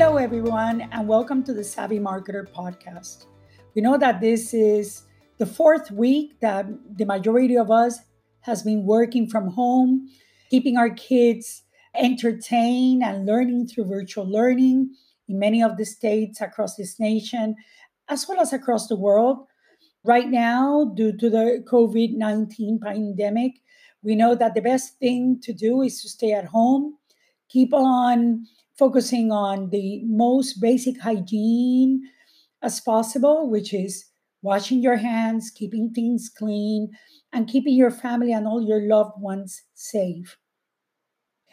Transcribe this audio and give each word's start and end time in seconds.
Hello, 0.00 0.16
everyone, 0.16 0.88
and 0.92 1.06
welcome 1.06 1.44
to 1.44 1.52
the 1.52 1.62
Savvy 1.62 1.98
Marketer 1.98 2.50
podcast. 2.50 3.26
We 3.74 3.82
know 3.82 3.98
that 3.98 4.22
this 4.22 4.54
is 4.54 5.02
the 5.36 5.44
fourth 5.44 5.90
week 5.90 6.40
that 6.40 6.66
the 6.96 7.04
majority 7.04 7.58
of 7.58 7.70
us 7.70 7.98
has 8.40 8.62
been 8.62 8.86
working 8.86 9.28
from 9.28 9.48
home, 9.48 10.08
keeping 10.48 10.78
our 10.78 10.88
kids 10.88 11.64
entertained 11.94 13.02
and 13.02 13.26
learning 13.26 13.68
through 13.68 13.90
virtual 13.90 14.24
learning 14.24 14.94
in 15.28 15.38
many 15.38 15.62
of 15.62 15.76
the 15.76 15.84
states 15.84 16.40
across 16.40 16.76
this 16.76 16.98
nation, 16.98 17.54
as 18.08 18.26
well 18.26 18.40
as 18.40 18.54
across 18.54 18.86
the 18.86 18.96
world. 18.96 19.46
Right 20.02 20.30
now, 20.30 20.94
due 20.96 21.14
to 21.18 21.28
the 21.28 21.62
COVID 21.70 22.16
19 22.16 22.80
pandemic, 22.82 23.60
we 24.02 24.14
know 24.14 24.34
that 24.34 24.54
the 24.54 24.62
best 24.62 24.98
thing 24.98 25.38
to 25.42 25.52
do 25.52 25.82
is 25.82 26.00
to 26.00 26.08
stay 26.08 26.32
at 26.32 26.46
home, 26.46 26.96
keep 27.50 27.74
on 27.74 28.46
focusing 28.80 29.30
on 29.30 29.68
the 29.68 30.00
most 30.06 30.54
basic 30.58 30.98
hygiene 31.02 32.00
as 32.62 32.80
possible, 32.80 33.50
which 33.50 33.74
is 33.74 34.06
washing 34.40 34.82
your 34.82 34.96
hands, 34.96 35.50
keeping 35.54 35.92
things 35.92 36.30
clean, 36.34 36.90
and 37.30 37.46
keeping 37.46 37.74
your 37.74 37.90
family 37.90 38.32
and 38.32 38.46
all 38.46 38.62
your 38.66 38.88
loved 38.88 39.20
ones 39.20 39.62
safe. 39.74 40.38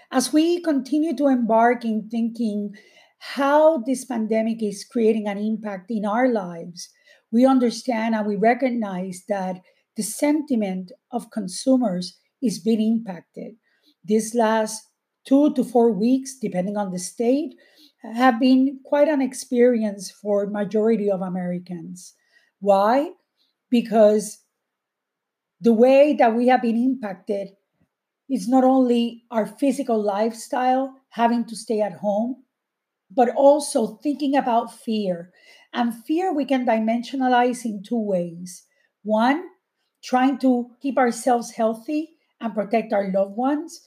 As 0.09 0.31
we 0.31 0.61
continue 0.61 1.13
to 1.17 1.27
embark 1.27 1.83
in 1.83 2.07
thinking 2.09 2.73
how 3.19 3.79
this 3.79 4.05
pandemic 4.05 4.63
is 4.63 4.85
creating 4.89 5.27
an 5.27 5.37
impact 5.37 5.91
in 5.91 6.05
our 6.05 6.29
lives, 6.29 6.89
we 7.29 7.45
understand 7.45 8.15
and 8.15 8.25
we 8.25 8.37
recognize 8.37 9.23
that 9.27 9.59
the 9.97 10.03
sentiment 10.03 10.93
of 11.11 11.31
consumers 11.31 12.17
is 12.41 12.59
being 12.59 12.79
impacted. 12.79 13.55
This 14.05 14.33
last 14.33 14.81
two 15.27 15.53
to 15.53 15.63
four 15.63 15.91
weeks, 15.91 16.37
depending 16.39 16.77
on 16.77 16.91
the 16.91 16.99
state, 16.99 17.53
have 18.01 18.39
been 18.39 18.79
quite 18.85 19.09
an 19.09 19.21
experience 19.21 20.09
for 20.09 20.47
majority 20.47 21.11
of 21.11 21.21
Americans. 21.21 22.13
Why? 22.59 23.11
Because 23.69 24.39
the 25.59 25.73
way 25.73 26.15
that 26.17 26.33
we 26.35 26.47
have 26.47 26.61
been 26.61 26.77
impacted 26.77 27.49
is 28.29 28.47
not 28.47 28.63
only 28.63 29.23
our 29.29 29.45
physical 29.45 30.01
lifestyle, 30.01 30.93
having 31.09 31.45
to 31.45 31.55
stay 31.55 31.81
at 31.81 31.93
home, 31.93 32.43
but 33.09 33.29
also 33.35 33.99
thinking 34.03 34.35
about 34.35 34.73
fear. 34.73 35.31
And 35.73 35.93
fear 36.05 36.33
we 36.33 36.45
can 36.45 36.65
dimensionalize 36.65 37.65
in 37.65 37.83
two 37.83 37.99
ways. 37.99 38.63
One, 39.03 39.43
trying 40.03 40.37
to 40.39 40.71
keep 40.81 40.97
ourselves 40.97 41.51
healthy 41.51 42.11
and 42.39 42.53
protect 42.53 42.93
our 42.93 43.11
loved 43.11 43.35
ones 43.35 43.81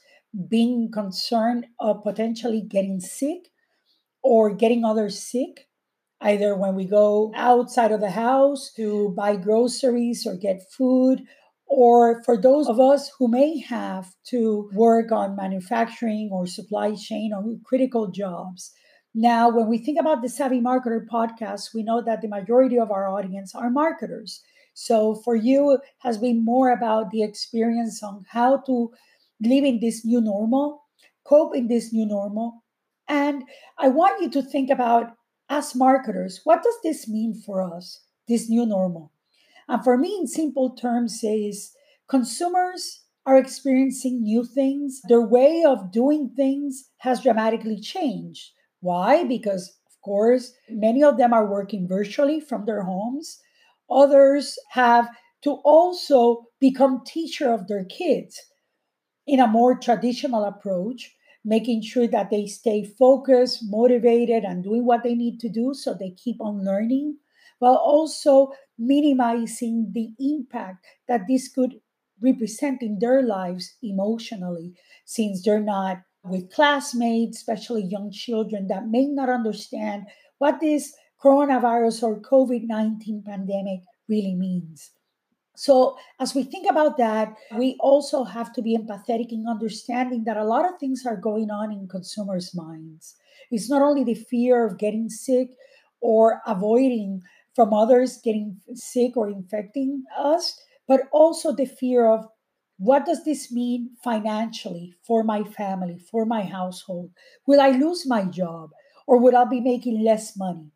being 0.47 0.91
concerned 0.91 1.67
of 1.79 2.03
potentially 2.03 2.61
getting 2.61 2.99
sick 2.99 3.49
or 4.23 4.53
getting 4.53 4.85
others 4.85 5.21
sick, 5.21 5.67
either 6.21 6.55
when 6.55 6.75
we 6.75 6.85
go 6.85 7.31
outside 7.35 7.91
of 7.91 8.01
the 8.01 8.11
house 8.11 8.71
to 8.75 9.09
buy 9.17 9.35
groceries 9.35 10.25
or 10.25 10.35
get 10.35 10.71
food, 10.71 11.23
or 11.65 12.21
for 12.23 12.37
those 12.37 12.67
of 12.67 12.79
us 12.79 13.11
who 13.17 13.27
may 13.27 13.59
have 13.59 14.13
to 14.25 14.69
work 14.73 15.11
on 15.11 15.35
manufacturing 15.35 16.29
or 16.31 16.45
supply 16.45 16.93
chain 16.95 17.33
or 17.33 17.43
critical 17.63 18.07
jobs. 18.07 18.73
Now, 19.13 19.49
when 19.49 19.67
we 19.67 19.77
think 19.77 19.99
about 19.99 20.21
the 20.21 20.29
Savvy 20.29 20.61
Marketer 20.61 21.05
podcast, 21.05 21.73
we 21.73 21.83
know 21.83 22.01
that 22.01 22.21
the 22.21 22.27
majority 22.27 22.79
of 22.79 22.91
our 22.91 23.07
audience 23.07 23.55
are 23.55 23.69
marketers. 23.69 24.41
So 24.73 25.15
for 25.15 25.35
you 25.35 25.79
has 25.99 26.17
been 26.17 26.43
more 26.43 26.71
about 26.71 27.11
the 27.11 27.23
experience 27.23 28.01
on 28.03 28.25
how 28.29 28.57
to 28.67 28.91
live 29.41 29.63
in 29.63 29.79
this 29.79 30.05
new 30.05 30.21
normal, 30.21 30.83
cope 31.25 31.55
in 31.55 31.67
this 31.67 31.91
new 31.91 32.05
normal. 32.05 32.63
And 33.07 33.43
I 33.77 33.89
want 33.89 34.21
you 34.21 34.29
to 34.31 34.41
think 34.41 34.69
about, 34.69 35.11
as 35.49 35.75
marketers, 35.75 36.41
what 36.43 36.63
does 36.63 36.75
this 36.83 37.07
mean 37.07 37.33
for 37.33 37.61
us, 37.61 38.03
this 38.27 38.49
new 38.49 38.65
normal? 38.65 39.11
And 39.67 39.83
for 39.83 39.97
me, 39.97 40.17
in 40.19 40.27
simple 40.27 40.75
terms, 40.75 41.19
is 41.23 41.73
consumers 42.09 43.03
are 43.25 43.37
experiencing 43.37 44.23
new 44.23 44.43
things. 44.43 45.01
Their 45.07 45.25
way 45.25 45.63
of 45.65 45.91
doing 45.91 46.31
things 46.35 46.89
has 46.99 47.21
dramatically 47.21 47.79
changed. 47.79 48.51
Why? 48.79 49.23
Because, 49.23 49.77
of 49.87 50.01
course, 50.03 50.53
many 50.69 51.03
of 51.03 51.17
them 51.17 51.33
are 51.33 51.45
working 51.45 51.87
virtually 51.87 52.39
from 52.39 52.65
their 52.65 52.83
homes. 52.83 53.39
Others 53.89 54.57
have 54.71 55.09
to 55.43 55.51
also 55.63 56.45
become 56.59 57.03
teacher 57.05 57.51
of 57.51 57.67
their 57.67 57.85
kids 57.85 58.39
in 59.31 59.39
a 59.39 59.47
more 59.47 59.77
traditional 59.79 60.43
approach, 60.43 61.15
making 61.45 61.81
sure 61.81 62.05
that 62.05 62.29
they 62.29 62.45
stay 62.45 62.83
focused, 62.83 63.63
motivated, 63.63 64.43
and 64.43 64.61
doing 64.61 64.85
what 64.85 65.03
they 65.03 65.15
need 65.15 65.39
to 65.39 65.47
do 65.47 65.73
so 65.73 65.93
they 65.93 66.11
keep 66.11 66.35
on 66.41 66.65
learning, 66.65 67.15
while 67.59 67.77
also 67.77 68.51
minimizing 68.77 69.89
the 69.93 70.09
impact 70.19 70.85
that 71.07 71.21
this 71.29 71.47
could 71.47 71.79
represent 72.21 72.83
in 72.83 72.99
their 72.99 73.23
lives 73.23 73.77
emotionally, 73.81 74.73
since 75.05 75.41
they're 75.41 75.63
not 75.63 76.01
with 76.25 76.51
classmates, 76.51 77.37
especially 77.37 77.83
young 77.83 78.11
children 78.11 78.67
that 78.67 78.89
may 78.89 79.05
not 79.05 79.29
understand 79.29 80.03
what 80.39 80.59
this 80.59 80.93
coronavirus 81.23 82.03
or 82.03 82.19
COVID 82.19 82.67
19 82.67 83.23
pandemic 83.25 83.79
really 84.09 84.35
means. 84.35 84.91
So, 85.61 85.95
as 86.19 86.33
we 86.33 86.41
think 86.41 86.65
about 86.67 86.97
that, 86.97 87.35
we 87.55 87.77
also 87.79 88.23
have 88.23 88.51
to 88.53 88.63
be 88.63 88.75
empathetic 88.75 89.31
in 89.31 89.45
understanding 89.47 90.23
that 90.23 90.35
a 90.35 90.43
lot 90.43 90.65
of 90.65 90.79
things 90.79 91.05
are 91.05 91.15
going 91.15 91.51
on 91.51 91.71
in 91.71 91.87
consumers' 91.87 92.55
minds. 92.55 93.15
It's 93.51 93.69
not 93.69 93.83
only 93.83 94.03
the 94.03 94.15
fear 94.15 94.65
of 94.65 94.79
getting 94.79 95.07
sick 95.07 95.49
or 96.01 96.41
avoiding 96.47 97.21
from 97.53 97.75
others 97.75 98.17
getting 98.23 98.57
sick 98.73 99.15
or 99.15 99.29
infecting 99.29 100.03
us, 100.17 100.59
but 100.87 101.01
also 101.11 101.53
the 101.53 101.67
fear 101.67 102.07
of 102.07 102.25
what 102.79 103.05
does 103.05 103.23
this 103.23 103.51
mean 103.51 103.91
financially 104.03 104.95
for 105.05 105.23
my 105.23 105.43
family, 105.43 105.99
for 106.09 106.25
my 106.25 106.41
household? 106.41 107.11
Will 107.45 107.61
I 107.61 107.69
lose 107.69 108.07
my 108.07 108.25
job 108.25 108.71
or 109.05 109.19
will 109.19 109.37
I 109.37 109.45
be 109.45 109.61
making 109.61 110.03
less 110.03 110.35
money? 110.35 110.71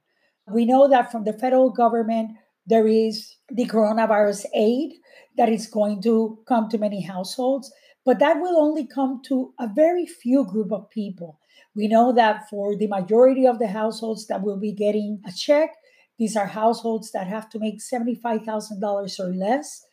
We 0.47 0.65
know 0.65 0.87
that 0.87 1.11
from 1.11 1.23
the 1.23 1.33
federal 1.33 1.71
government, 1.71 2.37
there 2.67 2.87
is 2.87 3.35
the 3.49 3.65
coronavirus 3.65 4.45
aid 4.55 4.93
that 5.37 5.49
is 5.49 5.67
going 5.67 6.01
to 6.03 6.39
come 6.47 6.69
to 6.69 6.77
many 6.77 7.01
households, 7.01 7.71
but 8.05 8.19
that 8.19 8.39
will 8.39 8.57
only 8.57 8.85
come 8.85 9.21
to 9.25 9.53
a 9.59 9.67
very 9.67 10.05
few 10.05 10.45
group 10.45 10.71
of 10.71 10.89
people. 10.89 11.39
We 11.75 11.87
know 11.87 12.13
that 12.13 12.49
for 12.49 12.75
the 12.75 12.87
majority 12.87 13.45
of 13.45 13.59
the 13.59 13.67
households 13.67 14.27
that 14.27 14.41
will 14.41 14.57
be 14.57 14.71
getting 14.71 15.21
a 15.27 15.31
check, 15.31 15.71
these 16.17 16.37
are 16.37 16.47
households 16.47 17.11
that 17.11 17.27
have 17.27 17.49
to 17.49 17.59
make 17.59 17.79
$75,000 17.79 19.19
or 19.19 19.33
less. 19.33 19.85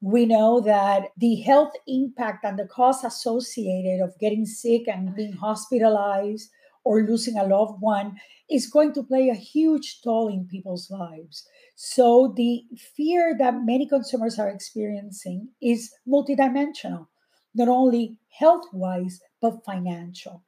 We 0.00 0.26
know 0.26 0.60
that 0.60 1.08
the 1.16 1.36
health 1.36 1.72
impact 1.88 2.44
and 2.44 2.58
the 2.58 2.66
cost 2.66 3.04
associated 3.04 4.00
of 4.00 4.18
getting 4.20 4.46
sick 4.46 4.86
and 4.86 5.14
being 5.14 5.32
hospitalized 5.32 6.50
or 6.84 7.02
losing 7.02 7.36
a 7.36 7.44
loved 7.44 7.80
one 7.80 8.16
is 8.50 8.70
going 8.70 8.92
to 8.92 9.02
play 9.02 9.28
a 9.28 9.34
huge 9.34 10.00
toll 10.02 10.28
in 10.28 10.46
people's 10.46 10.90
lives. 10.90 11.46
So 11.74 12.32
the 12.36 12.64
fear 12.96 13.34
that 13.38 13.64
many 13.64 13.88
consumers 13.88 14.38
are 14.38 14.48
experiencing 14.48 15.48
is 15.60 15.92
multidimensional, 16.06 17.08
not 17.54 17.68
only 17.68 18.18
health 18.38 18.66
wise, 18.72 19.20
but 19.40 19.64
financial. 19.64 20.44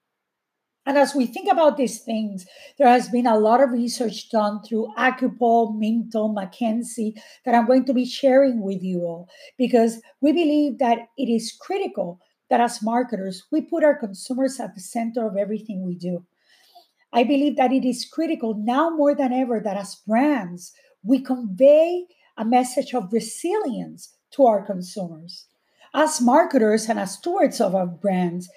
And 0.87 0.97
as 0.97 1.17
we 1.17 1.27
think 1.27 1.51
about 1.51 1.77
these 1.77 1.99
things, 1.99 2.47
there 2.79 2.87
has 2.87 3.09
been 3.09 3.27
a 3.27 3.37
lot 3.37 3.61
of 3.61 3.73
research 3.73 4.31
done 4.31 4.63
through 4.63 4.95
Acupol, 4.97 5.75
Mintel, 5.75 6.33
McKinsey 6.33 7.21
that 7.45 7.57
I'm 7.57 7.67
going 7.67 7.85
to 7.87 7.93
be 7.93 8.05
sharing 8.05 8.63
with 8.63 8.83
you 8.83 9.01
all 9.01 9.29
because 9.59 10.01
we 10.21 10.31
believe 10.31 10.79
that 10.79 11.09
it 11.19 11.29
is 11.29 11.57
critical 11.61 12.21
that 12.51 12.61
as 12.61 12.83
marketers, 12.83 13.45
we 13.51 13.61
put 13.61 13.85
our 13.85 13.99
consumers 13.99 14.61
at 14.61 14.75
the 14.75 14.81
center 14.81 15.27
of 15.27 15.37
everything 15.37 15.85
we 15.85 15.95
do. 15.95 16.25
I 17.13 17.25
believe 17.25 17.57
that 17.57 17.73
it 17.73 17.85
is 17.85 18.05
critical 18.05 18.55
now 18.55 18.91
more 18.91 19.15
than 19.15 19.33
ever 19.33 19.61
that 19.61 19.77
as 19.77 20.03
brands, 20.07 20.73
we 21.03 21.21
convey 21.21 22.07
a 22.37 22.45
message 22.45 22.95
of 22.95 23.13
resilience 23.13 24.15
to 24.33 24.45
our 24.45 24.65
consumers. 24.65 25.47
As 25.95 26.21
marketers 26.21 26.89
and 26.89 26.99
as 26.99 27.15
stewards 27.15 27.61
of 27.61 27.75
our 27.75 27.87
brands, 27.87 28.49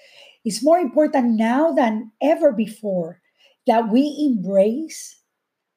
it's 0.44 0.63
more 0.63 0.80
important 0.80 1.38
now 1.38 1.72
than 1.72 2.12
ever 2.22 2.52
before 2.52 3.22
that 3.68 3.90
we 3.90 4.30
embrace 4.30 5.22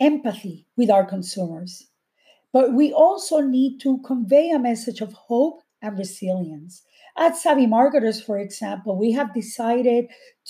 empathy 0.01 0.67
with 0.77 0.91
our 0.91 1.05
consumers. 1.05 1.89
But 2.53 2.73
we 2.75 2.93
also 2.93 3.41
need 3.41 3.81
to 3.81 3.99
convey 3.99 4.51
a 4.51 4.59
message 4.59 5.01
of 5.01 5.13
hope 5.13 5.63
and 5.81 5.99
resilience. 5.99 6.83
At 7.17 7.37
Savvy 7.37 7.67
Marketers, 7.67 8.21
for 8.23 8.39
example, 8.39 8.97
we 8.99 9.13
have 9.13 9.35
decided 9.35 10.07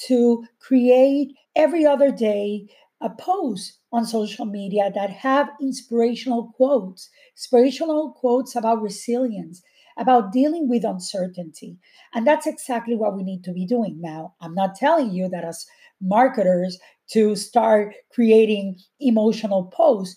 to 0.07 0.45
create 0.61 1.35
every 1.55 1.85
other 1.85 2.11
day 2.11 2.67
a 3.01 3.11
post 3.11 3.79
on 3.93 4.07
social 4.07 4.45
media 4.45 4.91
that 4.95 5.11
have 5.11 5.51
inspirational 5.61 6.53
quotes, 6.57 7.11
inspirational 7.37 8.13
quotes 8.13 8.55
about 8.55 8.81
resilience, 8.81 9.63
about 9.97 10.33
dealing 10.33 10.69
with 10.69 10.85
uncertainty. 10.85 11.79
And 12.15 12.27
that's 12.27 12.47
exactly 12.47 12.95
what 12.97 13.17
we 13.17 13.25
need 13.25 13.43
to 13.45 13.53
be 13.53 13.67
doing 13.67 14.01
now. 14.01 14.35
I'm 14.41 14.55
not 14.55 14.77
telling 14.77 15.11
you 15.11 15.29
that 15.31 15.45
as 15.45 15.67
marketers 16.01 16.79
to 17.11 17.35
start 17.37 17.95
creating 18.13 18.79
emotional 19.01 19.65
posts. 19.67 20.17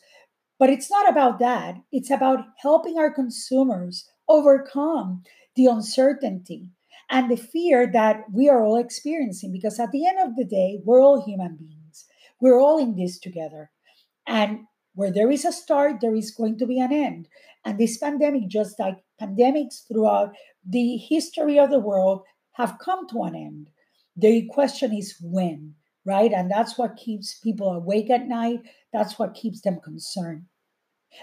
But 0.59 0.69
it's 0.69 0.91
not 0.91 1.09
about 1.09 1.39
that. 1.39 1.75
It's 1.91 2.09
about 2.09 2.45
helping 2.57 2.97
our 2.97 3.11
consumers 3.11 4.09
overcome 4.27 5.23
the 5.55 5.65
uncertainty 5.65 6.69
and 7.09 7.29
the 7.29 7.37
fear 7.37 7.89
that 7.91 8.23
we 8.31 8.49
are 8.49 8.63
all 8.63 8.77
experiencing. 8.77 9.51
Because 9.51 9.79
at 9.79 9.91
the 9.91 10.07
end 10.07 10.17
of 10.19 10.35
the 10.35 10.45
day, 10.45 10.79
we're 10.83 11.01
all 11.01 11.23
human 11.23 11.55
beings, 11.55 12.05
we're 12.39 12.59
all 12.59 12.77
in 12.77 12.95
this 12.95 13.19
together. 13.19 13.71
And 14.27 14.61
where 14.93 15.11
there 15.11 15.29
is 15.29 15.45
a 15.45 15.51
start, 15.51 16.01
there 16.01 16.15
is 16.15 16.31
going 16.31 16.57
to 16.57 16.65
be 16.65 16.79
an 16.79 16.91
end. 16.91 17.27
And 17.65 17.79
this 17.79 17.97
pandemic, 17.97 18.47
just 18.47 18.79
like 18.79 18.97
pandemics 19.21 19.87
throughout 19.87 20.33
the 20.67 20.97
history 20.97 21.59
of 21.59 21.69
the 21.69 21.79
world, 21.79 22.23
have 22.53 22.79
come 22.79 23.07
to 23.09 23.23
an 23.23 23.35
end. 23.35 23.69
The 24.15 24.47
question 24.49 24.93
is 24.93 25.17
when, 25.21 25.75
right? 26.05 26.31
And 26.31 26.49
that's 26.49 26.77
what 26.77 26.95
keeps 26.95 27.37
people 27.39 27.69
awake 27.69 28.09
at 28.09 28.27
night. 28.27 28.61
That's 28.93 29.19
what 29.19 29.33
keeps 29.33 29.61
them 29.61 29.79
concerned. 29.83 30.45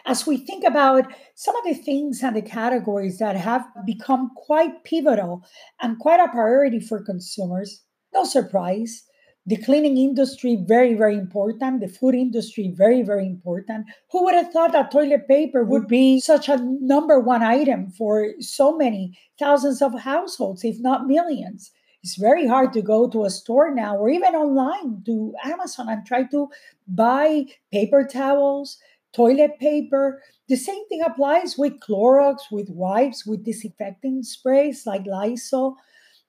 As 0.05 0.27
we 0.27 0.37
think 0.37 0.65
about 0.65 1.13
some 1.35 1.57
of 1.57 1.65
the 1.65 1.75
things 1.75 2.23
and 2.23 2.37
the 2.37 2.43
categories 2.43 3.19
that 3.19 3.37
have 3.37 3.67
become 3.87 4.31
quite 4.37 4.85
pivotal 4.85 5.45
and 5.81 5.99
quite 5.99 6.21
a 6.21 6.29
priority 6.29 6.81
for 6.81 7.03
consumers, 7.03 7.83
no 8.13 8.25
surprise, 8.25 9.05
the 9.47 9.57
cleaning 9.57 9.99
industry 9.99 10.57
very 10.69 10.95
very 10.95 11.17
important 11.17 11.81
the 11.81 11.89
food 11.89 12.15
industry 12.15 12.73
very 12.77 13.03
very 13.03 13.27
important. 13.27 13.87
Who 14.13 14.25
would 14.25 14.35
have 14.35 14.53
thought 14.53 14.73
that 14.73 14.93
toilet 14.93 15.27
paper 15.27 15.65
would 15.65 15.89
be 15.89 16.21
such 16.21 16.49
a 16.49 16.59
number 16.63 17.19
one 17.19 17.43
item 17.43 17.91
for 17.91 18.35
so 18.41 18.77
many 18.77 19.19
thousands 19.39 19.83
of 19.83 20.01
households 20.01 20.65
if 20.65 20.77
not 20.81 21.07
millions? 21.07 21.73
It's 22.05 22.17
very 22.17 22.47
hard 22.49 22.73
to 22.73 22.83
go 22.83 23.09
to 23.09 23.25
a 23.25 23.31
store 23.31 23.73
now 23.73 23.97
or 23.97 24.09
even 24.09 24.35
online 24.35 25.03
to 25.07 25.35
amazon 25.45 25.89
and 25.89 26.05
try 26.07 26.25
to 26.25 26.49
buy 26.87 27.47
paper 27.73 28.07
towels 28.07 28.79
toilet 29.13 29.59
paper 29.59 30.23
the 30.49 30.57
same 30.57 30.87
thing 30.89 31.03
applies 31.03 31.57
with 31.59 31.81
clorox 31.81 32.51
with 32.51 32.69
wipes 32.71 33.27
with 33.27 33.45
disinfecting 33.45 34.23
sprays 34.23 34.87
like 34.87 35.07
lysol 35.07 35.77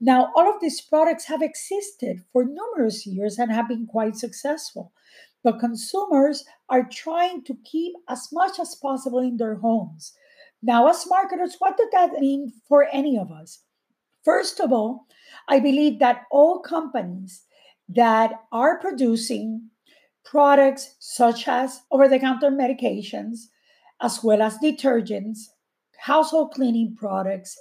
now, 0.06 0.34
all 0.36 0.54
of 0.54 0.60
these 0.60 0.82
products 0.82 1.24
have 1.28 1.42
existed 1.42 2.26
for 2.34 2.44
numerous 2.44 3.08
years 3.08 3.40
and 3.40 3.50
have 3.50 3.70
been 3.70 3.88
quite 3.88 4.18
successful. 4.18 4.92
But 5.46 5.62
consumers 5.62 6.44
are 6.68 6.84
trying 6.84 7.46
to 7.46 7.58
keep 7.64 7.94
as 8.10 8.28
much 8.34 8.60
as 8.60 8.76
possible 8.76 9.20
in 9.20 9.38
their 9.38 9.56
homes. 9.56 10.12
Now, 10.62 10.90
as 10.90 11.08
marketers, 11.08 11.56
what 11.60 11.78
does 11.78 11.88
that 11.94 12.20
mean 12.20 12.52
for 12.68 12.90
any 12.92 13.18
of 13.18 13.32
us? 13.32 13.60
First 14.26 14.60
of 14.60 14.74
all, 14.74 15.08
I 15.48 15.62
believe 15.62 16.00
that 16.00 16.24
all 16.30 16.60
companies 16.60 17.44
that 17.88 18.34
are 18.52 18.80
producing 18.80 19.70
products 20.24 20.96
such 21.00 21.48
as 21.48 21.82
over 21.92 22.08
the 22.08 22.20
counter 22.20 22.50
medications, 22.50 23.48
as 24.02 24.24
well 24.24 24.42
as 24.42 24.58
detergents, 24.58 25.40
household 25.98 26.54
cleaning 26.54 26.96
products, 26.96 27.58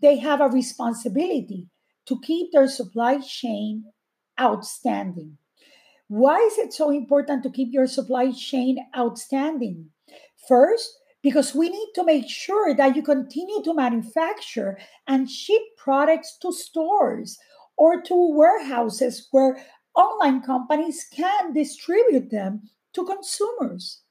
they 0.00 0.18
have 0.18 0.40
a 0.40 0.48
responsibility 0.48 1.68
to 2.06 2.20
keep 2.20 2.52
their 2.52 2.68
supply 2.68 3.18
chain 3.20 3.84
outstanding. 4.40 5.36
Why 6.08 6.38
is 6.38 6.58
it 6.58 6.72
so 6.72 6.90
important 6.90 7.42
to 7.44 7.50
keep 7.50 7.72
your 7.72 7.86
supply 7.86 8.32
chain 8.32 8.78
outstanding? 8.96 9.90
First, 10.48 10.98
because 11.22 11.54
we 11.54 11.68
need 11.68 11.88
to 11.94 12.04
make 12.04 12.28
sure 12.28 12.74
that 12.74 12.96
you 12.96 13.02
continue 13.02 13.62
to 13.62 13.74
manufacture 13.74 14.78
and 15.06 15.30
ship 15.30 15.62
products 15.76 16.36
to 16.42 16.52
stores 16.52 17.38
or 17.76 18.00
to 18.02 18.36
warehouses 18.36 19.28
where 19.30 19.64
online 20.04 20.40
companies 20.42 21.06
can 21.10 21.52
distribute 21.52 22.30
them 22.30 22.62
to 22.94 23.04
consumers 23.04 24.02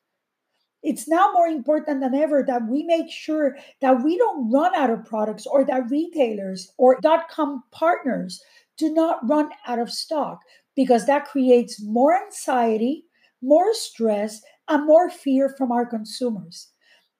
it's 0.81 1.07
now 1.07 1.31
more 1.33 1.47
important 1.47 1.99
than 1.99 2.15
ever 2.15 2.43
that 2.47 2.67
we 2.69 2.83
make 2.83 3.11
sure 3.11 3.57
that 3.81 4.01
we 4.03 4.17
don't 4.17 4.49
run 4.49 4.73
out 4.75 4.89
of 4.89 5.05
products 5.05 5.45
or 5.45 5.65
that 5.65 5.89
retailers 5.89 6.71
or 6.77 6.97
dot 7.01 7.27
com 7.29 7.63
partners 7.71 8.41
do 8.77 8.93
not 8.93 9.27
run 9.27 9.49
out 9.67 9.79
of 9.79 9.91
stock 9.91 10.39
because 10.75 11.05
that 11.05 11.25
creates 11.25 11.81
more 11.81 12.15
anxiety, 12.15 13.05
more 13.41 13.73
stress, 13.73 14.41
and 14.69 14.85
more 14.85 15.09
fear 15.09 15.49
from 15.57 15.71
our 15.71 15.85
consumers. 15.85 16.69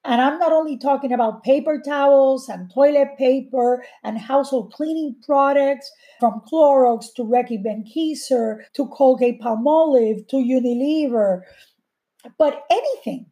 And 0.05 0.21
I'm 0.21 0.39
not 0.39 0.53
only 0.53 0.77
talking 0.77 1.11
about 1.11 1.43
paper 1.43 1.81
towels 1.85 2.47
and 2.47 2.71
toilet 2.73 3.09
paper 3.17 3.83
and 4.03 4.17
household 4.17 4.71
cleaning 4.73 5.15
products 5.25 5.91
from 6.19 6.41
Clorox 6.51 7.13
to 7.15 7.23
Reckitt 7.23 7.65
Benckiser 7.65 8.61
to 8.73 8.87
Colgate 8.87 9.41
Palmolive 9.41 10.27
to 10.29 10.37
Unilever, 10.37 11.41
but 12.37 12.63
anything 12.71 13.25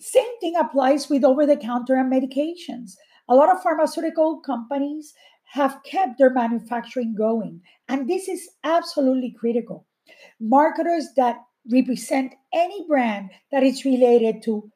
same 0.00 0.38
thing 0.38 0.54
applies 0.56 1.08
with 1.08 1.24
over 1.24 1.46
the 1.46 1.56
counter 1.56 1.94
and 1.94 2.12
medications. 2.12 2.92
A 3.28 3.34
lot 3.34 3.50
of 3.50 3.62
pharmaceutical 3.62 4.40
companies 4.40 5.14
have 5.44 5.80
kept 5.84 6.18
their 6.18 6.28
manufacturing 6.28 7.14
going, 7.16 7.62
and 7.88 8.06
this 8.08 8.28
is 8.28 8.50
absolutely 8.64 9.34
critical. 9.38 9.86
Marketers 10.38 11.08
that 11.16 11.38
represent 11.70 12.34
any 12.52 12.86
brand 12.86 13.30
that 13.50 13.62
is 13.62 13.86
related 13.86 14.42
to 14.42 14.70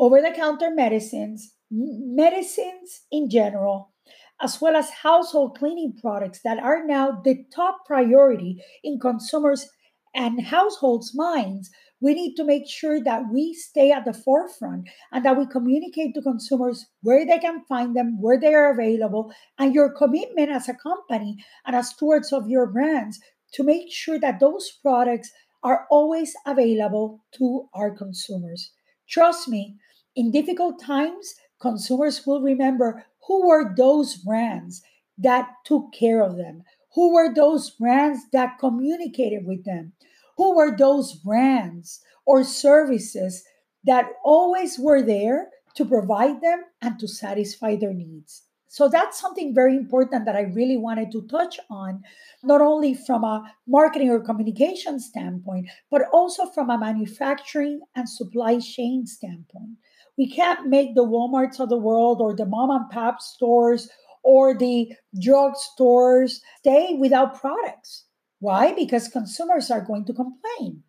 over 0.00 0.20
the 0.20 0.32
counter 0.34 0.70
medicines, 0.70 1.54
medicines 1.70 3.02
in 3.12 3.30
general, 3.30 3.92
as 4.40 4.60
well 4.60 4.74
as 4.74 4.90
household 4.90 5.56
cleaning 5.58 5.96
products 6.00 6.40
that 6.42 6.58
are 6.58 6.84
now 6.84 7.20
the 7.22 7.44
top 7.54 7.84
priority 7.86 8.64
in 8.82 8.98
consumers' 8.98 9.68
and 10.14 10.46
households' 10.46 11.14
minds 11.14 11.70
we 12.00 12.14
need 12.14 12.34
to 12.34 12.44
make 12.44 12.66
sure 12.66 13.02
that 13.02 13.24
we 13.30 13.52
stay 13.52 13.90
at 13.92 14.04
the 14.04 14.14
forefront 14.14 14.88
and 15.12 15.24
that 15.24 15.36
we 15.36 15.46
communicate 15.46 16.14
to 16.14 16.22
consumers 16.22 16.86
where 17.02 17.26
they 17.26 17.38
can 17.38 17.62
find 17.68 17.94
them, 17.94 18.20
where 18.20 18.40
they 18.40 18.54
are 18.54 18.72
available, 18.72 19.32
and 19.58 19.74
your 19.74 19.92
commitment 19.92 20.50
as 20.50 20.68
a 20.68 20.74
company 20.74 21.44
and 21.66 21.76
as 21.76 21.90
stewards 21.90 22.32
of 22.32 22.48
your 22.48 22.66
brands 22.66 23.20
to 23.52 23.62
make 23.62 23.92
sure 23.92 24.18
that 24.18 24.40
those 24.40 24.78
products 24.82 25.30
are 25.62 25.86
always 25.90 26.34
available 26.46 27.22
to 27.32 27.68
our 27.74 27.90
consumers. 27.90 28.72
Trust 29.06 29.48
me, 29.48 29.76
in 30.14 30.30
difficult 30.30 30.80
times, 30.80 31.34
consumers 31.60 32.26
will 32.26 32.42
remember 32.42 33.04
who 33.26 33.46
were 33.46 33.74
those 33.76 34.16
brands 34.16 34.82
that 35.18 35.48
took 35.64 35.92
care 35.92 36.22
of 36.22 36.36
them, 36.36 36.62
who 36.94 37.12
were 37.12 37.32
those 37.32 37.70
brands 37.70 38.20
that 38.32 38.58
communicated 38.58 39.44
with 39.46 39.64
them 39.64 39.92
who 40.40 40.56
were 40.56 40.74
those 40.74 41.12
brands 41.12 42.00
or 42.24 42.42
services 42.42 43.44
that 43.84 44.06
always 44.24 44.78
were 44.78 45.02
there 45.02 45.50
to 45.74 45.84
provide 45.84 46.40
them 46.40 46.62
and 46.80 46.98
to 46.98 47.06
satisfy 47.06 47.76
their 47.76 47.92
needs. 47.92 48.44
So 48.66 48.88
that's 48.88 49.20
something 49.20 49.54
very 49.54 49.76
important 49.76 50.24
that 50.24 50.36
I 50.36 50.52
really 50.60 50.78
wanted 50.78 51.12
to 51.12 51.26
touch 51.26 51.60
on, 51.68 52.02
not 52.42 52.62
only 52.62 52.94
from 52.94 53.22
a 53.22 53.52
marketing 53.68 54.08
or 54.08 54.20
communication 54.20 54.98
standpoint, 54.98 55.68
but 55.90 56.04
also 56.10 56.46
from 56.46 56.70
a 56.70 56.78
manufacturing 56.78 57.82
and 57.94 58.08
supply 58.08 58.60
chain 58.60 59.06
standpoint. 59.06 59.76
We 60.20 60.28
can't 60.30 60.66
make 60.66 60.94
the 60.94 61.06
Walmarts 61.06 61.60
of 61.60 61.70
the 61.70 61.78
world 61.78 62.20
or 62.20 62.36
the 62.36 62.44
mom 62.44 62.70
and 62.70 62.90
pop 62.90 63.22
stores 63.22 63.88
or 64.22 64.52
the 64.52 64.92
drug 65.18 65.56
stores 65.56 66.42
stay 66.58 66.94
without 67.00 67.40
products. 67.40 68.04
Why? 68.38 68.74
Because 68.74 69.08
consumers 69.08 69.70
are 69.70 69.80
going 69.80 70.04
to 70.04 70.12
complain. 70.12 70.82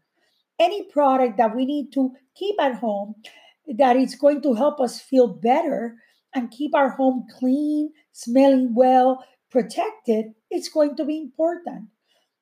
Any 0.59 0.83
product 0.83 1.37
that 1.37 1.55
we 1.55 1.65
need 1.65 1.93
to 1.93 2.11
keep 2.35 2.59
at 2.59 2.75
home 2.75 3.15
that 3.77 3.95
is 3.95 4.15
going 4.15 4.41
to 4.41 4.53
help 4.53 4.81
us 4.81 4.99
feel 4.99 5.29
better 5.29 5.95
and 6.35 6.51
keep 6.51 6.75
our 6.75 6.89
home 6.89 7.25
clean, 7.39 7.93
smelling 8.11 8.75
well, 8.75 9.23
protected, 9.49 10.33
it's 10.49 10.67
going 10.67 10.97
to 10.97 11.05
be 11.05 11.17
important. 11.17 11.87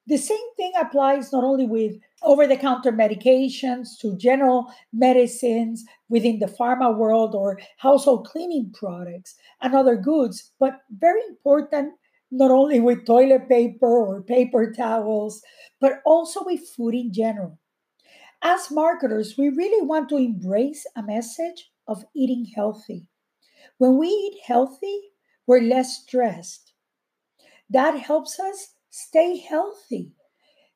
The 0.07 0.17
same 0.17 0.55
thing 0.57 0.71
applies 0.75 1.31
not 1.31 1.43
only 1.43 1.67
with 1.67 1.97
over 2.23 2.47
the 2.47 2.57
counter 2.57 2.91
medications 2.91 3.97
to 4.01 4.17
general 4.17 4.71
medicines 4.91 5.83
within 6.09 6.39
the 6.39 6.47
pharma 6.47 6.95
world 6.95 7.35
or 7.35 7.59
household 7.77 8.27
cleaning 8.27 8.73
products 8.73 9.35
and 9.61 9.75
other 9.75 9.95
goods, 9.95 10.51
but 10.59 10.81
very 10.89 11.21
important 11.27 11.93
not 12.31 12.51
only 12.51 12.79
with 12.79 13.05
toilet 13.05 13.49
paper 13.49 13.87
or 13.87 14.21
paper 14.21 14.71
towels, 14.71 15.41
but 15.81 16.01
also 16.05 16.43
with 16.45 16.67
food 16.75 16.93
in 16.93 17.11
general. 17.11 17.57
As 18.41 18.71
marketers, 18.71 19.35
we 19.37 19.49
really 19.49 19.85
want 19.85 20.09
to 20.09 20.17
embrace 20.17 20.85
a 20.95 21.03
message 21.03 21.71
of 21.87 22.05
eating 22.15 22.45
healthy. 22.55 23.07
When 23.77 23.97
we 23.97 24.07
eat 24.07 24.39
healthy, 24.45 25.11
we're 25.47 25.61
less 25.61 26.03
stressed. 26.03 26.73
That 27.69 27.97
helps 27.99 28.39
us 28.39 28.75
stay 28.89 29.37
healthy. 29.37 30.11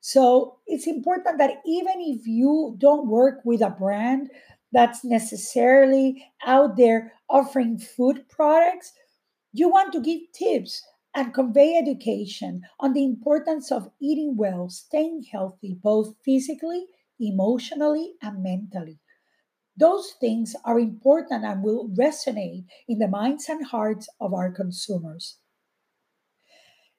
So 0.04 0.60
it's 0.68 0.86
important 0.86 1.40
that 1.40 1.64
even 1.66 1.96
if 2.00 2.28
you 2.28 2.76
don't 2.78 3.08
work 3.08 3.42
with 3.44 3.62
a 3.62 3.72
brand 3.72 4.30
that's 4.72 5.04
necessarily 5.04 6.32
out 6.46 6.78
there 6.78 7.14
offering 7.28 7.80
food 7.80 8.30
products, 8.30 8.94
you 9.54 9.70
want 9.70 9.94
to 9.94 10.02
give 10.02 10.32
tips 10.34 10.84
and 11.16 11.34
convey 11.34 11.76
education 11.78 12.64
on 12.80 12.94
the 12.94 13.04
importance 13.06 13.72
of 13.72 13.90
eating 14.02 14.38
well, 14.38 14.70
staying 14.70 15.24
healthy, 15.32 15.74
both 15.82 16.16
physically, 16.26 16.86
emotionally, 17.20 18.14
and 18.22 18.44
mentally. 18.44 19.00
Those 19.78 20.14
things 20.20 20.56
are 20.66 20.80
important 20.80 21.46
and 21.46 21.64
will 21.64 21.90
resonate 21.90 22.66
in 22.88 23.00
the 23.00 23.08
minds 23.08 23.50
and 23.50 23.66
hearts 23.66 24.10
of 24.20 24.34
our 24.34 24.52
consumers. 24.52 25.40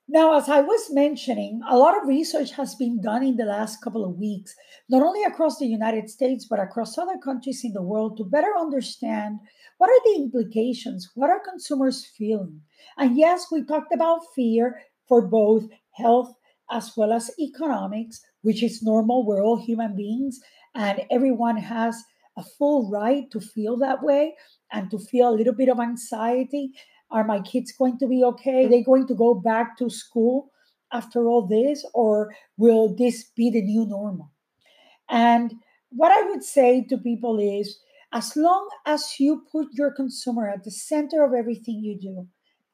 Now, 0.07 0.37
as 0.37 0.51
I 0.51 0.61
was 0.61 0.93
mentioning, 0.93 1.63
a 1.67 1.79
lot 1.79 1.97
of 1.97 2.07
research 2.07 2.53
has 2.53 2.75
been 2.75 3.01
done 3.01 3.23
in 3.25 3.37
the 3.37 3.47
last 3.47 3.83
couple 3.83 4.05
of 4.05 4.19
weeks, 4.19 4.55
not 4.91 5.03
only 5.03 5.25
across 5.25 5.59
the 5.59 5.67
United 5.67 6.11
States, 6.11 6.47
but 6.49 6.61
across 6.61 6.99
other 6.99 7.17
countries 7.17 7.63
in 7.65 7.73
the 7.73 7.83
world 7.83 8.19
to 8.19 8.25
better 8.25 8.53
understand 8.59 9.41
what 9.79 9.89
are 9.89 10.01
the 10.05 10.21
implications, 10.21 11.11
what 11.15 11.31
are 11.31 11.41
consumers 11.41 12.05
feeling. 12.19 12.61
And 12.99 13.17
yes, 13.17 13.47
we 13.51 13.65
talked 13.65 13.95
about 13.95 14.21
fear 14.35 14.83
for 15.09 15.23
both 15.23 15.65
health 15.93 16.35
as 16.71 16.93
well 16.97 17.13
as 17.13 17.31
economics, 17.39 18.21
which 18.43 18.63
is 18.63 18.83
normal. 18.83 19.27
We're 19.27 19.43
all 19.43 19.57
human 19.57 19.97
beings, 19.97 20.39
and 20.75 21.01
everyone 21.11 21.57
has 21.57 22.03
a 22.37 22.43
full 22.43 22.91
right 22.91 23.31
to 23.31 23.41
feel 23.41 23.79
that 23.79 24.03
way 24.03 24.37
and 24.71 24.91
to 24.91 24.99
feel 24.99 25.31
a 25.31 25.37
little 25.37 25.55
bit 25.55 25.69
of 25.69 25.81
anxiety 25.81 26.73
are 27.15 27.25
my 27.25 27.41
kids 27.41 27.73
going 27.73 27.97
to 27.99 28.09
be 28.09 28.25
okay? 28.25 28.65
Are 28.65 28.69
they 28.69 28.83
going 28.83 29.07
to 29.07 29.15
go 29.15 29.35
back 29.35 29.79
to 29.79 29.89
school 29.89 30.51
after 30.93 31.29
all 31.29 31.47
this, 31.47 31.87
or 31.95 32.35
will 32.57 32.93
this 32.95 33.31
be 33.37 33.51
the 33.51 33.63
new 33.63 33.87
normal? 33.87 34.33
And 35.09 35.55
what 35.91 36.11
I 36.11 36.29
would 36.29 36.43
say 36.43 36.85
to 36.89 36.99
people 36.99 37.39
is 37.39 37.79
as 38.13 38.37
long 38.37 38.69
as 38.85 39.21
you 39.21 39.45
put 39.51 39.69
your 39.73 39.93
consumer 39.93 40.49
at 40.49 40.65
the 40.65 40.73
center 40.73 41.23
of 41.23 41.35
everything 41.35 41.85
you 41.85 41.97
do. 42.01 42.27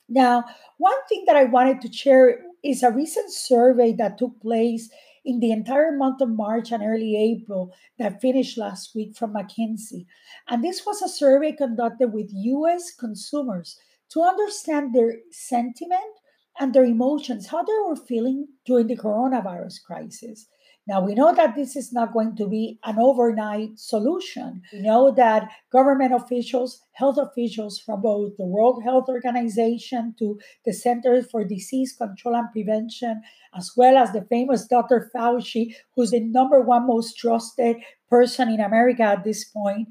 Now, 0.09 0.44
one 0.78 1.04
thing 1.09 1.25
that 1.26 1.37
I 1.37 1.44
wanted 1.44 1.82
to 1.82 1.92
share 1.92 2.40
is 2.64 2.82
a 2.82 2.90
recent 2.90 3.30
survey 3.30 3.92
that 3.99 4.16
took 4.16 4.40
place 4.40 4.88
in 5.25 5.40
the 5.40 5.52
entire 5.52 5.92
month 5.92 6.23
of 6.23 6.30
March 6.30 6.73
and 6.73 6.82
early 6.82 7.14
April 7.16 7.75
that 7.99 8.23
finished 8.23 8.56
last 8.56 8.94
week 8.94 9.14
from 9.16 9.35
McKinsey. 9.35 10.06
And 10.49 10.64
this 10.64 10.87
was 10.87 11.02
a 11.02 11.09
survey 11.09 11.52
conducted 11.52 12.09
with 12.14 12.30
US 12.32 12.94
consumers 12.94 13.78
to 14.12 14.23
understand 14.23 14.95
their 14.95 15.17
sentiment 15.31 16.14
and 16.59 16.75
their 16.75 16.85
emotions, 16.85 17.49
how 17.49 17.62
they 17.62 17.73
were 17.87 17.97
feeling 17.97 18.49
during 18.67 18.87
the 18.87 18.97
coronavirus 18.97 19.83
crisis. 19.87 20.47
Now, 20.87 21.05
we 21.05 21.14
know 21.14 21.33
that 21.35 21.55
this 21.55 21.76
is 21.76 21.93
not 21.93 22.12
going 22.12 22.35
to 22.37 22.49
be 22.49 22.81
an 22.85 22.99
overnight 22.99 23.79
solution. 23.79 24.62
We 24.73 24.81
know 24.81 25.12
that 25.12 25.49
government 25.71 26.12
officials, 26.12 26.81
health 26.93 27.17
officials 27.17 27.79
from 27.79 28.00
both 28.00 28.37
the 28.37 28.47
World 28.47 28.83
Health 28.83 29.05
Organization 29.09 30.14
to 30.19 30.40
the 30.64 30.73
Center 30.73 31.23
for 31.23 31.45
Disease 31.45 31.95
Control 31.97 32.35
and 32.35 32.50
Prevention, 32.50 33.23
as 33.55 33.71
well 33.76 33.97
as 33.97 34.12
the 34.12 34.23
famous 34.23 34.67
Dr. 34.67 35.11
Fauci, 35.14 35.75
who's 35.95 36.11
the 36.11 36.21
number 36.21 36.61
one 36.61 36.88
most 36.88 37.17
trusted 37.17 37.76
person 38.09 38.49
in 38.49 38.61
America 38.61 39.02
at 39.02 39.23
this 39.23 39.45
point, 39.45 39.88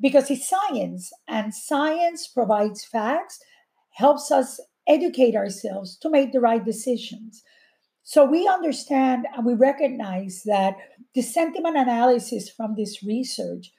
because 0.00 0.30
it's 0.30 0.48
science 0.48 1.12
and 1.28 1.52
science 1.52 2.26
provides 2.26 2.84
facts 2.84 3.40
helps 3.98 4.30
us 4.30 4.60
educate 4.86 5.34
ourselves 5.34 5.98
to 5.98 6.08
make 6.08 6.32
the 6.32 6.40
right 6.40 6.64
decisions. 6.64 7.42
So 8.04 8.24
we 8.24 8.46
understand 8.46 9.26
and 9.36 9.44
we 9.44 9.54
recognize 9.54 10.42
that 10.46 10.76
the 11.16 11.22
sentiment 11.22 11.76
analysis 11.76 12.48
from 12.48 12.74
this 12.76 13.02
research 13.02 13.72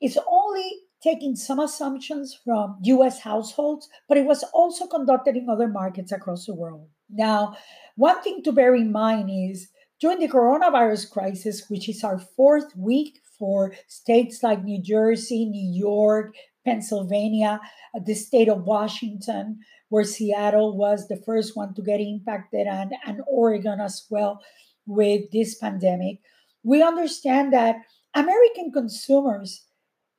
is 0.00 0.16
only 0.30 0.70
taking 1.02 1.34
some 1.34 1.58
assumptions 1.58 2.38
from 2.44 2.78
US 2.84 3.18
households, 3.18 3.88
but 4.08 4.16
it 4.16 4.26
was 4.26 4.44
also 4.54 4.86
conducted 4.86 5.36
in 5.36 5.50
other 5.50 5.68
markets 5.68 6.12
across 6.12 6.46
the 6.46 6.54
world. 6.54 6.88
Now, 7.10 7.56
one 7.96 8.22
thing 8.22 8.44
to 8.44 8.52
bear 8.52 8.76
in 8.76 8.92
mind 8.92 9.28
is 9.28 9.68
during 10.00 10.20
the 10.20 10.28
coronavirus 10.28 11.10
crisis, 11.10 11.64
which 11.68 11.88
is 11.88 12.04
our 12.04 12.18
fourth 12.18 12.76
week 12.76 13.18
for 13.36 13.74
states 13.88 14.42
like 14.44 14.62
New 14.62 14.80
Jersey, 14.80 15.46
New 15.46 15.68
York, 15.76 16.34
Pennsylvania, 16.64 17.60
uh, 17.94 18.00
the 18.04 18.14
state 18.14 18.48
of 18.48 18.64
Washington, 18.64 19.60
where 19.88 20.04
Seattle 20.04 20.76
was 20.76 21.08
the 21.08 21.22
first 21.24 21.56
one 21.56 21.74
to 21.74 21.82
get 21.82 22.00
impacted, 22.00 22.66
and, 22.66 22.92
and 23.06 23.22
Oregon 23.26 23.80
as 23.80 24.06
well 24.10 24.40
with 24.86 25.30
this 25.32 25.54
pandemic. 25.56 26.18
We 26.62 26.82
understand 26.82 27.52
that 27.52 27.76
American 28.14 28.72
consumers 28.72 29.64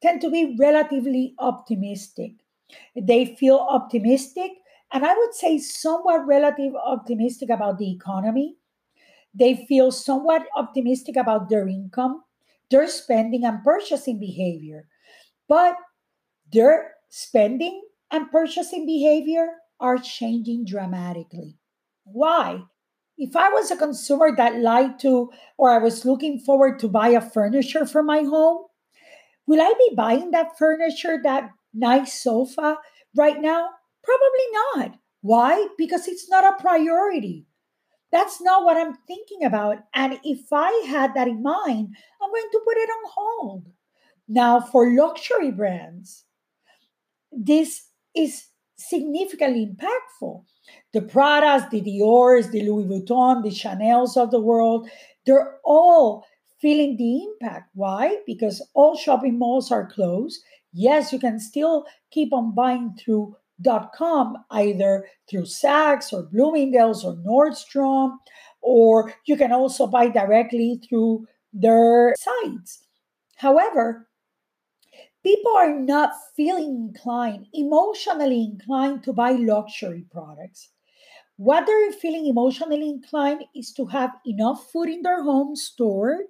tend 0.02 0.22
to 0.22 0.30
be 0.30 0.56
relatively 0.60 1.34
optimistic. 1.40 2.34
They 2.96 3.36
feel 3.36 3.66
optimistic, 3.70 4.52
and 4.94 5.06
I 5.06 5.16
would 5.16 5.34
say 5.34 5.58
somewhat 5.58 6.28
relative 6.28 6.74
optimistic 6.76 7.50
about 7.50 7.78
the 7.78 7.92
economy. 7.92 8.58
They 9.34 9.66
feel 9.68 9.92
somewhat 9.92 10.44
optimistic 10.56 11.16
about 11.16 11.50
their 11.50 11.68
income, 11.68 12.24
their 12.72 12.88
spending, 12.88 13.44
and 13.44 13.64
purchasing 13.64 14.20
behavior. 14.20 14.88
But 15.48 15.76
their 16.56 16.94
spending 17.10 17.84
and 18.10 18.32
purchasing 18.32 18.86
behavior 18.86 19.48
are 19.80 19.98
changing 19.98 20.66
dramatically. 20.66 21.58
Why? 22.06 22.64
If 23.18 23.36
I 23.36 23.50
was 23.50 23.72
a 23.72 23.78
consumer 23.78 24.36
that 24.36 24.60
liked 24.60 25.02
to, 25.02 25.32
or 25.58 25.70
I 25.70 25.78
was 25.78 26.06
looking 26.06 26.40
forward 26.40 26.80
to 26.80 26.88
buy 26.88 27.10
a 27.10 27.22
furniture 27.22 27.86
for 27.86 28.04
my 28.04 28.24
home, 28.24 28.66
will 29.48 29.62
I 29.62 29.74
be 29.78 29.96
buying 29.96 30.32
that 30.32 30.58
furniture, 30.58 31.20
that 31.24 31.50
nice 31.74 32.22
sofa 32.22 32.78
right 33.16 33.40
now? 33.40 33.70
Probably 34.04 34.48
not. 34.92 35.00
Why? 35.22 35.68
Because 35.78 36.08
it's 36.08 36.30
not 36.30 36.44
a 36.44 36.62
priority. 36.62 37.48
That's 38.12 38.42
not 38.42 38.64
what 38.64 38.78
I'm 38.78 38.96
thinking 39.08 39.44
about. 39.44 39.80
And 39.94 40.20
if 40.24 40.54
I 40.54 40.86
had 40.88 41.16
that 41.16 41.28
in 41.28 41.42
mind, 41.42 41.96
I'm 42.22 42.30
going 42.30 42.50
to 42.52 42.62
put 42.64 42.78
it 42.78 42.90
on 42.90 43.12
hold. 43.14 43.72
Now, 44.28 44.60
for 44.60 44.90
luxury 44.92 45.52
brands, 45.52 46.25
this 47.36 47.88
is 48.16 48.48
significantly 48.78 49.68
impactful. 49.68 50.44
The 50.94 51.02
Pradas, 51.02 51.70
the 51.70 51.82
Dior's, 51.82 52.50
the 52.50 52.62
Louis 52.62 52.86
Vuitton, 52.86 53.44
the 53.44 53.52
Chanel's 53.52 54.18
of 54.18 54.32
the 54.32 54.40
world, 54.40 54.90
they're 55.26 55.58
all 55.64 56.26
feeling 56.60 56.98
the 56.98 57.24
impact. 57.24 57.70
Why? 57.74 58.18
Because 58.26 58.66
all 58.74 58.96
shopping 58.98 59.38
malls 59.38 59.72
are 59.72 59.88
closed. 59.88 60.42
Yes, 60.74 61.14
you 61.14 61.20
can 61.20 61.40
still 61.40 61.86
keep 62.12 62.34
on 62.34 62.56
buying 62.56 62.96
through 63.00 63.36
.com, 63.96 64.36
either 64.52 65.08
through 65.30 65.44
Saks 65.44 66.12
or 66.12 66.24
Bloomingdale's 66.24 67.06
or 67.06 67.16
Nordstrom, 67.16 68.18
or 68.62 69.14
you 69.26 69.38
can 69.38 69.52
also 69.52 69.88
buy 69.88 70.10
directly 70.10 70.82
through 70.88 71.26
their 71.54 72.14
sites. 72.18 72.84
However, 73.38 74.10
people 75.26 75.58
are 75.58 75.74
not 75.74 76.12
feeling 76.38 76.90
inclined, 76.90 77.48
emotionally 77.54 78.44
inclined 78.44 79.04
to 79.04 79.12
buy 79.12 79.32
luxury 79.32 80.06
products. 80.12 80.70
What 81.38 81.66
they're 81.66 81.92
feeling 81.94 82.28
emotionally 82.28 82.90
inclined 82.90 83.46
is 83.56 83.74
to 83.74 83.88
have 83.88 84.12
enough 84.26 84.72
food 84.72 84.90
in 84.90 85.02
their 85.02 85.24
home 85.24 85.56
stored, 85.56 86.28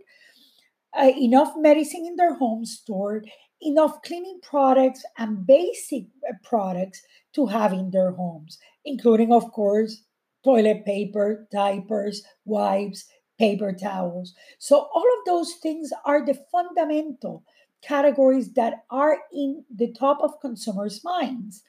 uh, 0.98 1.12
enough 1.18 1.54
medicine 1.58 2.06
in 2.06 2.16
their 2.16 2.36
home 2.36 2.66
stored, 2.66 3.30
enough 3.62 4.02
cleaning 4.04 4.40
products 4.42 5.04
and 5.18 5.46
basic 5.46 6.06
uh, 6.30 6.34
products 6.44 7.02
to 7.34 7.48
have 7.48 7.74
in 7.74 7.92
their 7.92 8.12
homes, 8.12 8.58
including, 8.86 9.34
of 9.34 9.52
course, 9.52 10.04
toilet 10.44 10.86
paper, 10.86 11.48
diapers, 11.52 12.24
wipes, 12.46 13.06
paper 13.38 13.74
towels. 13.74 14.34
So, 14.60 14.88
all 14.94 15.08
of 15.20 15.26
those 15.26 15.54
things 15.62 15.92
are 16.06 16.26
the 16.26 16.40
fundamental 16.52 17.44
categories 17.88 18.54
that 18.54 18.86
are 18.90 19.18
in 19.34 19.64
the 19.74 19.92
top 19.94 20.20
of 20.22 20.40
consumers' 20.42 21.04
minds. 21.04 21.64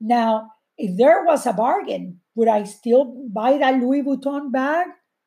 Now, 0.00 0.52
if 0.76 0.96
there 0.96 1.24
was 1.24 1.46
a 1.46 1.52
bargain, 1.52 2.20
would 2.34 2.48
I 2.48 2.64
still 2.64 3.28
buy 3.32 3.58
that 3.58 3.80
Louis 3.80 4.02
Vuitton 4.02 4.52
bag? 4.52 4.86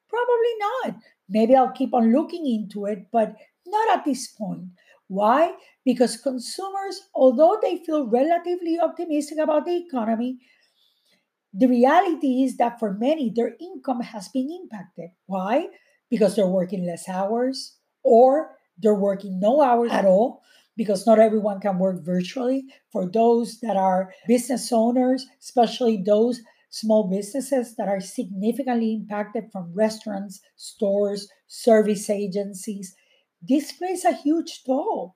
Probably 0.10 0.54
not. 0.60 0.96
Maybe 1.30 1.56
I'll 1.56 1.72
keep 1.72 1.94
on 1.94 2.12
looking 2.12 2.46
into 2.46 2.86
it, 2.86 3.08
but 3.12 3.36
not 3.66 3.98
at 3.98 4.06
this 4.06 4.28
point. 4.28 4.66
Why? 5.08 5.54
Because 5.84 6.18
consumers, 6.18 7.02
although 7.14 7.60
they 7.62 7.78
feel 7.78 8.08
relatively 8.08 8.80
optimistic 8.80 9.38
about 9.38 9.66
the 9.66 9.78
economy, 9.78 10.40
the 11.54 11.68
reality 11.68 12.44
is 12.44 12.58
that 12.58 12.80
for 12.80 12.94
many, 12.94 13.30
their 13.30 13.56
income 13.62 14.02
has 14.02 14.28
been 14.30 14.50
impacted. 14.52 15.12
Why? 15.25 15.68
Because 16.10 16.36
they're 16.36 16.48
working 16.48 16.86
less 16.86 17.08
hours 17.08 17.78
or 18.04 18.58
they're 18.77 18.96
working 18.96 19.39
no 19.39 19.62
hours 19.62 19.91
at 19.91 20.05
all 20.05 20.41
because 20.77 21.08
not 21.08 21.20
everyone 21.20 21.60
can 21.60 21.79
work 21.79 22.03
virtually. 22.03 22.65
For 22.91 23.10
those 23.10 23.60
that 23.62 23.77
are 23.77 24.13
business 24.27 24.72
owners, 24.72 25.25
especially 25.41 26.03
those 26.05 26.41
small 26.70 27.08
businesses 27.10 27.75
that 27.77 27.88
are 27.88 28.01
significantly 28.01 28.94
impacted 28.94 29.46
from 29.51 29.74
restaurants, 29.74 30.41
stores, 30.58 31.29
service 31.48 32.10
agencies, 32.10 32.96
this 33.41 33.72
plays 33.72 34.03
a 34.03 34.13
huge 34.13 34.63
toll. 34.65 35.15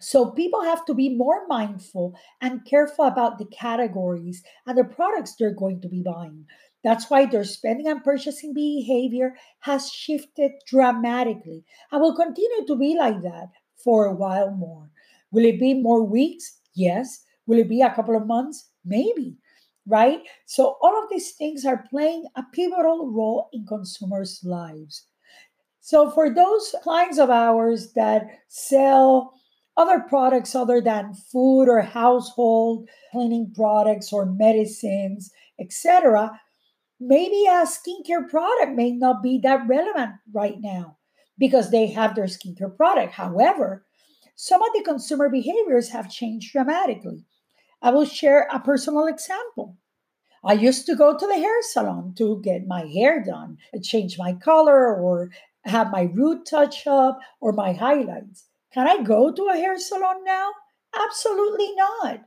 So 0.00 0.30
people 0.30 0.62
have 0.62 0.84
to 0.86 0.94
be 0.94 1.14
more 1.14 1.46
mindful 1.46 2.18
and 2.40 2.64
careful 2.64 3.04
about 3.04 3.38
the 3.38 3.44
categories 3.44 4.42
and 4.66 4.76
the 4.76 4.84
products 4.84 5.34
they're 5.34 5.54
going 5.54 5.82
to 5.82 5.88
be 5.88 6.02
buying. 6.02 6.46
That's 6.82 7.10
why 7.10 7.26
their 7.26 7.44
spending 7.44 7.88
and 7.88 8.02
purchasing 8.02 8.54
behavior 8.54 9.34
has 9.60 9.90
shifted 9.90 10.52
dramatically 10.66 11.64
and 11.92 12.00
will 12.00 12.16
continue 12.16 12.66
to 12.66 12.76
be 12.76 12.96
like 12.98 13.20
that 13.22 13.48
for 13.84 14.06
a 14.06 14.14
while 14.14 14.50
more. 14.50 14.88
Will 15.30 15.44
it 15.44 15.60
be 15.60 15.74
more 15.74 16.02
weeks? 16.02 16.58
Yes. 16.74 17.24
Will 17.46 17.58
it 17.58 17.68
be 17.68 17.82
a 17.82 17.94
couple 17.94 18.16
of 18.16 18.26
months? 18.26 18.70
Maybe. 18.84 19.36
Right? 19.86 20.20
So, 20.46 20.76
all 20.82 21.02
of 21.02 21.10
these 21.10 21.32
things 21.32 21.64
are 21.64 21.84
playing 21.90 22.24
a 22.36 22.44
pivotal 22.52 23.10
role 23.10 23.48
in 23.52 23.66
consumers' 23.66 24.40
lives. 24.44 25.06
So, 25.80 26.10
for 26.10 26.32
those 26.32 26.74
clients 26.82 27.18
of 27.18 27.30
ours 27.30 27.92
that 27.94 28.26
sell 28.48 29.32
other 29.76 30.00
products 30.00 30.54
other 30.54 30.80
than 30.80 31.14
food 31.14 31.64
or 31.64 31.80
household 31.80 32.88
cleaning 33.10 33.52
products 33.54 34.12
or 34.12 34.26
medicines, 34.26 35.30
etc., 35.58 36.38
maybe 37.00 37.46
a 37.46 37.64
skincare 37.66 38.28
product 38.28 38.72
may 38.76 38.92
not 38.92 39.22
be 39.22 39.40
that 39.42 39.66
relevant 39.66 40.12
right 40.32 40.56
now 40.60 40.98
because 41.38 41.70
they 41.70 41.86
have 41.88 42.14
their 42.14 42.26
skincare 42.26 42.76
product. 42.76 43.14
However, 43.14 43.86
some 44.36 44.62
of 44.62 44.68
the 44.74 44.82
consumer 44.82 45.28
behaviors 45.28 45.88
have 45.90 46.10
changed 46.10 46.52
dramatically. 46.52 47.24
I 47.82 47.90
will 47.90 48.04
share 48.04 48.46
a 48.52 48.60
personal 48.60 49.06
example. 49.06 49.76
I 50.44 50.54
used 50.54 50.86
to 50.86 50.96
go 50.96 51.16
to 51.16 51.26
the 51.26 51.34
hair 51.34 51.62
salon 51.62 52.14
to 52.16 52.40
get 52.42 52.66
my 52.66 52.86
hair 52.86 53.22
done, 53.22 53.58
change 53.82 54.18
my 54.18 54.34
color, 54.34 54.94
or 54.96 55.30
have 55.64 55.90
my 55.90 56.10
root 56.14 56.46
touch 56.46 56.86
up, 56.86 57.18
or 57.40 57.52
my 57.52 57.72
highlights. 57.72 58.46
Can 58.72 58.88
I 58.88 59.02
go 59.02 59.32
to 59.32 59.48
a 59.48 59.56
hair 59.56 59.78
salon 59.78 60.24
now? 60.24 60.50
Absolutely 60.94 61.74
not. 61.74 62.20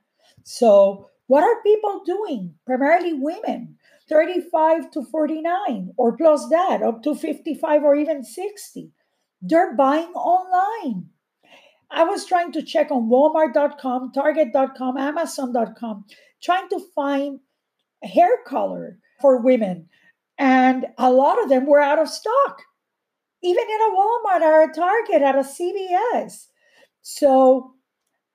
So, 0.44 1.10
what 1.28 1.44
are 1.44 1.64
people 1.64 2.04
doing? 2.06 2.56
Primarily 2.66 3.14
women, 3.14 3.78
35 4.14 4.92
to 4.92 5.04
49, 5.04 5.94
or 5.98 6.16
plus 6.16 6.48
that, 6.50 6.84
up 6.84 7.02
to 7.02 7.16
55 7.16 7.84
or 7.84 7.96
even 7.96 8.24
60. 8.24 8.92
They're 9.42 9.76
buying 9.76 10.14
online. 10.14 11.10
I 11.90 12.04
was 12.04 12.26
trying 12.26 12.52
to 12.52 12.62
check 12.62 12.92
on 12.92 13.10
Walmart.com, 13.10 14.12
Target.com, 14.12 14.98
Amazon.com, 14.98 16.06
trying 16.44 16.70
to 16.70 16.80
find 16.96 17.40
hair 18.04 18.38
color 18.46 19.00
for 19.20 19.42
women. 19.42 19.90
And 20.38 20.86
a 20.98 21.12
lot 21.12 21.42
of 21.42 21.50
them 21.50 21.66
were 21.66 21.82
out 21.82 22.00
of 22.00 22.08
stock, 22.08 22.62
even 23.42 23.64
in 23.64 23.82
a 23.82 23.96
Walmart 23.96 24.42
or 24.42 24.62
a 24.64 24.74
Target, 24.74 25.24
at 25.24 25.36
a 25.36 25.40
CVS. 25.40 26.48
So 27.02 27.74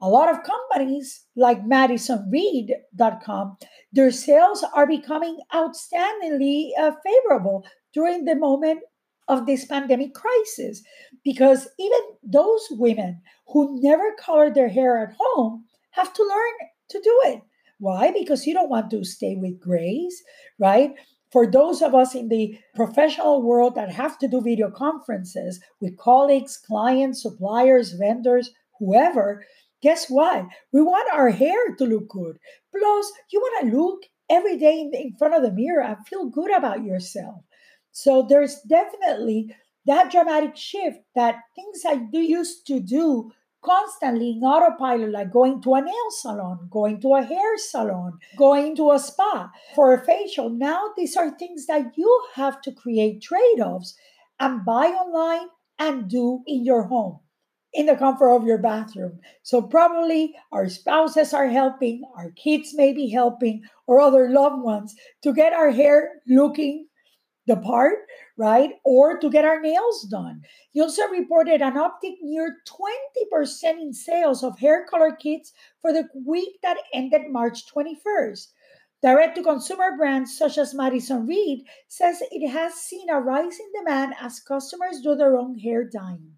a 0.01 0.09
lot 0.09 0.31
of 0.31 0.45
companies 0.45 1.25
like 1.35 1.65
MadisonReed.com, 1.65 3.57
their 3.93 4.11
sales 4.11 4.65
are 4.75 4.87
becoming 4.87 5.39
outstandingly 5.53 6.71
uh, 6.79 6.93
favorable 7.05 7.67
during 7.93 8.25
the 8.25 8.37
moment 8.37 8.81
of 9.27 9.47
this 9.47 9.65
pandemic 9.65 10.15
crisis 10.15 10.83
because 11.25 11.69
even 11.79 12.01
those 12.23 12.67
women 12.71 13.21
who 13.49 13.79
never 13.81 14.15
color 14.19 14.51
their 14.51 14.69
hair 14.69 14.99
at 14.99 15.15
home 15.19 15.65
have 15.91 16.13
to 16.15 16.23
learn 16.23 16.69
to 16.91 17.01
do 17.03 17.21
it. 17.27 17.43
Why? 17.79 18.11
Because 18.11 18.47
you 18.47 18.55
don't 18.55 18.71
want 18.71 18.91
to 18.91 19.05
stay 19.05 19.37
with 19.37 19.61
grays, 19.61 20.23
right? 20.59 20.95
For 21.31 21.47
those 21.47 21.83
of 21.83 21.95
us 21.95 22.15
in 22.15 22.29
the 22.29 22.59
professional 22.75 23.43
world 23.43 23.75
that 23.75 23.93
have 23.93 24.19
to 24.19 24.29
do 24.29 24.41
video 24.41 24.71
conferences 24.71 25.61
with 25.81 25.99
colleagues, 25.99 26.57
clients, 26.57 27.23
suppliers, 27.23 27.93
vendors, 27.93 28.51
whoever, 28.79 29.45
guess 29.83 30.09
what? 30.09 30.47
We 30.73 30.83
want 30.83 31.13
our 31.13 31.31
hair 31.31 31.75
to 31.77 31.85
look 31.85 32.09
good. 32.09 32.39
Plus, 32.77 33.13
you 33.31 33.41
want 33.41 33.71
to 33.71 33.77
look 33.77 34.03
every 34.31 34.59
day 34.59 34.91
in, 34.93 35.17
front 35.19 35.35
of 35.35 35.43
the 35.43 35.53
mirror 35.53 35.83
and 35.83 36.07
feel 36.07 36.27
good 36.27 36.55
about 36.55 36.85
yourself. 36.85 37.43
So 37.93 38.27
there's 38.29 38.61
definitely 38.69 39.55
that 39.87 40.11
dramatic 40.11 40.57
shift 40.57 40.99
that 41.15 41.41
things 41.55 41.83
I 41.87 41.97
do 41.97 42.19
used 42.19 42.67
to 42.67 42.81
do 42.81 43.33
constantly 43.65 44.31
in 44.33 44.43
autopilot, 44.43 45.11
like 45.11 45.33
going 45.33 45.61
to 45.63 45.75
a 45.75 45.81
nail 45.81 46.11
salon, 46.11 46.69
going 46.71 47.01
to 47.01 47.15
a 47.15 47.23
hair 47.23 47.57
salon, 47.57 48.19
going 48.37 48.77
to 48.77 48.93
a 48.93 48.99
spa 48.99 49.51
for 49.75 49.95
a 49.95 50.05
facial. 50.05 50.51
Now, 50.51 50.91
these 50.97 51.17
are 51.17 51.37
things 51.37 51.67
that 51.67 51.97
you 51.97 52.25
have 52.35 52.61
to 52.63 52.73
create 52.73 53.23
trade 53.23 53.61
offs 53.61 53.97
and 54.39 54.65
buy 54.65 54.87
online 54.87 55.49
and 55.79 56.09
do 56.09 56.43
in 56.47 56.65
your 56.65 56.85
home 56.85 57.21
in 57.75 57.87
the 57.87 57.97
comfort 57.97 58.31
of 58.31 58.47
your 58.47 58.59
bathroom. 58.59 59.21
So, 59.43 59.63
probably 59.63 60.35
our 60.53 60.69
spouses 60.69 61.35
are 61.35 61.49
helping, 61.49 62.03
our 62.17 62.31
kids 62.33 62.75
may 62.75 62.93
be 62.93 63.09
helping, 63.09 63.63
or 63.87 64.01
other 64.01 64.31
loved 64.31 64.63
ones 64.63 64.95
to 65.23 65.33
get 65.33 65.53
our 65.53 65.71
hair 65.71 66.23
looking 66.27 66.89
the 67.49 67.57
part, 67.57 67.99
right? 68.37 68.75
Or 68.85 69.19
to 69.19 69.31
get 69.31 69.45
our 69.45 69.61
nails 69.61 70.03
done. 70.11 70.43
Also 70.79 71.09
reported 71.09 71.63
an 71.63 71.75
uptick 71.75 72.17
near 72.23 72.59
20% 72.69 73.63
in 73.81 73.93
sales 73.93 74.45
of 74.45 74.59
hair 74.59 74.87
color 74.89 75.13
kits 75.13 75.53
for 75.81 75.93
the 75.93 76.07
week 76.27 76.61
that 76.63 76.77
ended 76.93 77.23
March 77.31 77.67
21st. 77.75 78.49
Direct 79.03 79.37
to 79.37 79.43
consumer 79.43 79.97
brands 79.97 80.37
such 80.37 80.59
as 80.59 80.75
Madison 80.75 81.27
Reed 81.27 81.65
says 81.89 82.23
it 82.31 82.49
has 82.49 82.75
seen 82.75 83.09
a 83.09 83.19
rise 83.19 83.59
in 83.59 83.73
demand 83.75 84.15
as 84.21 84.41
customers 84.41 85.01
do 85.03 85.15
their 85.15 85.37
own 85.37 85.59
hair 85.59 85.85
dyeing. 85.85 86.38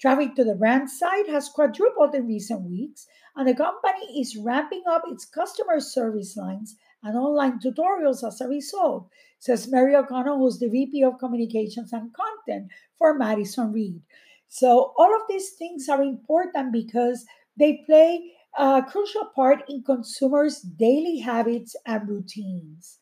Traffic 0.00 0.34
to 0.34 0.44
the 0.44 0.54
brand 0.54 0.90
site 0.90 1.28
has 1.28 1.48
quadrupled 1.48 2.14
in 2.14 2.26
recent 2.26 2.62
weeks, 2.62 3.06
and 3.36 3.48
the 3.48 3.54
company 3.54 4.20
is 4.20 4.36
ramping 4.36 4.82
up 4.88 5.02
its 5.06 5.24
customer 5.24 5.80
service 5.80 6.36
lines 6.36 6.76
and 7.02 7.16
online 7.16 7.58
tutorials 7.60 8.26
as 8.26 8.40
a 8.40 8.48
result, 8.48 9.08
says 9.38 9.70
Mary 9.70 9.94
O'Connell, 9.94 10.38
who's 10.38 10.58
the 10.58 10.68
VP 10.68 11.02
of 11.04 11.18
Communications 11.18 11.92
and 11.92 12.12
Content 12.12 12.70
for 12.98 13.14
Madison 13.14 13.72
Reed. 13.72 14.00
So, 14.48 14.94
all 14.96 15.14
of 15.14 15.22
these 15.28 15.50
things 15.50 15.88
are 15.88 16.02
important 16.02 16.72
because 16.72 17.24
they 17.56 17.82
play 17.86 18.32
a 18.56 18.82
crucial 18.82 19.26
part 19.34 19.64
in 19.68 19.82
consumers' 19.82 20.60
daily 20.60 21.18
habits 21.18 21.76
and 21.86 22.08
routines. 22.08 22.98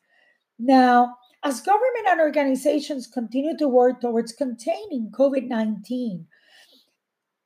Now, 0.59 1.16
as 1.44 1.61
government 1.61 2.07
and 2.09 2.20
organizations 2.20 3.07
continue 3.07 3.57
to 3.59 3.68
work 3.68 4.00
towards 4.00 4.33
containing 4.33 5.11
COVID 5.11 5.48
19 5.48 6.26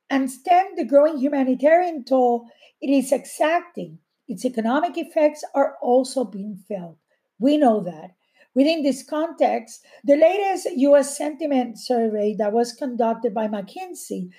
and 0.09 0.31
stem 0.31 0.67
the 0.75 0.85
growing 0.85 1.17
humanitarian 1.17 2.03
toll 2.03 2.47
it 2.81 2.89
is 2.89 3.11
exacting, 3.11 3.99
its 4.27 4.45
economic 4.45 4.97
effects 4.97 5.43
are 5.55 5.77
also 5.81 6.23
being 6.23 6.57
felt. 6.67 6.97
We 7.39 7.57
know 7.57 7.79
that. 7.81 8.11
Within 8.53 8.83
this 8.83 9.03
context, 9.03 9.83
the 10.03 10.15
latest 10.15 10.67
US 10.77 11.17
sentiment 11.17 11.79
survey 11.79 12.35
that 12.35 12.53
was 12.53 12.73
conducted 12.73 13.33
by 13.33 13.47
McKinsey 13.47 14.29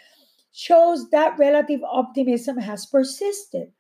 shows 0.53 1.11
that 1.11 1.39
relative 1.39 1.83
optimism 1.85 2.59
has 2.59 2.87
persisted. 2.87 3.73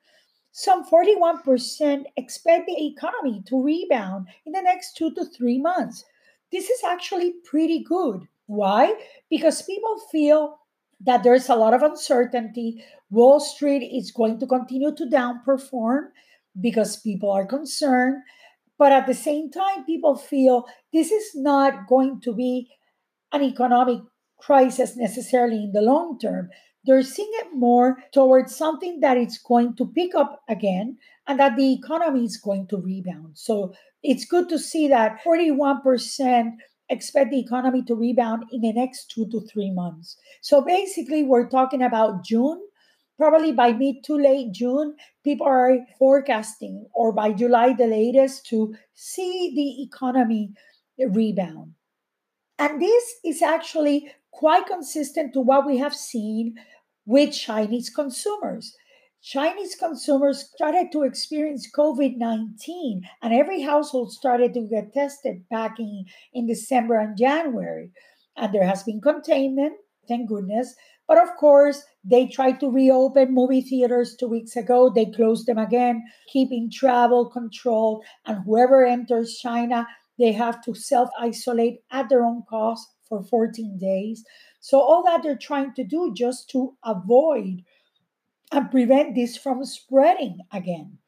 Some 0.52 0.84
41% 0.84 2.04
expect 2.16 2.66
the 2.66 2.86
economy 2.86 3.42
to 3.46 3.62
rebound 3.62 4.26
in 4.44 4.52
the 4.52 4.62
next 4.62 4.96
two 4.96 5.12
to 5.14 5.24
three 5.24 5.58
months. 5.58 6.04
This 6.50 6.68
is 6.68 6.82
actually 6.84 7.34
pretty 7.44 7.80
good. 7.84 8.26
Why? 8.46 8.94
Because 9.30 9.62
people 9.62 9.98
feel 10.10 10.58
that 11.00 11.22
there's 11.22 11.48
a 11.48 11.54
lot 11.54 11.74
of 11.74 11.82
uncertainty. 11.82 12.84
Wall 13.10 13.40
Street 13.40 13.82
is 13.82 14.10
going 14.10 14.38
to 14.40 14.46
continue 14.46 14.94
to 14.94 15.06
downperform 15.06 16.08
because 16.60 17.00
people 17.00 17.30
are 17.30 17.46
concerned. 17.46 18.22
But 18.78 18.92
at 18.92 19.06
the 19.06 19.14
same 19.14 19.50
time, 19.50 19.84
people 19.84 20.16
feel 20.16 20.66
this 20.92 21.10
is 21.10 21.32
not 21.34 21.86
going 21.88 22.20
to 22.22 22.32
be 22.32 22.70
an 23.32 23.42
economic 23.42 24.00
crisis 24.40 24.96
necessarily 24.96 25.64
in 25.64 25.72
the 25.72 25.82
long 25.82 26.18
term. 26.18 26.50
They're 26.84 27.02
seeing 27.02 27.30
it 27.32 27.48
more 27.54 27.98
towards 28.12 28.56
something 28.56 29.00
that 29.00 29.16
it's 29.16 29.38
going 29.38 29.76
to 29.76 29.86
pick 29.86 30.14
up 30.14 30.42
again 30.48 30.98
and 31.26 31.38
that 31.38 31.56
the 31.56 31.72
economy 31.72 32.24
is 32.24 32.36
going 32.36 32.68
to 32.68 32.78
rebound. 32.78 33.36
So 33.36 33.74
it's 34.02 34.24
good 34.24 34.48
to 34.48 34.58
see 34.58 34.88
that 34.88 35.22
41% 35.24 36.52
expect 36.90 37.30
the 37.30 37.40
economy 37.40 37.82
to 37.82 37.94
rebound 37.94 38.44
in 38.52 38.60
the 38.60 38.72
next 38.72 39.10
two 39.10 39.28
to 39.30 39.40
three 39.40 39.70
months. 39.70 40.16
So 40.40 40.60
basically, 40.60 41.22
we're 41.22 41.48
talking 41.48 41.82
about 41.82 42.24
June. 42.24 42.60
Probably 43.16 43.50
by 43.50 43.72
mid 43.72 44.04
to 44.04 44.14
late 44.14 44.52
June, 44.52 44.94
people 45.24 45.46
are 45.46 45.78
forecasting, 45.98 46.86
or 46.94 47.12
by 47.12 47.32
July, 47.32 47.72
the 47.72 47.88
latest, 47.88 48.46
to 48.46 48.76
see 48.94 49.52
the 49.56 49.82
economy 49.82 50.52
rebound. 50.98 51.74
And 52.60 52.80
this 52.80 53.14
is 53.24 53.42
actually 53.42 54.12
quite 54.30 54.66
consistent 54.66 55.32
to 55.32 55.40
what 55.40 55.66
we 55.66 55.78
have 55.78 55.94
seen 55.94 56.54
with 57.06 57.32
Chinese 57.32 57.90
consumers. 57.90 58.76
Chinese 59.22 59.74
consumers 59.74 60.48
started 60.48 60.92
to 60.92 61.02
experience 61.02 61.70
COVID 61.74 62.16
19, 62.16 63.02
and 63.20 63.34
every 63.34 63.62
household 63.62 64.12
started 64.12 64.54
to 64.54 64.68
get 64.68 64.94
tested 64.94 65.48
back 65.48 65.78
in, 65.78 66.04
in 66.32 66.46
December 66.46 66.98
and 66.98 67.16
January. 67.18 67.90
And 68.36 68.54
there 68.54 68.66
has 68.66 68.84
been 68.84 69.00
containment, 69.00 69.74
thank 70.06 70.28
goodness. 70.28 70.74
But 71.08 71.22
of 71.22 71.34
course, 71.36 71.84
they 72.04 72.26
tried 72.28 72.60
to 72.60 72.70
reopen 72.70 73.34
movie 73.34 73.62
theaters 73.62 74.14
two 74.14 74.28
weeks 74.28 74.56
ago. 74.56 74.90
They 74.90 75.06
closed 75.06 75.46
them 75.46 75.58
again, 75.58 76.04
keeping 76.28 76.70
travel 76.70 77.28
controlled. 77.30 78.04
And 78.26 78.44
whoever 78.44 78.84
enters 78.84 79.38
China 79.38 79.86
They 80.18 80.32
have 80.32 80.62
to 80.64 80.74
self 80.74 81.10
isolate 81.18 81.80
at 81.90 82.08
their 82.08 82.24
own 82.24 82.42
cost 82.48 82.88
for 83.08 83.22
14 83.22 83.78
days. 83.78 84.24
So, 84.60 84.80
all 84.80 85.02
that 85.04 85.22
they're 85.22 85.36
trying 85.38 85.74
to 85.74 85.84
do 85.84 86.12
just 86.14 86.50
to 86.50 86.76
avoid 86.84 87.62
and 88.52 88.70
prevent 88.70 89.14
this 89.14 89.36
from 89.36 89.64
spreading 89.64 90.40
again. 90.52 90.98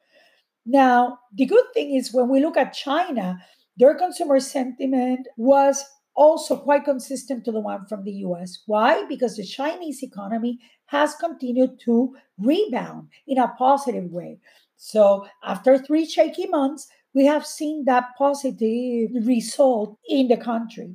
Now, 0.66 1.18
the 1.34 1.46
good 1.46 1.64
thing 1.74 1.94
is 1.94 2.12
when 2.12 2.28
we 2.28 2.40
look 2.40 2.56
at 2.56 2.72
China, 2.72 3.38
their 3.76 3.94
consumer 3.94 4.40
sentiment 4.40 5.26
was 5.36 5.84
also 6.14 6.56
quite 6.56 6.84
consistent 6.84 7.44
to 7.44 7.52
the 7.52 7.60
one 7.60 7.86
from 7.86 8.04
the 8.04 8.12
US. 8.26 8.62
Why? 8.66 9.04
Because 9.06 9.36
the 9.36 9.44
Chinese 9.44 10.02
economy 10.02 10.58
has 10.86 11.14
continued 11.14 11.80
to 11.84 12.14
rebound 12.38 13.08
in 13.26 13.38
a 13.38 13.48
positive 13.56 14.10
way. 14.10 14.38
So, 14.76 15.26
after 15.44 15.78
three 15.78 16.06
shaky 16.06 16.46
months, 16.46 16.88
we 17.14 17.26
have 17.26 17.46
seen 17.46 17.84
that 17.84 18.10
positive 18.16 19.10
result 19.26 19.98
in 20.08 20.28
the 20.28 20.36
country. 20.36 20.94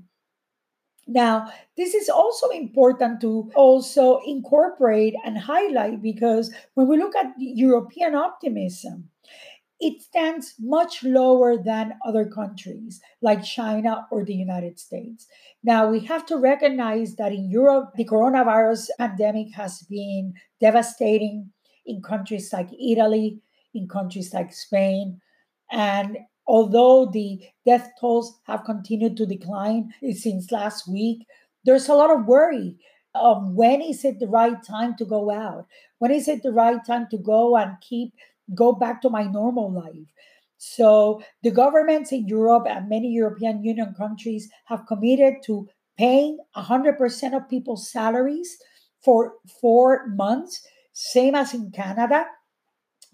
Now, 1.08 1.52
this 1.78 1.94
is 1.94 2.10
also 2.10 2.50
important 2.50 3.22
to 3.22 3.52
also 3.56 4.20
incorporate 4.26 5.14
and 5.24 5.38
highlight 5.38 6.02
because 6.02 6.52
when 6.74 6.88
we 6.88 6.98
look 6.98 7.16
at 7.16 7.34
European 7.38 8.16
optimism, 8.16 9.10
it 9.80 10.02
stands 10.02 10.56
much 10.60 11.04
lower 11.04 11.58
than 11.58 11.94
other 12.06 12.26
countries 12.26 13.02
like 13.22 13.44
China 13.44 14.08
or 14.10 14.24
the 14.24 14.34
United 14.34 14.80
States. 14.80 15.28
Now, 15.64 15.90
we 15.90 16.00
have 16.02 16.26
to 16.28 16.38
recognize 16.38 17.16
that 17.18 17.34
in 17.34 17.52
Europe, 17.52 17.92
the 17.96 18.06
coronavirus 18.06 18.90
pandemic 18.98 19.54
has 19.54 19.82
been 19.84 20.34
devastating 20.62 21.52
in 21.86 22.02
countries 22.02 22.52
like 22.54 22.70
Italy, 22.80 23.42
in 23.74 23.88
countries 23.88 24.34
like 24.34 24.54
Spain. 24.54 25.20
And 25.72 26.18
although 26.48 27.06
the 27.06 27.40
death 27.66 27.92
tolls 28.00 28.40
have 28.46 28.64
continued 28.64 29.18
to 29.18 29.26
decline 29.26 29.94
since 30.14 30.52
last 30.52 30.88
week, 30.88 31.26
there's 31.64 31.90
a 31.90 31.96
lot 31.96 32.12
of 32.12 32.26
worry 32.26 32.78
of 33.16 33.54
when 33.54 33.82
is 33.82 34.04
it 34.06 34.20
the 34.20 34.28
right 34.28 34.62
time 34.64 34.96
to 34.98 35.06
go 35.06 35.32
out? 35.32 35.66
When 36.00 36.12
is 36.12 36.28
it 36.28 36.44
the 36.44 36.52
right 36.52 36.84
time 36.86 37.08
to 37.12 37.18
go 37.18 37.56
and 37.58 37.80
keep 37.82 38.14
go 38.54 38.74
back 38.74 39.02
to 39.02 39.10
my 39.10 39.24
normal 39.24 39.72
life? 39.72 40.08
So 40.58 41.22
the 41.44 41.52
governments 41.52 42.12
in 42.12 42.28
Europe 42.28 42.66
and 42.68 42.90
many 42.90 43.10
European 43.12 43.64
Union 43.64 43.94
countries 43.98 44.50
have 44.66 44.88
committed 44.88 45.36
to 45.46 45.68
paying 45.98 46.38
100% 46.56 47.36
of 47.36 47.50
people's 47.50 47.90
salaries 47.92 48.58
for 49.04 49.36
4 49.62 50.08
months, 50.08 50.62
same 50.94 51.36
as 51.36 51.54
in 51.54 51.72
Canada. 51.72 52.26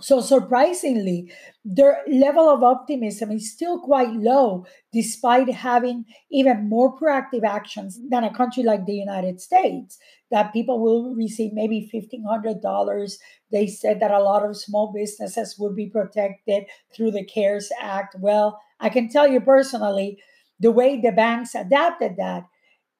So, 0.01 0.19
surprisingly, 0.19 1.31
their 1.63 2.01
level 2.07 2.49
of 2.49 2.63
optimism 2.63 3.31
is 3.31 3.51
still 3.51 3.79
quite 3.79 4.11
low, 4.11 4.65
despite 4.91 5.49
having 5.49 6.05
even 6.31 6.67
more 6.67 6.97
proactive 6.97 7.43
actions 7.43 7.99
than 8.09 8.23
a 8.23 8.33
country 8.33 8.63
like 8.63 8.85
the 8.85 8.95
United 8.95 9.39
States, 9.39 9.99
that 10.31 10.53
people 10.53 10.79
will 10.79 11.15
receive 11.15 11.53
maybe 11.53 11.89
$1,500. 11.93 13.13
They 13.51 13.67
said 13.67 13.99
that 13.99 14.11
a 14.11 14.19
lot 14.19 14.43
of 14.43 14.57
small 14.57 14.91
businesses 14.91 15.55
would 15.59 15.75
be 15.75 15.87
protected 15.87 16.65
through 16.93 17.11
the 17.11 17.25
CARES 17.25 17.71
Act. 17.79 18.15
Well, 18.19 18.59
I 18.79 18.89
can 18.89 19.09
tell 19.09 19.27
you 19.27 19.39
personally, 19.39 20.17
the 20.59 20.71
way 20.71 20.99
the 20.99 21.11
banks 21.11 21.55
adapted 21.55 22.17
that 22.17 22.43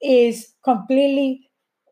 is 0.01 0.53
completely 0.63 1.49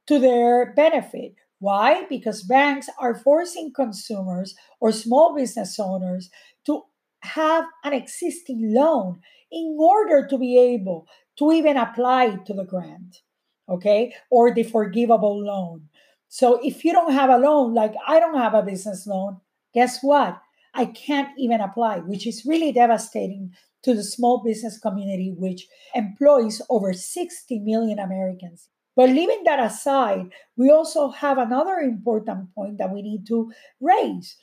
to 0.08 0.20
their 0.20 0.74
benefit 0.74 1.36
why? 1.60 2.06
Because 2.10 2.44
banks 2.44 2.90
are 3.00 3.14
forcing 3.16 3.72
consumers 3.74 4.56
or 4.80 4.92
small 4.92 5.36
business 5.36 5.80
owners 5.80 6.30
to 6.66 6.84
have 7.22 7.66
an 7.84 7.94
existing 7.94 8.74
loan 8.74 9.20
in 9.52 9.78
order 9.80 10.26
to 10.28 10.38
be 10.38 10.58
able 10.58 11.08
to 11.38 11.52
even 11.52 11.78
apply 11.78 12.38
to 12.46 12.54
the 12.54 12.64
grant, 12.64 13.18
okay, 13.68 14.14
or 14.32 14.54
the 14.54 14.64
forgivable 14.64 15.44
loan. 15.44 15.90
So 16.30 16.60
if 16.64 16.86
you 16.86 16.94
don't 16.94 17.14
have 17.14 17.30
a 17.30 17.38
loan, 17.38 17.74
like 17.74 17.94
I 18.08 18.20
don't 18.20 18.38
have 18.38 18.54
a 18.54 18.64
business 18.64 19.06
loan, 19.06 19.42
guess 19.74 20.00
what? 20.02 20.40
I 20.74 20.86
can't 20.86 21.30
even 21.38 21.62
apply, 21.62 22.00
which 22.00 22.28
is 22.28 22.46
really 22.46 22.72
devastating 22.72 23.54
to 23.84 23.94
the 23.94 24.04
small 24.04 24.44
business 24.44 24.78
community, 24.78 25.34
which 25.36 25.68
employs 25.96 26.62
over 26.70 26.94
60 26.94 27.60
million 27.60 28.00
Americans. 28.00 28.70
But 29.00 29.12
leaving 29.12 29.44
that 29.46 29.62
aside, 29.62 30.26
we 30.58 30.70
also 30.70 31.08
have 31.12 31.38
another 31.38 31.76
important 31.76 32.54
point 32.54 32.80
that 32.80 32.92
we 32.94 33.02
need 33.02 33.26
to 33.28 33.50
raise. 33.80 34.36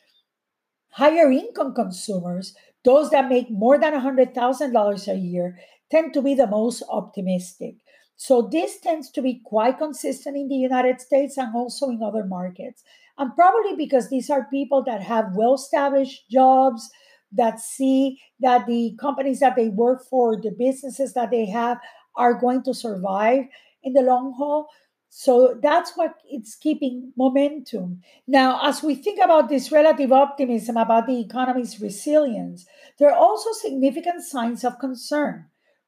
Higher 0.93 1.31
income 1.31 1.75
consumers, 1.75 2.55
those 2.83 3.11
that 3.11 3.29
make 3.29 3.51
more 3.51 3.77
than 3.79 3.93
$100,000 3.93 5.09
a 5.13 5.15
year, 5.15 5.59
tend 5.91 6.15
to 6.15 6.23
be 6.23 6.35
the 6.35 6.47
most 6.47 6.83
optimistic. 6.89 7.75
So 8.17 8.49
this 8.51 8.81
tends 8.81 9.11
to 9.11 9.21
be 9.21 9.43
quite 9.45 9.77
consistent 9.77 10.39
in 10.39 10.49
the 10.49 10.55
United 10.55 11.03
States 11.03 11.37
and 11.37 11.55
also 11.55 11.91
in 11.91 12.03
other 12.03 12.25
markets. 12.25 12.83
And 13.19 13.35
probably 13.35 13.77
because 13.77 14.09
these 14.09 14.31
are 14.31 14.49
people 14.49 14.83
that 14.85 15.03
have 15.03 15.37
well 15.37 15.57
established 15.57 16.31
jobs, 16.31 16.89
that 17.31 17.61
see 17.61 18.23
that 18.41 18.67
the 18.67 18.97
companies 18.99 19.41
that 19.41 19.55
they 19.55 19.69
work 19.69 20.03
for, 20.09 20.41
the 20.41 20.57
businesses 20.59 21.13
that 21.13 21.31
they 21.31 21.45
have, 21.45 21.77
are 22.17 22.33
going 22.33 22.63
to 22.63 22.73
survive 22.73 23.45
in 23.87 23.95
the 23.95 24.03
long 24.03 24.35
haul. 24.37 24.69
So 25.09 25.59
that's 25.63 25.97
what 25.97 26.15
it's 26.29 26.57
keeping 26.57 27.13
momentum. 27.17 28.03
Now, 28.27 28.61
as 28.63 28.83
we 28.83 28.95
think 28.97 29.19
about 29.25 29.49
this 29.49 29.73
relative 29.73 30.13
optimism 30.13 30.77
about 30.77 31.07
the 31.07 31.21
economy's 31.21 31.81
resilience, 31.81 32.67
there 32.99 33.11
are 33.11 33.17
also 33.17 33.53
significant 33.53 34.23
signs 34.25 34.65
of 34.65 34.79
concern. 34.79 35.47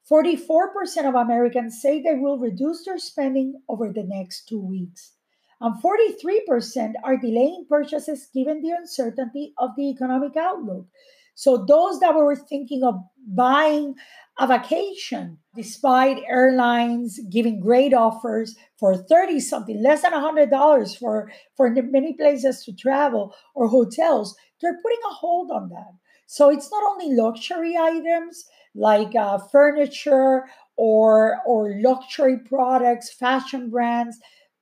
44% 0.09 1.07
of 1.07 1.13
Americans 1.13 1.79
say 1.81 2.01
they 2.01 2.15
will 2.15 2.39
reduce 2.39 2.85
their 2.85 2.97
spending 2.97 3.61
over 3.67 3.93
the 3.93 4.03
next 4.03 4.47
two 4.47 4.59
weeks. 4.59 5.13
And 5.61 5.75
43% 5.83 6.93
are 7.03 7.17
delaying 7.17 7.65
purchases 7.69 8.29
given 8.33 8.61
the 8.61 8.71
uncertainty 8.71 9.53
of 9.57 9.71
the 9.75 9.89
economic 9.89 10.37
outlook. 10.37 10.87
So, 11.35 11.65
those 11.65 11.99
that 11.99 12.15
were 12.15 12.35
thinking 12.35 12.83
of 12.83 12.95
buying 13.27 13.95
a 14.39 14.47
vacation, 14.47 15.37
despite 15.53 16.23
airlines 16.27 17.19
giving 17.29 17.59
great 17.59 17.93
offers 17.93 18.55
for 18.77 18.95
30 18.95 19.41
something, 19.41 19.83
less 19.83 20.03
than 20.03 20.13
$100 20.13 20.97
for, 20.97 21.29
for 21.57 21.69
many 21.69 22.13
places 22.13 22.63
to 22.63 22.73
travel 22.73 23.35
or 23.53 23.67
hotels, 23.67 24.35
they're 24.61 24.79
putting 24.81 24.99
a 25.09 25.13
hold 25.13 25.51
on 25.51 25.69
that. 25.69 25.91
So 26.25 26.49
it's 26.49 26.71
not 26.71 26.83
only 26.89 27.15
luxury 27.15 27.75
items 27.75 28.45
like 28.73 29.13
uh, 29.13 29.39
furniture 29.39 30.45
or, 30.77 31.41
or 31.45 31.75
luxury 31.81 32.37
products, 32.37 33.11
fashion 33.11 33.69
brands, 33.69 34.17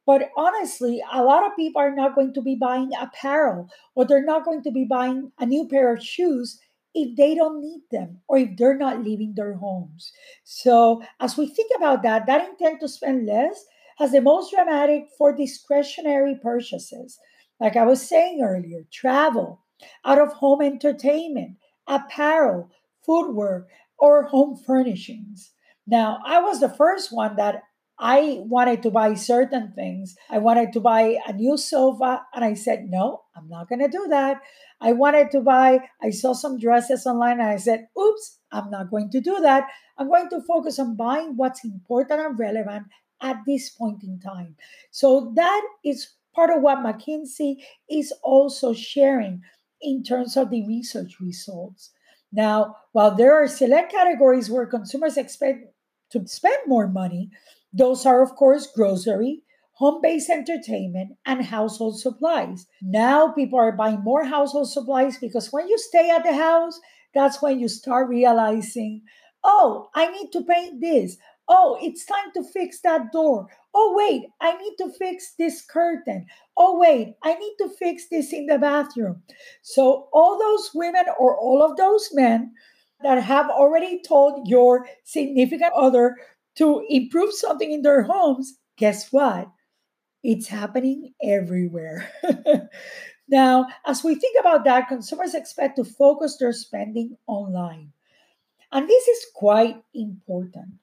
but 0.08 0.30
honestly, 0.38 1.04
a 1.14 1.22
lot 1.22 1.46
of 1.46 1.56
people 1.56 1.82
are 1.82 1.94
not 1.94 2.16
going 2.16 2.34
to 2.34 2.42
be 2.42 2.56
buying 2.56 2.92
apparel 3.00 3.70
or 3.94 4.06
they're 4.06 4.24
not 4.24 4.46
going 4.46 4.64
to 4.64 4.72
be 4.72 4.86
buying 4.86 5.34
a 5.38 5.46
new 5.46 5.68
pair 5.68 5.94
of 5.94 6.04
shoes 6.04 6.60
if 7.04 7.16
they 7.16 7.36
don't 7.36 7.62
need 7.62 7.82
them 7.92 8.20
or 8.28 8.38
if 8.38 8.58
they're 8.58 8.78
not 8.78 9.04
leaving 9.04 9.34
their 9.36 9.54
homes. 9.54 10.12
So, 10.44 11.02
as 11.20 11.38
we 11.38 11.48
think 11.48 11.72
about 11.76 12.04
that, 12.04 12.26
that 12.28 12.50
intent 12.50 12.80
to 12.82 12.88
spend 12.88 13.26
less 13.26 13.66
has 13.98 14.12
the 14.12 14.22
most 14.22 14.52
dramatic 14.52 15.08
for 15.18 15.36
discretionary 15.36 16.36
purchases. 16.42 17.20
Like 17.60 17.76
I 17.76 17.86
was 17.86 18.08
saying 18.08 18.42
earlier, 18.44 18.86
travel, 18.92 19.64
out 20.06 20.20
of 20.20 20.34
home 20.34 20.62
entertainment, 20.62 21.58
apparel, 21.88 22.70
footwear, 23.06 23.68
or 23.98 24.24
home 24.24 24.56
furnishings. 24.56 25.52
Now, 25.88 26.20
I 26.26 26.42
was 26.42 26.60
the 26.60 26.70
first 26.70 27.12
one 27.12 27.36
that 27.38 27.64
I 28.00 28.42
wanted 28.42 28.84
to 28.84 28.92
buy 28.92 29.16
certain 29.16 29.74
things. 29.74 30.16
I 30.30 30.38
wanted 30.38 30.72
to 30.74 30.80
buy 30.80 31.18
a 31.26 31.34
new 31.34 31.58
sofa, 31.58 32.22
and 32.34 32.46
I 32.46 32.54
said, 32.54 32.90
no, 32.90 33.24
I'm 33.36 33.50
not 33.50 33.70
going 33.70 33.80
to 33.80 33.88
do 33.88 34.06
that. 34.10 34.42
I 34.80 34.94
wanted 34.94 35.32
to 35.32 35.42
buy, 35.42 35.80
I 36.04 36.12
saw 36.12 36.34
some 36.34 36.60
dresses 36.60 37.08
online, 37.08 37.40
and 37.40 37.50
I 37.50 37.58
said, 37.58 37.88
oops, 38.00 38.40
I'm 38.52 38.70
not 38.70 38.92
going 38.92 39.10
to 39.12 39.22
do 39.22 39.40
that. 39.42 39.68
I'm 39.98 40.10
going 40.10 40.30
to 40.30 40.42
focus 40.42 40.78
on 40.78 40.96
buying 40.96 41.38
what's 41.38 41.64
important 41.64 42.22
and 42.22 42.38
relevant 42.38 42.86
at 43.22 43.38
this 43.48 43.70
point 43.70 44.04
in 44.04 44.20
time. 44.20 44.56
So 44.92 45.34
that 45.36 45.68
is 45.84 46.10
part 46.36 46.52
of 46.52 46.62
what 46.62 46.80
McKinsey 46.80 47.56
is 47.90 48.14
also 48.22 48.74
sharing 48.74 49.42
in 49.82 50.04
terms 50.04 50.38
of 50.38 50.52
the 50.52 50.66
research 50.68 51.20
results. 51.20 51.92
Now, 52.32 52.76
while 52.92 53.16
there 53.16 53.34
are 53.34 53.48
select 53.48 53.92
categories 53.92 54.52
where 54.52 54.68
consumers 54.68 55.18
expect 55.18 55.74
to 56.12 56.28
spend 56.28 56.58
more 56.68 56.88
money, 56.88 57.32
those 57.78 58.06
are, 58.06 58.24
of 58.24 58.36
course, 58.36 58.68
grocery, 58.68 59.44
home 59.74 60.02
based 60.02 60.30
entertainment, 60.30 61.12
and 61.26 61.46
household 61.46 62.00
supplies. 62.00 62.66
Now 62.82 63.32
people 63.32 63.60
are 63.60 63.72
buying 63.72 64.04
more 64.04 64.26
household 64.26 64.72
supplies 64.72 65.18
because 65.20 65.54
when 65.54 65.68
you 65.68 65.78
stay 65.78 66.10
at 66.10 66.24
the 66.24 66.34
house, 66.34 66.80
that's 67.14 67.42
when 67.42 67.60
you 67.60 67.68
start 67.68 68.10
realizing, 68.10 69.04
oh, 69.44 69.90
I 69.94 70.12
need 70.12 70.32
to 70.32 70.44
paint 70.44 70.82
this. 70.82 71.18
Oh, 71.48 71.78
it's 71.82 72.06
time 72.06 72.32
to 72.34 72.44
fix 72.44 72.82
that 72.82 73.12
door. 73.14 73.48
Oh, 73.74 73.94
wait, 73.96 74.24
I 74.42 74.58
need 74.58 74.76
to 74.80 74.92
fix 74.98 75.34
this 75.38 75.62
curtain. 75.62 76.26
Oh, 76.58 76.78
wait, 76.78 77.14
I 77.24 77.36
need 77.36 77.56
to 77.60 77.70
fix 77.70 78.10
this 78.10 78.34
in 78.34 78.48
the 78.48 78.58
bathroom. 78.58 79.22
So, 79.62 80.10
all 80.12 80.38
those 80.38 80.72
women 80.74 81.06
or 81.20 81.38
all 81.38 81.64
of 81.64 81.78
those 81.78 82.10
men 82.14 82.54
that 83.04 83.22
have 83.24 83.50
already 83.50 84.02
told 84.02 84.48
your 84.48 84.88
significant 85.04 85.72
other 85.76 86.18
to 86.58 86.86
improve 86.90 87.34
something 87.34 87.72
in 87.72 87.82
their 87.82 88.04
homes, 88.04 88.58
guess 88.78 89.12
what? 89.12 89.50
It's 90.24 90.48
happening 90.48 91.14
everywhere. 91.24 92.12
now, 93.28 93.68
as 93.86 94.04
we 94.04 94.16
think 94.16 94.38
about 94.40 94.66
that, 94.66 94.88
consumers 94.88 95.36
expect 95.36 95.78
to 95.78 95.84
focus 95.84 96.38
their 96.38 96.54
spending 96.54 97.18
online. 97.28 97.92
And 98.72 98.88
this 98.88 99.08
is 99.08 99.26
quite 99.34 99.82
important. 99.94 100.74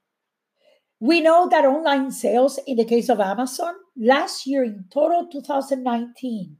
We 1.00 1.20
know 1.20 1.48
that 1.50 1.66
online 1.66 2.12
sales, 2.12 2.58
in 2.66 2.76
the 2.76 2.84
case 2.84 3.10
of 3.10 3.20
Amazon, 3.20 3.74
last 3.96 4.46
year 4.46 4.64
in 4.64 4.84
total 4.90 5.26
2019, 5.26 6.56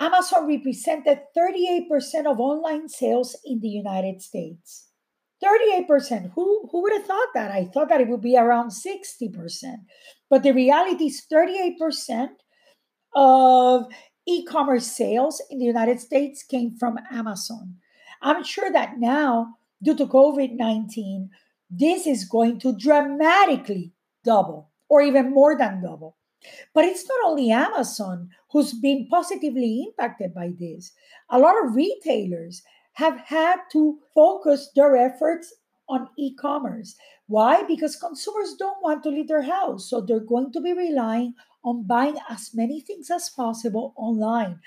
Amazon 0.00 0.48
represented 0.48 1.20
38% 1.36 2.26
of 2.26 2.40
online 2.40 2.88
sales 2.88 3.36
in 3.44 3.60
the 3.60 3.68
United 3.68 4.22
States. 4.22 4.88
38%. 5.44 6.32
Who, 6.34 6.68
who 6.70 6.82
would 6.82 6.92
have 6.92 7.06
thought 7.06 7.28
that? 7.34 7.50
I 7.50 7.66
thought 7.66 7.88
that 7.88 8.00
it 8.00 8.08
would 8.08 8.22
be 8.22 8.36
around 8.36 8.70
60%. 8.70 9.74
But 10.30 10.42
the 10.42 10.52
reality 10.52 11.06
is 11.06 11.26
38% 11.30 12.28
of 13.14 13.86
e 14.26 14.44
commerce 14.44 14.86
sales 14.86 15.42
in 15.50 15.58
the 15.58 15.64
United 15.64 16.00
States 16.00 16.42
came 16.42 16.76
from 16.76 16.98
Amazon. 17.10 17.76
I'm 18.22 18.42
sure 18.42 18.70
that 18.72 18.98
now, 18.98 19.54
due 19.82 19.96
to 19.96 20.06
COVID 20.06 20.56
19, 20.56 21.30
this 21.70 22.06
is 22.06 22.24
going 22.24 22.58
to 22.60 22.76
dramatically 22.76 23.92
double 24.24 24.70
or 24.88 25.02
even 25.02 25.32
more 25.32 25.56
than 25.56 25.82
double. 25.82 26.16
But 26.74 26.84
it's 26.84 27.08
not 27.08 27.18
only 27.24 27.50
Amazon 27.50 28.30
who's 28.50 28.72
been 28.72 29.08
positively 29.10 29.84
impacted 29.86 30.34
by 30.34 30.52
this. 30.58 30.92
A 31.30 31.38
lot 31.38 31.54
of 31.64 31.74
retailers 31.74 32.62
have 32.94 33.18
had 33.20 33.56
to 33.72 33.98
focus 34.14 34.70
their 34.74 34.96
efforts 34.96 35.54
on 35.88 36.08
e 36.16 36.34
commerce. 36.34 36.96
Why? 37.26 37.62
Because 37.62 37.96
consumers 37.96 38.54
don't 38.58 38.82
want 38.82 39.02
to 39.02 39.10
leave 39.10 39.28
their 39.28 39.42
house. 39.42 39.88
So 39.88 40.00
they're 40.00 40.20
going 40.20 40.52
to 40.52 40.60
be 40.60 40.72
relying 40.72 41.34
on 41.64 41.86
buying 41.86 42.16
as 42.28 42.50
many 42.54 42.80
things 42.80 43.10
as 43.10 43.30
possible 43.30 43.94
online. 43.96 44.60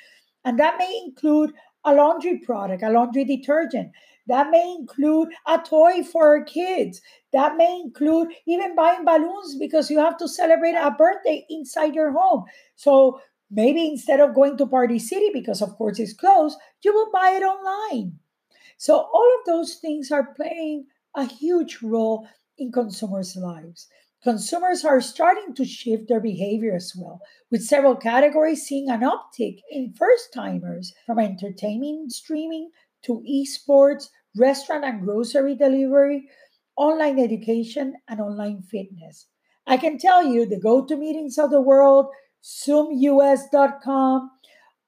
And 0.43 0.59
that 0.59 0.77
may 0.77 1.01
include 1.05 1.53
a 1.85 1.93
laundry 1.93 2.39
product, 2.39 2.83
a 2.83 2.89
laundry 2.89 3.23
detergent. 3.23 3.91
That 4.27 4.49
may 4.49 4.75
include 4.77 5.29
a 5.47 5.59
toy 5.59 6.03
for 6.03 6.27
our 6.27 6.43
kids. 6.43 7.01
That 7.31 7.55
may 7.55 7.81
include 7.81 8.33
even 8.45 8.75
buying 8.75 9.05
balloons 9.05 9.55
because 9.57 9.89
you 9.89 9.99
have 9.99 10.17
to 10.17 10.27
celebrate 10.27 10.75
a 10.75 10.91
birthday 10.91 11.45
inside 11.49 11.95
your 11.95 12.11
home. 12.11 12.43
So 12.75 13.21
maybe 13.49 13.87
instead 13.87 14.19
of 14.19 14.35
going 14.35 14.57
to 14.57 14.67
Party 14.67 14.99
City, 14.99 15.29
because 15.33 15.61
of 15.61 15.75
course 15.77 15.99
it's 15.99 16.13
closed, 16.13 16.57
you 16.83 16.93
will 16.93 17.11
buy 17.11 17.31
it 17.31 17.43
online. 17.43 18.19
So 18.77 18.95
all 18.95 19.37
of 19.39 19.45
those 19.45 19.75
things 19.75 20.11
are 20.11 20.33
playing 20.35 20.85
a 21.15 21.25
huge 21.25 21.79
role 21.81 22.27
in 22.57 22.71
consumers' 22.71 23.35
lives. 23.35 23.87
Consumers 24.23 24.83
are 24.83 24.99
starting 24.99 25.53
to 25.55 25.63
shift 25.63 26.07
their 26.07 26.19
behavior 26.19 26.75
as 26.75 26.93
well, 26.97 27.21
with 27.51 27.63
several 27.63 27.95
categories 27.95 28.63
seeing 28.63 28.89
an 28.89 29.01
uptick 29.01 29.61
in 29.71 29.93
first 29.93 30.33
timers 30.33 30.93
from 31.05 31.19
entertainment 31.19 32.11
streaming 32.11 32.69
to 33.03 33.23
esports, 33.29 34.09
restaurant 34.35 34.83
and 34.83 35.01
grocery 35.01 35.55
delivery, 35.55 36.27
online 36.75 37.19
education, 37.19 37.93
and 38.07 38.19
online 38.19 38.61
fitness. 38.61 39.27
I 39.65 39.77
can 39.77 39.97
tell 39.97 40.25
you 40.25 40.45
the 40.45 40.59
go 40.59 40.85
to 40.85 40.95
meetings 40.95 41.37
of 41.37 41.51
the 41.51 41.61
world, 41.61 42.07
ZoomUS.com, 42.43 44.31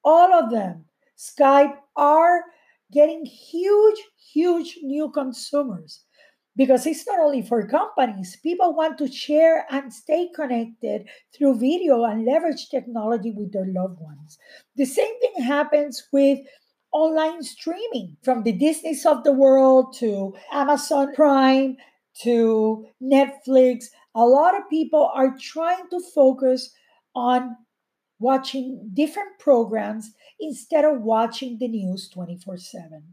all 0.04 0.34
of 0.34 0.52
them, 0.52 0.86
Skype, 1.18 1.76
are 1.96 2.44
getting 2.92 3.26
huge, 3.26 4.00
huge 4.34 4.80
new 4.82 5.12
consumers 5.12 6.04
because 6.56 6.86
it's 6.86 7.08
not 7.08 7.20
only 7.20 7.42
for 7.42 7.66
companies. 7.68 8.38
People 8.44 8.74
want 8.74 8.98
to 8.98 9.12
share 9.12 9.66
and 9.70 9.94
stay 9.94 10.30
connected 10.36 11.08
through 11.34 11.60
video 11.60 12.04
and 12.04 12.26
leverage 12.26 12.70
technology 12.70 13.32
with 13.32 13.54
their 13.54 13.68
loved 13.68 14.00
ones. 14.00 14.38
The 14.76 14.86
same 14.86 15.20
thing 15.22 15.44
happens 15.44 16.08
with 16.12 16.40
online 16.92 17.44
streaming 17.44 18.18
from 18.24 18.44
the 18.44 18.52
Disneys 18.52 19.06
of 19.06 19.24
the 19.24 19.32
world 19.32 19.96
to 20.00 20.34
Amazon 20.52 21.14
Prime 21.14 21.78
to 22.24 22.86
Netflix. 23.02 23.86
A 24.16 24.26
lot 24.26 24.58
of 24.58 24.70
people 24.70 25.12
are 25.14 25.38
trying 25.40 25.90
to 25.92 26.02
focus 26.14 26.74
on 27.16 27.58
watching 28.20 28.90
different 28.94 29.40
programs 29.40 30.12
instead 30.40 30.86
of 30.86 31.02
watching 31.02 31.58
the 31.60 31.68
news 31.68 32.10
24 32.10 32.58
7. 32.58 33.04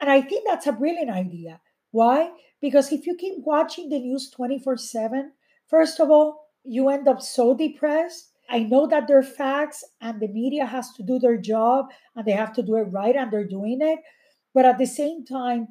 And 0.00 0.10
I 0.10 0.20
think 0.20 0.46
that's 0.46 0.66
a 0.66 0.72
brilliant 0.72 1.10
idea. 1.10 1.60
Why? 1.90 2.30
Because 2.60 2.92
if 2.92 3.06
you 3.06 3.16
keep 3.16 3.34
watching 3.38 3.88
the 3.88 3.98
news 3.98 4.30
24 4.30 4.76
7, 4.76 5.32
first 5.68 6.00
of 6.00 6.10
all, 6.10 6.48
you 6.64 6.88
end 6.88 7.08
up 7.08 7.22
so 7.22 7.54
depressed 7.56 8.30
I 8.50 8.58
know 8.64 8.88
that 8.88 9.06
they're 9.06 9.22
facts 9.22 9.84
and 10.00 10.20
the 10.20 10.26
media 10.26 10.66
has 10.66 10.92
to 10.94 11.04
do 11.04 11.20
their 11.20 11.36
job 11.36 11.86
and 12.16 12.26
they 12.26 12.32
have 12.32 12.52
to 12.54 12.62
do 12.62 12.74
it 12.76 12.90
right 12.90 13.14
and 13.14 13.30
they're 13.30 13.46
doing 13.46 13.78
it. 13.80 14.00
But 14.52 14.64
at 14.64 14.76
the 14.76 14.86
same 14.86 15.24
time, 15.24 15.68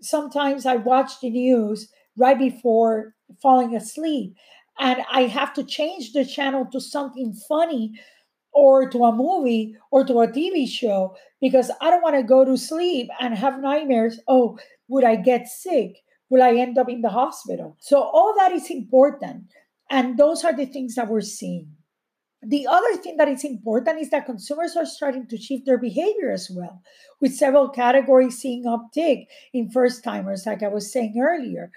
sometimes 0.00 0.64
I 0.64 0.76
watch 0.76 1.20
the 1.20 1.28
news 1.28 1.92
right 2.16 2.38
before 2.38 3.14
falling 3.42 3.76
asleep 3.76 4.34
and 4.78 5.02
I 5.10 5.22
have 5.22 5.52
to 5.54 5.64
change 5.64 6.12
the 6.12 6.24
channel 6.24 6.66
to 6.72 6.80
something 6.80 7.34
funny 7.48 8.00
or 8.52 8.88
to 8.90 9.04
a 9.04 9.12
movie 9.14 9.76
or 9.90 10.04
to 10.04 10.20
a 10.20 10.28
TV 10.28 10.68
show 10.68 11.16
because 11.40 11.70
I 11.80 11.90
don't 11.90 12.02
want 12.02 12.16
to 12.16 12.22
go 12.22 12.44
to 12.44 12.56
sleep 12.56 13.08
and 13.20 13.34
have 13.34 13.60
nightmares. 13.60 14.20
Oh, 14.28 14.58
would 14.88 15.04
I 15.04 15.16
get 15.16 15.48
sick? 15.48 15.96
Will 16.28 16.42
I 16.42 16.54
end 16.54 16.78
up 16.78 16.88
in 16.88 17.02
the 17.02 17.10
hospital? 17.10 17.76
So, 17.80 18.00
all 18.00 18.34
that 18.38 18.52
is 18.52 18.70
important. 18.70 19.44
And 19.90 20.16
those 20.18 20.44
are 20.44 20.54
the 20.54 20.66
things 20.66 20.94
that 20.94 21.08
we're 21.08 21.20
seeing. 21.20 21.68
The 22.42 22.66
other 22.66 22.96
thing 22.96 23.18
that 23.18 23.28
is 23.28 23.44
important 23.44 24.00
is 24.00 24.10
that 24.10 24.26
consumers 24.26 24.74
are 24.74 24.86
starting 24.86 25.28
to 25.28 25.36
shift 25.36 25.64
their 25.64 25.78
behavior 25.78 26.32
as 26.32 26.50
well, 26.50 26.82
with 27.20 27.34
several 27.34 27.68
categories 27.68 28.38
seeing 28.38 28.64
uptick 28.64 29.26
in 29.52 29.70
first 29.70 30.02
timers, 30.02 30.44
like 30.44 30.62
I 30.62 30.68
was 30.68 30.92
saying 30.92 31.14
earlier. 31.20 31.70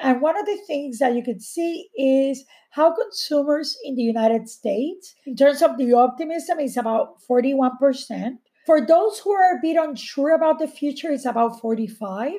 And 0.00 0.22
one 0.22 0.38
of 0.38 0.46
the 0.46 0.58
things 0.66 0.98
that 0.98 1.14
you 1.14 1.22
can 1.22 1.40
see 1.40 1.88
is 1.94 2.44
how 2.70 2.94
consumers 2.94 3.76
in 3.84 3.96
the 3.96 4.02
United 4.02 4.48
States, 4.48 5.14
in 5.26 5.36
terms 5.36 5.60
of 5.60 5.76
the 5.76 5.92
optimism, 5.92 6.58
is 6.58 6.76
about 6.76 7.20
41%. 7.28 8.38
For 8.64 8.80
those 8.80 9.18
who 9.18 9.32
are 9.32 9.56
a 9.56 9.60
bit 9.60 9.76
unsure 9.76 10.34
about 10.34 10.58
the 10.58 10.68
future, 10.68 11.10
it's 11.10 11.26
about 11.26 11.60
45. 11.60 12.32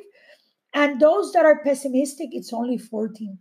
And 0.74 1.00
those 1.00 1.34
that 1.34 1.45
are 1.45 1.63
pessimistic, 1.63 2.30
it's 2.32 2.54
only 2.54 2.78
14%. 2.78 3.38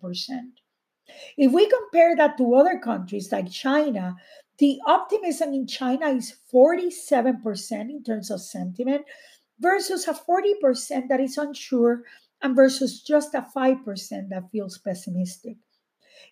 If 1.36 1.52
we 1.52 1.70
compare 1.70 2.14
that 2.16 2.36
to 2.38 2.54
other 2.54 2.78
countries 2.78 3.30
like 3.32 3.50
China, 3.50 4.16
the 4.58 4.78
optimism 4.86 5.54
in 5.54 5.66
China 5.66 6.08
is 6.08 6.36
47% 6.52 7.72
in 7.72 8.02
terms 8.04 8.30
of 8.30 8.40
sentiment 8.42 9.06
versus 9.58 10.06
a 10.06 10.12
40% 10.12 11.08
that 11.08 11.20
is 11.20 11.38
unsure 11.38 12.02
and 12.42 12.56
versus 12.56 13.02
just 13.02 13.34
a 13.34 13.46
5% 13.54 13.84
that 14.30 14.50
feels 14.52 14.78
pessimistic. 14.78 15.56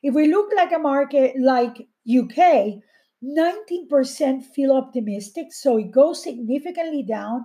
If 0.03 0.14
we 0.14 0.29
look 0.29 0.51
like 0.57 0.73
a 0.73 0.79
market 0.79 1.35
like 1.40 1.88
UK, 2.07 2.81
19% 3.23 4.44
feel 4.55 4.73
optimistic, 4.73 5.53
so 5.53 5.77
it 5.77 5.90
goes 5.90 6.23
significantly 6.23 7.03
down, 7.03 7.44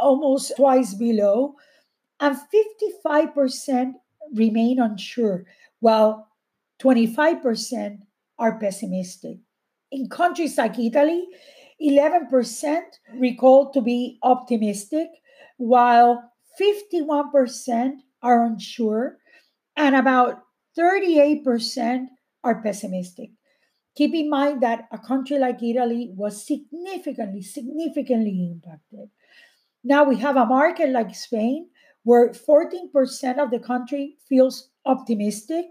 almost 0.00 0.56
twice 0.56 0.94
below, 0.94 1.54
and 2.20 2.36
55% 3.14 3.92
remain 4.34 4.80
unsure, 4.80 5.44
while 5.80 6.28
25% 6.82 7.98
are 8.38 8.58
pessimistic. 8.58 9.38
In 9.92 10.08
countries 10.08 10.58
like 10.58 10.78
Italy, 10.78 11.26
11% 11.80 12.80
recall 13.14 13.70
to 13.70 13.80
be 13.80 14.18
optimistic, 14.22 15.08
while 15.58 16.32
51% 16.60 17.92
are 18.22 18.44
unsure, 18.44 19.18
and 19.76 19.94
about 19.94 20.42
38% 20.78 22.06
are 22.44 22.62
pessimistic. 22.62 23.30
Keep 23.96 24.14
in 24.14 24.28
mind 24.28 24.62
that 24.62 24.88
a 24.92 24.98
country 24.98 25.38
like 25.38 25.62
Italy 25.62 26.10
was 26.14 26.46
significantly, 26.46 27.42
significantly 27.42 28.52
impacted. 28.52 29.08
Now 29.82 30.04
we 30.04 30.16
have 30.16 30.36
a 30.36 30.46
market 30.46 30.90
like 30.90 31.14
Spain 31.14 31.68
where 32.02 32.30
14% 32.30 33.38
of 33.38 33.50
the 33.50 33.58
country 33.58 34.16
feels 34.28 34.68
optimistic, 34.84 35.66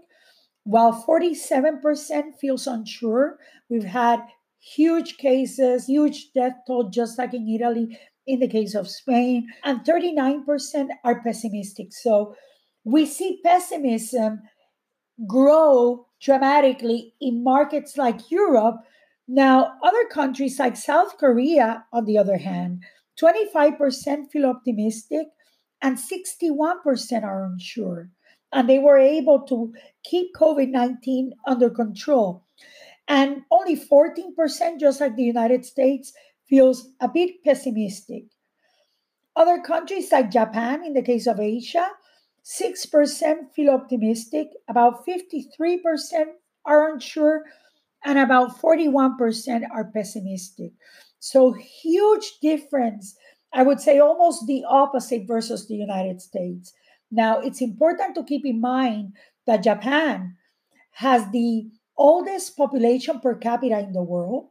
while 0.64 0.92
47% 1.08 2.38
feels 2.40 2.66
unsure, 2.66 3.38
we've 3.70 3.84
had 3.84 4.20
huge 4.58 5.16
cases, 5.16 5.86
huge 5.86 6.32
death 6.34 6.54
toll, 6.66 6.90
just 6.90 7.18
like 7.18 7.32
in 7.32 7.48
Italy, 7.48 7.98
in 8.26 8.40
the 8.40 8.48
case 8.48 8.74
of 8.74 8.88
Spain, 8.88 9.48
and 9.64 9.84
39% 9.84 10.88
are 11.04 11.22
pessimistic. 11.22 11.92
So 11.92 12.34
we 12.84 13.06
see 13.06 13.40
pessimism 13.44 14.42
grow 15.26 16.06
dramatically 16.20 17.14
in 17.20 17.42
markets 17.42 17.96
like 17.96 18.30
Europe. 18.30 18.76
Now, 19.28 19.72
other 19.82 20.04
countries 20.10 20.58
like 20.58 20.76
South 20.76 21.18
Korea, 21.18 21.84
on 21.92 22.04
the 22.04 22.18
other 22.18 22.36
hand, 22.36 22.82
25% 23.20 24.30
feel 24.30 24.46
optimistic, 24.46 25.26
and 25.82 25.98
61% 25.98 27.22
are 27.22 27.44
unsure. 27.44 28.10
And 28.52 28.68
they 28.68 28.78
were 28.78 28.98
able 28.98 29.40
to 29.42 29.72
keep 30.04 30.34
COVID 30.34 30.70
19 30.70 31.32
under 31.46 31.70
control. 31.70 32.44
And 33.08 33.42
only 33.50 33.76
14%, 33.76 34.80
just 34.80 35.00
like 35.00 35.16
the 35.16 35.22
United 35.22 35.64
States, 35.64 36.12
feels 36.48 36.88
a 37.00 37.08
bit 37.08 37.42
pessimistic. 37.44 38.24
Other 39.34 39.60
countries 39.60 40.10
like 40.10 40.30
Japan, 40.30 40.84
in 40.84 40.94
the 40.94 41.02
case 41.02 41.26
of 41.26 41.40
Asia, 41.40 41.88
6% 42.42 43.52
feel 43.54 43.70
optimistic, 43.70 44.48
about 44.68 45.04
53% 45.06 46.26
are 46.64 46.92
unsure, 46.92 47.44
and 48.04 48.18
about 48.18 48.60
41% 48.60 49.62
are 49.74 49.90
pessimistic. 49.92 50.72
So, 51.18 51.52
huge 51.52 52.38
difference. 52.40 53.16
I 53.52 53.62
would 53.62 53.80
say 53.80 53.98
almost 53.98 54.46
the 54.46 54.64
opposite 54.68 55.26
versus 55.26 55.66
the 55.66 55.74
United 55.74 56.20
States. 56.20 56.72
Now, 57.10 57.40
it's 57.40 57.60
important 57.60 58.14
to 58.14 58.24
keep 58.24 58.44
in 58.46 58.60
mind 58.60 59.14
that 59.46 59.64
Japan 59.64 60.36
has 60.92 61.30
the 61.30 61.68
oldest 61.96 62.56
population 62.56 63.20
per 63.20 63.34
capita 63.34 63.78
in 63.78 63.92
the 63.92 64.02
world. 64.02 64.48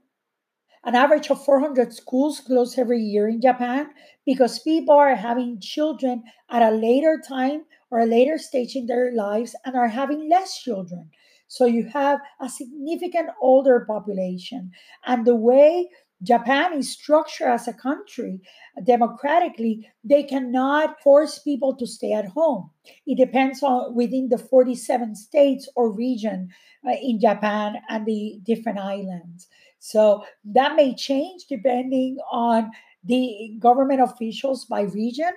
An 0.85 0.95
average 0.95 1.29
of 1.29 1.43
400 1.43 1.93
schools 1.93 2.39
close 2.39 2.77
every 2.77 3.01
year 3.01 3.27
in 3.27 3.41
Japan 3.41 3.89
because 4.25 4.59
people 4.59 4.95
are 4.95 5.15
having 5.15 5.59
children 5.59 6.23
at 6.49 6.61
a 6.61 6.75
later 6.75 7.21
time 7.27 7.65
or 7.91 7.99
a 7.99 8.05
later 8.05 8.37
stage 8.37 8.75
in 8.75 8.85
their 8.85 9.11
lives 9.13 9.55
and 9.65 9.75
are 9.75 9.89
having 9.89 10.29
less 10.29 10.57
children. 10.61 11.09
So 11.47 11.65
you 11.65 11.85
have 11.89 12.19
a 12.39 12.49
significant 12.49 13.29
older 13.41 13.85
population. 13.87 14.71
And 15.05 15.25
the 15.25 15.35
way 15.35 15.89
Japan 16.23 16.73
is 16.73 16.91
structured 16.93 17.47
as 17.49 17.67
a 17.67 17.73
country 17.73 18.41
democratically, 18.83 19.89
they 20.03 20.23
cannot 20.23 21.01
force 21.01 21.39
people 21.39 21.75
to 21.75 21.85
stay 21.85 22.13
at 22.13 22.29
home. 22.29 22.71
It 23.05 23.17
depends 23.17 23.61
on 23.63 23.93
within 23.95 24.29
the 24.29 24.37
47 24.37 25.15
states 25.15 25.67
or 25.75 25.91
region 25.91 26.49
uh, 26.87 26.91
in 27.01 27.19
Japan 27.19 27.75
and 27.89 28.05
the 28.05 28.39
different 28.43 28.79
islands. 28.79 29.47
So 29.85 30.25
that 30.45 30.75
may 30.75 30.95
change 30.95 31.45
depending 31.47 32.17
on 32.31 32.71
the 33.03 33.55
government 33.59 34.01
officials 34.01 34.65
by 34.65 34.81
region, 34.81 35.31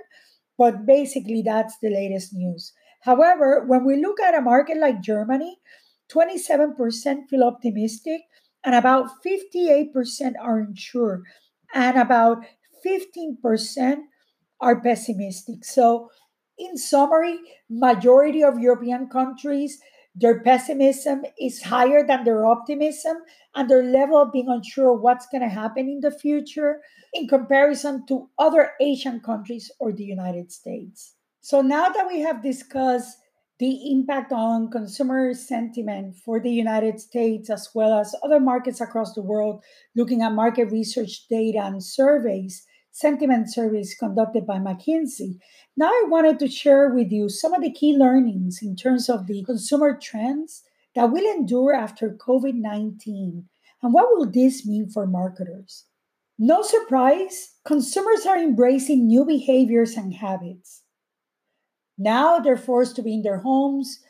but 0.57 0.87
basically 0.87 1.43
that's 1.43 1.77
the 1.83 1.91
latest 1.91 2.33
news. 2.33 2.73
However, 3.03 3.67
when 3.67 3.85
we 3.85 4.01
look 4.01 4.19
at 4.21 4.35
a 4.35 4.41
market 4.41 4.79
like 4.79 5.03
Germany, 5.03 5.59
27% 6.11 7.29
feel 7.29 7.45
optimistic, 7.45 8.23
and 8.65 8.75
about 8.75 9.11
58% 9.23 10.33
are 10.41 10.61
unsure, 10.61 11.25
and 11.75 11.99
about 11.99 12.39
15% 12.83 13.99
are 14.63 14.81
pessimistic. 14.81 15.63
So, 15.63 16.09
in 16.57 16.79
summary, 16.79 17.39
majority 17.69 18.43
of 18.43 18.59
European 18.59 19.09
countries 19.09 19.79
their 20.21 20.41
pessimism 20.41 21.23
is 21.41 21.63
higher 21.63 22.05
than 22.05 22.25
their 22.25 22.45
optimism, 22.45 23.19
and 23.55 23.71
their 23.71 23.85
level 23.85 24.19
of 24.19 24.33
being 24.33 24.49
unsure 24.49 24.93
what's 24.93 25.27
going 25.29 25.43
to 25.43 25.49
happen 25.49 25.89
in 25.89 26.01
the 26.01 26.11
future 26.11 26.81
in 27.15 27.29
comparison 27.29 28.05
to 28.07 28.29
other 28.39 28.73
Asian 28.81 29.21
countries 29.21 29.71
or 29.79 29.93
the 29.93 30.05
United 30.05 30.51
States. 30.51 31.15
So, 31.41 31.63
now 31.63 31.89
that 31.89 32.09
we 32.09 32.21
have 32.21 32.43
discussed 32.43 33.17
the 33.59 33.93
impact 33.93 34.33
on 34.33 34.71
consumer 34.71 35.35
sentiment 35.35 36.15
for 36.17 36.39
the 36.41 36.51
United 36.51 37.01
States 37.01 37.51
as 37.51 37.69
well 37.75 37.99
as 37.99 38.15
other 38.23 38.39
markets 38.39 38.81
across 38.81 39.15
the 39.15 39.23
world, 39.23 39.63
looking 39.97 40.23
at 40.23 40.33
market 40.33 40.71
research 40.71 41.27
data 41.29 41.59
and 41.65 41.83
surveys, 41.83 42.65
sentiment 42.99 43.53
surveys 43.53 43.95
conducted 43.95 44.47
by 44.47 44.59
McKinsey. 44.59 45.39
Now, 45.77 45.89
I 45.89 46.05
wanted 46.09 46.39
to 46.41 46.49
share 46.49 46.89
with 46.89 47.13
you 47.13 47.29
some 47.29 47.55
of 47.55 47.63
the 47.63 47.73
key 47.73 47.97
learnings 47.97 48.61
in 48.63 48.77
terms 48.77 49.09
of 49.09 49.27
the 49.27 49.45
consumer 49.45 49.99
trends 50.01 50.65
that 50.95 51.11
will 51.11 51.25
endure 51.25 51.75
after 51.75 52.11
COVID 52.11 52.55
19 52.55 53.49
and 53.83 53.93
what 53.93 54.09
will 54.11 54.31
this 54.31 54.67
mean 54.67 54.91
for 54.91 55.07
marketers? 55.07 55.85
No 56.39 56.63
surprise, 56.63 57.55
consumers 57.65 58.27
are 58.27 58.39
embracing 58.39 59.07
new 59.07 59.25
behaviors 59.25 59.97
and 59.97 60.15
habits. 60.15 60.83
Now 61.97 62.39
they're 62.39 62.57
forced 62.57 62.97
to 62.97 63.03
be 63.03 63.15
in 63.15 63.23
their 63.23 63.39
homes 63.39 64.01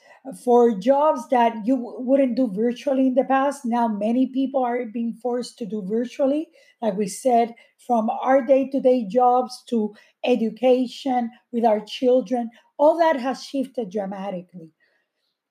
for 0.45 0.73
jobs 0.79 1.29
that 1.29 1.55
you 1.65 1.77
wouldn't 1.99 2.37
do 2.37 2.51
virtually 2.53 3.07
in 3.07 3.15
the 3.15 3.25
past. 3.25 3.65
Now 3.65 3.89
many 3.89 4.27
people 4.27 4.63
are 4.65 4.85
being 4.87 5.15
forced 5.15 5.59
to 5.59 5.67
do 5.67 5.83
virtually, 5.87 6.49
like 6.83 6.97
we 6.97 7.09
said, 7.09 7.55
from 7.87 8.11
our 8.11 8.45
day 8.45 8.69
to 8.71 8.81
day 8.81 9.07
jobs 9.07 9.63
to 9.69 9.95
education 10.25 11.31
with 11.53 11.65
our 11.65 11.81
children. 11.81 12.51
All 12.79 12.99
that 12.99 13.19
has 13.19 13.45
shifted 13.45 13.91
dramatically. 13.91 14.71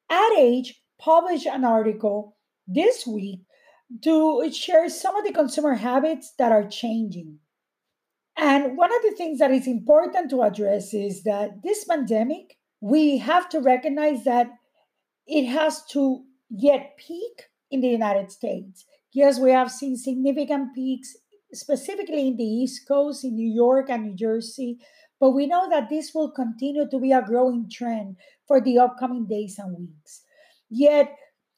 Ad 0.10 0.32
Age 0.38 0.82
published 1.00 1.46
an 1.46 1.66
article 1.66 2.38
this 2.68 3.06
week 3.06 3.42
to 4.04 4.50
share 4.52 4.90
some 4.90 5.16
of 5.16 5.26
the 5.26 5.34
consumer 5.34 5.76
habits 5.76 6.34
that 6.38 6.52
are 6.52 6.68
changing. 6.68 7.40
And 8.38 8.78
one 8.78 8.94
of 8.96 9.02
the 9.02 9.16
things 9.18 9.40
that 9.40 9.52
is 9.52 9.68
important 9.68 10.30
to 10.30 10.44
address 10.44 10.94
is 10.94 11.24
that 11.24 11.63
this 11.63 11.86
pandemic, 11.86 12.58
we 12.82 13.18
have 13.18 13.50
to 13.50 13.60
recognize 13.60 14.24
that 14.26 14.52
it 15.28 15.46
has 15.46 15.84
to 15.92 16.24
yet 16.50 16.98
peak 16.98 17.44
in 17.70 17.82
the 17.82 17.90
United 17.90 18.32
States. 18.32 18.86
Yes, 19.12 19.40
we 19.40 19.52
have 19.52 19.72
seen 19.72 19.98
significant 19.98 20.74
peaks, 20.74 21.16
specifically 21.54 22.28
in 22.28 22.38
the 22.38 22.44
East 22.44 22.88
Coast, 22.88 23.24
in 23.24 23.36
New 23.36 23.52
York 23.52 23.90
and 23.90 24.04
New 24.04 24.16
Jersey, 24.16 24.78
but 25.20 25.32
we 25.32 25.48
know 25.48 25.70
that 25.70 25.90
this 25.90 26.13
will 26.13 26.32
continue 26.32 26.88
to 26.90 27.00
be 27.00 27.12
a 27.12 27.22
growing 27.22 27.70
trend 27.70 28.18
for 28.48 28.62
the 28.62 28.78
upcoming 28.78 29.26
days 29.26 29.58
and 29.58 29.78
weeks. 29.78 30.24
Yet, 30.70 31.16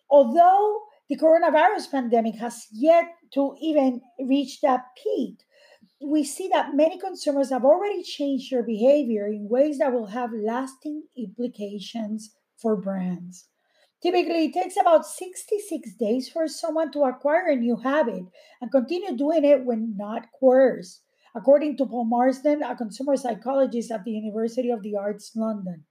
although 0.10 0.84
the 1.10 1.18
coronavirus 1.18 1.92
pandemic 1.92 2.36
has 2.36 2.68
yet 2.72 3.06
to 3.34 3.56
even 3.62 4.02
reach 4.20 4.62
that 4.62 4.86
peak, 5.04 5.40
we 6.02 6.24
see 6.24 6.48
that 6.48 6.76
many 6.76 6.98
consumers 6.98 7.50
have 7.50 7.66
already 7.66 8.02
changed 8.04 8.52
their 8.52 8.64
behavior 8.64 9.28
in 9.28 9.50
ways 9.50 9.80
that 9.80 9.92
will 9.92 10.08
have 10.08 10.32
lasting 10.32 11.04
implications 11.18 12.34
for 12.58 12.78
brands. 12.78 13.49
Typically, 14.02 14.46
it 14.46 14.54
takes 14.54 14.78
about 14.78 15.06
66 15.06 15.94
days 16.00 16.30
for 16.30 16.48
someone 16.48 16.92
to 16.92 17.04
acquire 17.04 17.48
a 17.50 17.56
new 17.56 17.76
habit 17.76 18.24
and 18.62 18.72
continue 18.72 19.16
doing 19.18 19.44
it 19.44 19.66
when 19.66 19.96
not 19.98 20.28
coerced, 20.40 21.02
according 21.36 21.76
to 21.78 21.86
Paul 21.86 22.06
Marsden, 22.06 22.64
a 22.64 22.76
consumer 22.76 23.18
psychologist 23.18 23.92
at 23.92 24.06
the 24.06 24.12
University 24.12 24.70
of 24.70 24.84
the 24.84 24.96
Arts 24.96 25.32
London. 25.36 25.84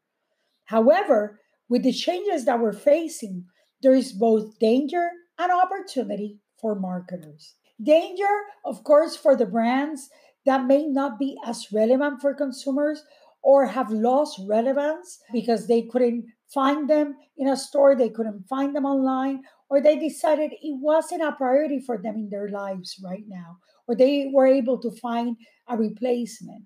However, 0.64 1.40
with 1.68 1.82
the 1.82 1.92
changes 1.92 2.46
that 2.46 2.60
we're 2.60 2.72
facing, 2.72 3.44
there 3.82 3.94
is 3.94 4.12
both 4.12 4.58
danger 4.58 5.10
and 5.38 5.52
opportunity 5.52 6.38
for 6.60 6.74
marketers. 6.74 7.54
Danger, 7.80 8.42
of 8.64 8.82
course, 8.84 9.16
for 9.16 9.36
the 9.36 9.46
brands 9.46 10.08
that 10.46 10.66
may 10.66 10.86
not 10.86 11.18
be 11.18 11.36
as 11.44 11.68
relevant 11.72 12.20
for 12.20 12.34
consumers 12.34 13.04
or 13.42 13.66
have 13.66 13.90
lost 13.90 14.40
relevance 14.48 15.20
because 15.32 15.66
they 15.66 15.82
couldn't 15.82 16.24
find 16.52 16.88
them 16.88 17.16
in 17.36 17.48
a 17.48 17.56
store, 17.56 17.94
they 17.94 18.08
couldn't 18.08 18.48
find 18.48 18.74
them 18.74 18.86
online, 18.86 19.42
or 19.70 19.80
they 19.80 19.98
decided 19.98 20.52
it 20.52 20.78
wasn't 20.80 21.22
a 21.22 21.32
priority 21.32 21.80
for 21.80 21.98
them 21.98 22.16
in 22.16 22.30
their 22.30 22.48
lives 22.48 22.96
right 23.04 23.24
now, 23.26 23.58
or 23.86 23.94
they 23.94 24.30
were 24.32 24.46
able 24.46 24.78
to 24.80 24.90
find 24.90 25.36
a 25.68 25.76
replacement. 25.76 26.64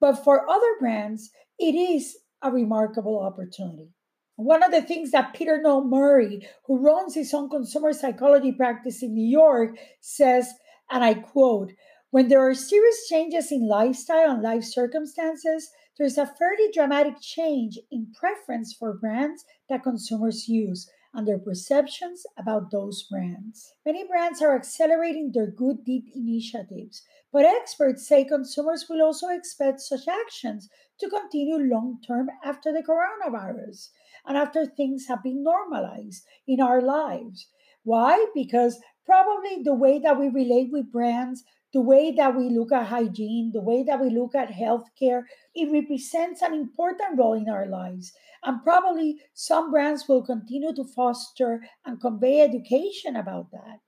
But 0.00 0.24
for 0.24 0.48
other 0.50 0.74
brands, 0.80 1.30
it 1.58 1.74
is 1.74 2.18
a 2.42 2.50
remarkable 2.50 3.20
opportunity. 3.20 3.90
One 4.36 4.62
of 4.62 4.72
the 4.72 4.82
things 4.82 5.12
that 5.12 5.34
Peter 5.34 5.60
Noel 5.62 5.84
Murray, 5.84 6.48
who 6.66 6.78
runs 6.78 7.14
his 7.14 7.32
own 7.32 7.48
consumer 7.48 7.92
psychology 7.92 8.50
practice 8.50 9.02
in 9.02 9.14
New 9.14 9.28
York, 9.28 9.76
says, 10.00 10.52
and 10.90 11.04
I 11.04 11.14
quote, 11.14 11.70
when 12.10 12.28
there 12.28 12.46
are 12.46 12.54
serious 12.54 13.06
changes 13.08 13.52
in 13.52 13.68
lifestyle 13.68 14.30
and 14.30 14.42
life 14.42 14.64
circumstances, 14.64 15.70
there's 15.98 16.18
a 16.18 16.26
fairly 16.26 16.70
dramatic 16.72 17.20
change 17.20 17.78
in 17.90 18.12
preference 18.18 18.72
for 18.72 18.94
brands 18.94 19.44
that 19.68 19.82
consumers 19.82 20.48
use 20.48 20.90
and 21.14 21.28
their 21.28 21.38
perceptions 21.38 22.24
about 22.38 22.70
those 22.70 23.02
brands. 23.10 23.74
Many 23.84 24.06
brands 24.06 24.40
are 24.40 24.56
accelerating 24.56 25.32
their 25.32 25.50
good 25.50 25.84
deed 25.84 26.04
initiatives, 26.14 27.02
but 27.32 27.44
experts 27.44 28.08
say 28.08 28.24
consumers 28.24 28.86
will 28.88 29.02
also 29.02 29.28
expect 29.28 29.80
such 29.80 30.08
actions 30.08 30.70
to 31.00 31.10
continue 31.10 31.58
long 31.58 31.98
term 32.06 32.28
after 32.44 32.72
the 32.72 32.82
coronavirus 32.82 33.88
and 34.26 34.38
after 34.38 34.64
things 34.64 35.06
have 35.08 35.22
been 35.22 35.42
normalized 35.42 36.24
in 36.46 36.60
our 36.60 36.80
lives. 36.80 37.48
Why? 37.84 38.26
Because 38.34 38.80
probably 39.04 39.62
the 39.62 39.74
way 39.74 39.98
that 39.98 40.18
we 40.18 40.28
relate 40.28 40.70
with 40.70 40.92
brands, 40.92 41.44
the 41.72 41.80
way 41.80 42.12
that 42.12 42.36
we 42.36 42.50
look 42.50 42.70
at 42.72 42.86
hygiene, 42.86 43.50
the 43.52 43.60
way 43.60 43.82
that 43.82 44.00
we 44.00 44.10
look 44.10 44.34
at 44.34 44.50
healthcare, 44.50 45.22
it 45.54 45.72
represents 45.72 46.42
an 46.42 46.52
important 46.52 47.18
role 47.18 47.34
in 47.34 47.48
our 47.48 47.66
lives. 47.66 48.12
And 48.44 48.62
probably 48.62 49.20
some 49.32 49.70
brands 49.70 50.06
will 50.08 50.22
continue 50.22 50.74
to 50.74 50.84
foster 50.84 51.62
and 51.86 52.00
convey 52.00 52.40
education 52.40 53.16
about 53.16 53.50
that. 53.52 53.78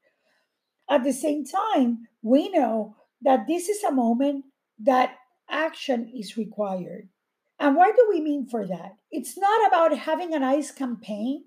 At 0.89 1.05
the 1.05 1.13
same 1.13 1.45
time, 1.45 2.09
we 2.23 2.49
know 2.51 2.97
that 3.23 3.47
this 3.47 3.69
is 3.69 3.83
a 3.83 3.93
moment 3.93 4.45
that 4.79 5.17
action 5.51 6.11
is 6.15 6.37
required. 6.37 7.09
And 7.59 7.77
what 7.77 7.97
do 7.97 8.07
we 8.11 8.21
mean 8.21 8.47
for 8.49 8.67
that? 8.67 8.93
It's 9.11 9.39
not 9.39 9.69
about 9.69 9.97
having 9.97 10.35
a 10.35 10.39
nice 10.39 10.71
campaign 10.71 11.45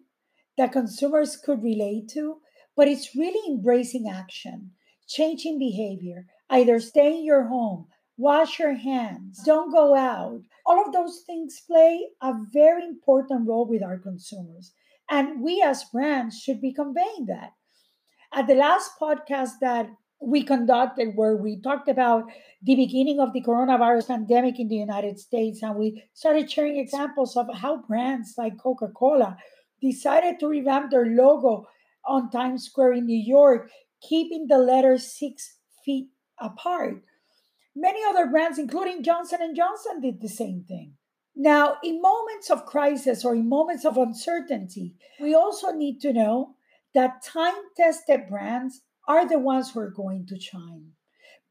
that 0.57 0.71
consumers 0.71 1.35
could 1.35 1.61
relate 1.61 2.09
to, 2.09 2.37
but 2.75 2.87
it's 2.87 3.15
really 3.15 3.41
embracing 3.51 4.07
action, 4.09 4.71
changing 5.07 5.59
behavior, 5.59 6.25
either 6.49 6.79
stay 6.79 7.17
in 7.17 7.23
your 7.25 7.43
home, 7.43 7.87
wash 8.17 8.59
your 8.59 8.73
hands, 8.73 9.41
don't 9.45 9.71
go 9.71 9.95
out. 9.95 10.41
All 10.65 10.85
of 10.85 10.93
those 10.93 11.23
things 11.25 11.61
play 11.65 12.07
a 12.21 12.33
very 12.51 12.83
important 12.83 13.47
role 13.47 13.67
with 13.67 13.83
our 13.83 13.97
consumers. 13.97 14.73
And 15.09 15.41
we 15.41 15.61
as 15.61 15.85
brands 15.85 16.39
should 16.39 16.61
be 16.61 16.73
conveying 16.73 17.27
that. 17.27 17.53
At 18.33 18.47
the 18.47 18.55
last 18.55 18.91
podcast 18.99 19.59
that 19.61 19.89
we 20.19 20.43
conducted 20.43 21.15
where 21.15 21.35
we 21.35 21.61
talked 21.61 21.87
about 21.87 22.25
the 22.63 22.75
beginning 22.75 23.19
of 23.19 23.33
the 23.33 23.41
coronavirus 23.41 24.07
pandemic 24.07 24.59
in 24.59 24.67
the 24.67 24.75
United 24.75 25.19
States 25.19 25.61
and 25.61 25.75
we 25.75 26.03
started 26.13 26.49
sharing 26.49 26.77
examples 26.77 27.37
of 27.37 27.47
how 27.53 27.83
brands 27.83 28.33
like 28.37 28.57
Coca-Cola 28.57 29.37
decided 29.79 30.39
to 30.39 30.47
revamp 30.47 30.89
their 30.89 31.05
logo 31.05 31.67
on 32.05 32.31
Times 32.31 32.63
Square 32.63 32.93
in 32.93 33.05
New 33.05 33.17
York, 33.17 33.69
keeping 34.01 34.47
the 34.47 34.57
letters 34.57 35.17
6 35.17 35.57
feet 35.85 36.09
apart. 36.39 37.03
Many 37.75 37.99
other 38.07 38.27
brands 38.27 38.57
including 38.57 39.03
Johnson 39.03 39.39
& 39.53 39.55
Johnson 39.55 40.01
did 40.01 40.21
the 40.21 40.29
same 40.29 40.63
thing. 40.67 40.93
Now, 41.35 41.77
in 41.83 42.01
moments 42.01 42.49
of 42.49 42.65
crisis 42.65 43.23
or 43.23 43.35
in 43.35 43.47
moments 43.47 43.85
of 43.85 43.97
uncertainty, 43.97 44.95
we 45.19 45.35
also 45.35 45.71
need 45.71 45.99
to 46.01 46.11
know 46.11 46.55
that 46.95 47.23
time-tested 47.23 48.27
brands 48.27 48.81
are 49.07 49.27
the 49.27 49.37
ones 49.37 49.71
who 49.71 49.79
are 49.81 49.91
going 49.91 50.25
to 50.27 50.39
shine. 50.39 50.93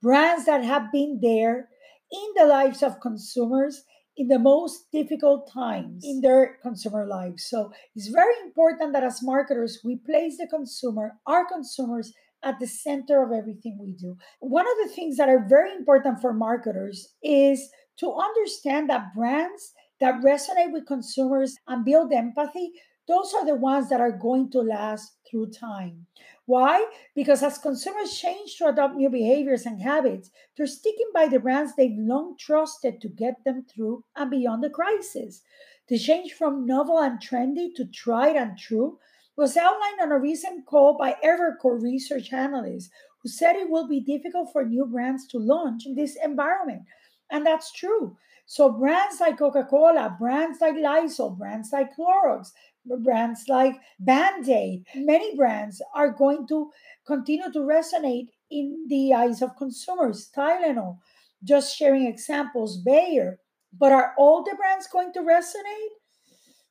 Brands 0.02 0.44
that 0.46 0.64
have 0.64 0.90
been 0.90 1.20
there 1.22 1.68
in 2.10 2.28
the 2.36 2.46
lives 2.46 2.82
of 2.82 3.00
consumers 3.00 3.84
in 4.16 4.28
the 4.28 4.38
most 4.38 4.90
difficult 4.90 5.50
times 5.52 6.02
in 6.04 6.20
their 6.20 6.58
consumer 6.62 7.06
lives. 7.06 7.44
So 7.44 7.72
it's 7.94 8.08
very 8.08 8.34
important 8.44 8.92
that 8.92 9.04
as 9.04 9.22
marketers, 9.22 9.80
we 9.84 9.96
place 9.96 10.38
the 10.38 10.46
consumer, 10.48 11.18
our 11.26 11.46
consumers, 11.46 12.12
at 12.42 12.58
the 12.60 12.66
center 12.66 13.22
of 13.22 13.32
everything 13.32 13.78
we 13.80 13.92
do. 13.92 14.16
One 14.40 14.66
of 14.66 14.76
the 14.82 14.94
things 14.94 15.16
that 15.16 15.28
are 15.28 15.46
very 15.48 15.72
important 15.74 16.20
for 16.20 16.32
marketers 16.32 17.14
is 17.22 17.68
to 17.98 18.12
understand 18.12 18.90
that 18.90 19.14
brands 19.14 19.72
that 20.00 20.20
resonate 20.22 20.72
with 20.72 20.86
consumers 20.86 21.56
and 21.66 21.84
build 21.84 22.12
empathy 22.12 22.72
those 23.08 23.32
are 23.34 23.46
the 23.46 23.54
ones 23.54 23.88
that 23.88 24.00
are 24.00 24.10
going 24.10 24.50
to 24.50 24.60
last 24.60 25.16
through 25.30 25.50
time. 25.50 26.06
Why? 26.46 26.86
Because 27.14 27.42
as 27.42 27.58
consumers 27.58 28.18
change 28.18 28.56
to 28.56 28.66
adopt 28.66 28.96
new 28.96 29.08
behaviors 29.08 29.64
and 29.64 29.80
habits, 29.80 30.30
they're 30.56 30.66
sticking 30.66 31.10
by 31.14 31.28
the 31.28 31.38
brands 31.38 31.74
they've 31.74 31.96
long 31.96 32.36
trusted 32.36 33.00
to 33.00 33.08
get 33.08 33.44
them 33.44 33.64
through 33.64 34.04
and 34.16 34.30
beyond 34.30 34.64
the 34.64 34.70
crisis. 34.70 35.42
The 35.88 35.98
change 35.98 36.32
from 36.32 36.66
novel 36.66 36.98
and 36.98 37.20
trendy 37.20 37.72
to 37.76 37.84
tried 37.84 38.34
and 38.34 38.58
true 38.58 38.98
was 39.36 39.56
outlined 39.56 40.00
on 40.00 40.12
a 40.12 40.18
recent 40.18 40.66
call 40.66 40.96
by 40.96 41.16
Evercore 41.24 41.80
research 41.82 42.32
analysts 42.32 42.90
who 43.22 43.28
said 43.28 43.56
it 43.56 43.68
will 43.68 43.86
be 43.86 44.00
difficult 44.00 44.52
for 44.52 44.64
new 44.64 44.86
brands 44.86 45.26
to 45.28 45.38
launch 45.38 45.86
in 45.86 45.94
this 45.94 46.16
environment. 46.24 46.82
And 47.30 47.44
that's 47.44 47.72
true. 47.72 48.16
So 48.46 48.70
brands 48.70 49.20
like 49.20 49.38
Coca-Cola, 49.38 50.16
brands 50.18 50.60
like 50.60 50.76
Lysol, 50.76 51.30
brands 51.30 51.70
like 51.72 51.96
Clorox, 51.96 52.52
brands 53.00 53.44
like 53.48 53.74
Band-Aid, 53.98 54.84
many 54.94 55.36
brands 55.36 55.82
are 55.94 56.10
going 56.10 56.46
to 56.48 56.70
continue 57.06 57.50
to 57.52 57.58
resonate 57.58 58.28
in 58.50 58.86
the 58.88 59.12
eyes 59.12 59.42
of 59.42 59.56
consumers. 59.56 60.30
Tylenol, 60.36 60.98
just 61.42 61.76
sharing 61.76 62.06
examples, 62.06 62.78
Bayer. 62.78 63.40
But 63.78 63.92
are 63.92 64.14
all 64.16 64.44
the 64.44 64.54
brands 64.56 64.86
going 64.86 65.12
to 65.14 65.20
resonate? 65.20 65.95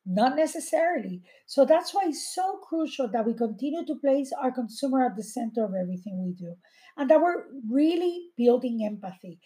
Not 0.05 0.35
necessarily. 0.35 1.23
So 1.47 1.65
that's 1.65 1.93
why 1.93 2.03
it's 2.05 2.33
so 2.33 2.59
crucial 2.67 3.07
that 3.07 3.25
we 3.25 3.33
continue 3.33 3.85
to 3.85 3.95
place 3.95 4.31
our 4.39 4.51
consumer 4.51 5.03
at 5.05 5.15
the 5.15 5.23
center 5.23 5.63
of 5.65 5.73
everything 5.73 6.23
we 6.23 6.33
do 6.33 6.55
and 6.97 7.09
that 7.09 7.21
we're 7.21 7.45
really 7.69 8.29
building 8.37 8.85
empathy. 8.85 9.39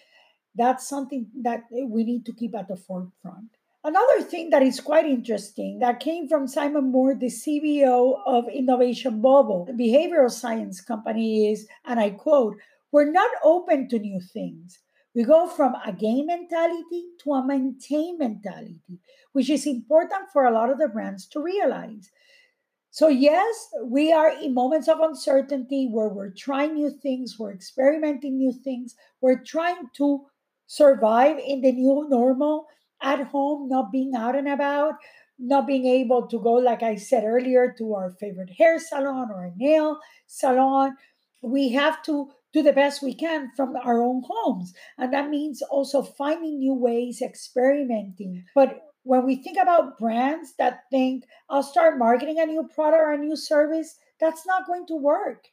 That's 0.55 0.87
something 0.87 1.27
that 1.43 1.63
we 1.71 2.03
need 2.03 2.25
to 2.25 2.33
keep 2.33 2.55
at 2.55 2.67
the 2.67 2.75
forefront. 2.75 3.55
Another 3.83 4.21
thing 4.21 4.49
that 4.49 4.61
is 4.61 4.81
quite 4.81 5.05
interesting 5.05 5.79
that 5.79 6.01
came 6.01 6.27
from 6.27 6.47
Simon 6.47 6.91
Moore, 6.91 7.15
the 7.15 7.27
CBO 7.27 8.19
of 8.25 8.49
Innovation 8.49 9.21
Bubble, 9.21 9.67
a 9.69 9.73
behavioral 9.73 10.29
science 10.29 10.81
company, 10.81 11.49
is, 11.49 11.65
and 11.85 11.97
I 11.97 12.09
quote, 12.09 12.57
we're 12.91 13.09
not 13.09 13.31
open 13.41 13.87
to 13.89 13.99
new 13.99 14.19
things. 14.19 14.79
We 15.19 15.25
go 15.25 15.47
from 15.47 15.75
a 15.85 15.91
gain 15.91 16.27
mentality 16.27 17.09
to 17.23 17.33
a 17.33 17.45
maintain 17.45 18.17
mentality, 18.17 19.01
which 19.33 19.49
is 19.49 19.67
important 19.67 20.31
for 20.31 20.45
a 20.45 20.51
lot 20.51 20.69
of 20.69 20.77
the 20.79 20.87
brands 20.87 21.27
to 21.31 21.41
realize. 21.41 22.09
So, 22.89 23.09
yes, 23.09 23.67
we 23.83 24.13
are 24.13 24.29
in 24.29 24.53
moments 24.53 24.87
of 24.87 25.01
uncertainty 25.01 25.89
where 25.91 26.07
we're 26.07 26.31
trying 26.31 26.75
new 26.75 26.89
things, 26.89 27.37
we're 27.37 27.51
experimenting 27.51 28.37
new 28.37 28.53
things, 28.53 28.95
we're 29.19 29.43
trying 29.43 29.89
to 29.97 30.21
survive 30.67 31.37
in 31.37 31.59
the 31.59 31.73
new 31.73 32.07
normal 32.07 32.67
at 33.01 33.27
home, 33.27 33.67
not 33.67 33.91
being 33.91 34.15
out 34.15 34.37
and 34.37 34.47
about, 34.47 34.93
not 35.37 35.67
being 35.67 35.85
able 35.85 36.27
to 36.27 36.39
go, 36.39 36.53
like 36.53 36.81
I 36.81 36.95
said 36.95 37.25
earlier, 37.25 37.75
to 37.77 37.93
our 37.93 38.11
favorite 38.21 38.51
hair 38.51 38.79
salon 38.79 39.31
or 39.31 39.51
nail 39.57 39.99
salon. 40.27 40.95
We 41.41 41.73
have 41.73 42.01
to 42.03 42.31
do 42.53 42.63
the 42.63 42.73
best 42.73 43.01
we 43.01 43.13
can 43.13 43.51
from 43.55 43.75
our 43.75 44.01
own 44.01 44.23
homes. 44.27 44.73
And 44.97 45.13
that 45.13 45.29
means 45.29 45.61
also 45.61 46.01
finding 46.01 46.59
new 46.59 46.73
ways, 46.73 47.21
experimenting. 47.21 48.45
But 48.55 48.81
when 49.03 49.25
we 49.25 49.37
think 49.37 49.57
about 49.61 49.97
brands 49.97 50.53
that 50.57 50.81
think, 50.91 51.25
I'll 51.49 51.63
start 51.63 51.97
marketing 51.97 52.39
a 52.39 52.45
new 52.45 52.67
product 52.73 53.01
or 53.01 53.13
a 53.13 53.17
new 53.17 53.35
service, 53.35 53.97
that's 54.19 54.45
not 54.45 54.67
going 54.67 54.85
to 54.87 54.95
work. 54.95 55.45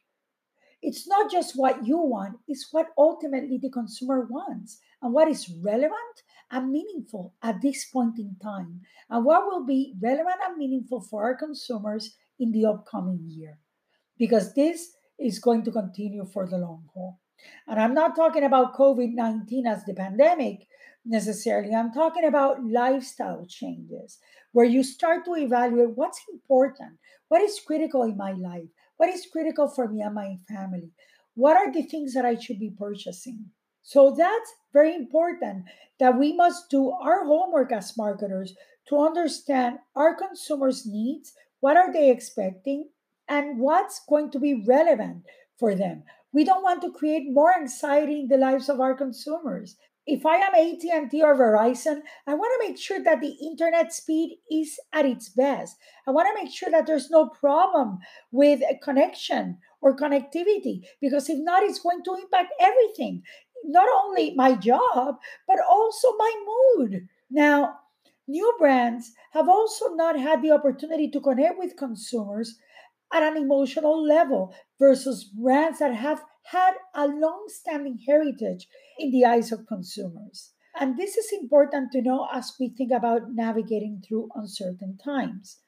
It's 0.81 1.07
not 1.07 1.31
just 1.31 1.57
what 1.57 1.87
you 1.87 1.97
want, 1.97 2.37
it's 2.47 2.67
what 2.71 2.89
ultimately 2.97 3.57
the 3.57 3.71
consumer 3.71 4.27
wants 4.29 4.79
and 5.01 5.11
what 5.11 5.27
is 5.27 5.51
relevant 5.63 6.23
and 6.51 6.71
meaningful 6.71 7.33
at 7.41 7.61
this 7.61 7.85
point 7.85 8.19
in 8.19 8.35
time, 8.41 8.81
and 9.09 9.25
what 9.25 9.45
will 9.45 9.65
be 9.65 9.95
relevant 10.01 10.37
and 10.47 10.57
meaningful 10.57 11.01
for 11.01 11.23
our 11.23 11.35
consumers 11.35 12.15
in 12.39 12.51
the 12.51 12.65
upcoming 12.65 13.19
year. 13.27 13.57
Because 14.17 14.53
this 14.53 14.91
is 15.19 15.39
going 15.39 15.63
to 15.63 15.71
continue 15.71 16.25
for 16.25 16.47
the 16.47 16.57
long 16.57 16.83
haul. 16.93 17.19
And 17.67 17.79
I'm 17.79 17.93
not 17.93 18.15
talking 18.15 18.43
about 18.43 18.75
COVID 18.75 19.13
19 19.13 19.67
as 19.67 19.83
the 19.85 19.93
pandemic 19.93 20.67
necessarily. 21.05 21.73
I'm 21.73 21.91
talking 21.91 22.25
about 22.25 22.63
lifestyle 22.63 23.45
changes 23.47 24.19
where 24.51 24.65
you 24.65 24.83
start 24.83 25.25
to 25.25 25.35
evaluate 25.35 25.95
what's 25.95 26.21
important, 26.31 26.97
what 27.27 27.41
is 27.41 27.59
critical 27.59 28.03
in 28.03 28.17
my 28.17 28.31
life, 28.31 28.67
what 28.97 29.09
is 29.09 29.27
critical 29.31 29.67
for 29.67 29.87
me 29.87 30.01
and 30.01 30.15
my 30.15 30.37
family, 30.47 30.91
what 31.35 31.55
are 31.55 31.71
the 31.71 31.83
things 31.83 32.13
that 32.13 32.25
I 32.25 32.39
should 32.39 32.59
be 32.59 32.71
purchasing. 32.71 33.45
So 33.83 34.15
that's 34.17 34.53
very 34.73 34.95
important 34.95 35.65
that 35.99 36.17
we 36.17 36.33
must 36.33 36.69
do 36.69 36.91
our 36.91 37.23
homework 37.25 37.71
as 37.71 37.97
marketers 37.97 38.53
to 38.89 38.99
understand 38.99 39.77
our 39.95 40.15
consumers' 40.15 40.85
needs, 40.85 41.33
what 41.59 41.77
are 41.77 41.91
they 41.93 42.09
expecting, 42.09 42.89
and 43.27 43.59
what's 43.59 44.01
going 44.07 44.31
to 44.31 44.39
be 44.39 44.63
relevant 44.65 45.23
for 45.57 45.75
them. 45.75 46.03
We 46.33 46.43
don't 46.43 46.63
want 46.63 46.81
to 46.81 46.91
create 46.91 47.31
more 47.31 47.53
anxiety 47.53 48.21
in 48.21 48.27
the 48.27 48.37
lives 48.37 48.69
of 48.69 48.79
our 48.79 48.93
consumers. 48.93 49.75
If 50.05 50.25
I 50.25 50.37
am 50.37 50.55
AT&T 50.55 51.21
or 51.21 51.35
Verizon, 51.35 52.01
I 52.25 52.33
want 52.33 52.53
to 52.55 52.67
make 52.67 52.79
sure 52.79 53.03
that 53.03 53.19
the 53.19 53.35
internet 53.41 53.91
speed 53.91 54.37
is 54.49 54.79
at 54.93 55.05
its 55.05 55.29
best. 55.29 55.75
I 56.07 56.11
want 56.11 56.29
to 56.29 56.43
make 56.43 56.53
sure 56.53 56.69
that 56.71 56.87
there's 56.87 57.09
no 57.09 57.27
problem 57.27 57.99
with 58.31 58.61
a 58.61 58.77
connection 58.77 59.57
or 59.81 59.97
connectivity 59.97 60.83
because 61.01 61.29
if 61.29 61.39
not 61.39 61.63
it's 61.63 61.79
going 61.79 62.03
to 62.05 62.15
impact 62.15 62.53
everything 62.59 63.23
not 63.65 63.87
only 64.03 64.33
my 64.35 64.55
job, 64.55 65.15
but 65.47 65.57
also 65.69 66.15
my 66.17 66.33
mood. 66.77 67.07
Now, 67.29 67.79
new 68.27 68.53
brands 68.57 69.11
have 69.31 69.49
also 69.49 69.93
not 69.95 70.19
had 70.19 70.41
the 70.41 70.51
opportunity 70.51 71.09
to 71.09 71.19
connect 71.19 71.57
with 71.57 71.77
consumers 71.77 72.57
at 73.13 73.23
an 73.23 73.37
emotional 73.37 74.03
level 74.03 74.53
versus 74.79 75.23
brands 75.23 75.79
that 75.79 75.93
have 75.93 76.23
had 76.43 76.73
a 76.93 77.07
long 77.07 77.45
standing 77.47 77.99
heritage 78.07 78.67
in 78.99 79.11
the 79.11 79.25
eyes 79.25 79.51
of 79.51 79.67
consumers. 79.67 80.51
And 80.79 80.97
this 80.97 81.17
is 81.17 81.31
important 81.31 81.91
to 81.91 82.01
know 82.01 82.27
as 82.31 82.53
we 82.59 82.69
think 82.69 82.91
about 82.91 83.33
navigating 83.33 84.01
through 84.07 84.29
uncertain 84.35 84.97
times. 85.03 85.59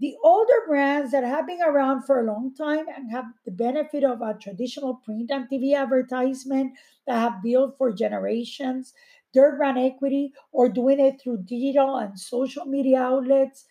The 0.00 0.14
older 0.22 0.62
brands 0.68 1.10
that 1.10 1.24
have 1.24 1.46
been 1.46 1.62
around 1.62 2.04
for 2.04 2.20
a 2.20 2.24
long 2.24 2.54
time 2.54 2.86
and 2.94 3.10
have 3.10 3.24
the 3.44 3.50
benefit 3.50 4.04
of 4.04 4.20
a 4.20 4.38
traditional 4.40 5.00
print 5.04 5.30
and 5.30 5.48
TV 5.50 5.74
advertisement 5.74 6.74
that 7.06 7.18
have 7.18 7.42
built 7.42 7.76
for 7.76 7.92
generations, 7.92 8.92
their 9.34 9.56
brand 9.56 9.78
equity, 9.78 10.32
or 10.52 10.68
doing 10.68 11.00
it 11.00 11.20
through 11.20 11.44
digital 11.44 11.96
and 11.96 12.18
social 12.18 12.64
media 12.64 13.00
outlets, 13.02 13.64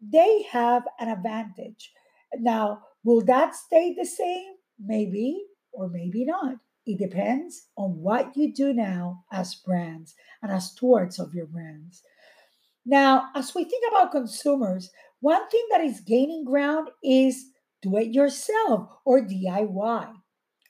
they 0.00 0.42
have 0.52 0.84
an 1.00 1.08
advantage. 1.08 1.92
Now, 2.38 2.80
will 3.04 3.24
that 3.24 3.54
stay 3.54 3.94
the 3.96 4.06
same? 4.06 4.54
Maybe, 4.78 5.44
or 5.72 5.88
maybe 5.88 6.24
not. 6.24 6.56
It 6.84 6.98
depends 6.98 7.68
on 7.76 8.00
what 8.00 8.36
you 8.36 8.52
do 8.52 8.72
now 8.72 9.24
as 9.30 9.54
brands 9.54 10.14
and 10.42 10.50
as 10.50 10.72
stewards 10.72 11.18
of 11.18 11.34
your 11.34 11.46
brands. 11.46 12.02
Now, 12.84 13.28
as 13.36 13.54
we 13.54 13.64
think 13.64 13.84
about 13.88 14.10
consumers, 14.10 14.90
one 15.20 15.48
thing 15.48 15.64
that 15.70 15.82
is 15.82 16.00
gaining 16.00 16.44
ground 16.44 16.90
is 17.02 17.50
do 17.80 17.96
it 17.96 18.08
yourself 18.08 18.88
or 19.04 19.20
DIY. 19.20 20.12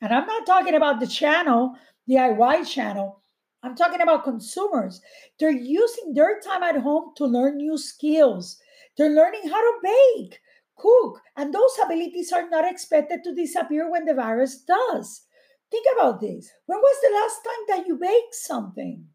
And 0.03 0.13
I'm 0.13 0.27
not 0.27 0.47
talking 0.47 0.75
about 0.75 1.01
the 1.01 1.07
channel, 1.07 1.75
DIY 2.11 2.69
channel. 2.69 3.23
I'm 3.63 3.77
talking 3.77 4.01
about 4.01 4.25
consumers. 4.25 5.01
They're 5.39 5.51
using 5.51 6.13
their 6.13 6.41
time 6.41 6.63
at 6.63 6.77
home 6.77 7.13
to 7.17 7.25
learn 7.25 7.57
new 7.57 7.79
skills. 7.79 8.59
They're 8.99 9.11
learning 9.11 9.49
how 9.49 9.61
to 9.61 9.79
bake, 9.83 10.41
cook, 10.83 11.23
and 11.37 11.55
those 11.55 11.79
abilities 11.83 12.33
are 12.33 12.51
not 12.51 12.69
expected 12.69 13.21
to 13.23 13.35
disappear 13.35 13.89
when 13.89 14.05
the 14.05 14.15
virus 14.15 14.59
does. 14.59 15.23
Think 15.71 15.87
about 15.95 16.21
this. 16.21 16.51
When 16.67 16.79
was 16.81 16.97
the 17.01 17.15
last 17.15 17.41
time 17.45 17.65
that 17.69 17.87
you 17.87 17.97
baked 17.97 18.35
something? 18.35 19.07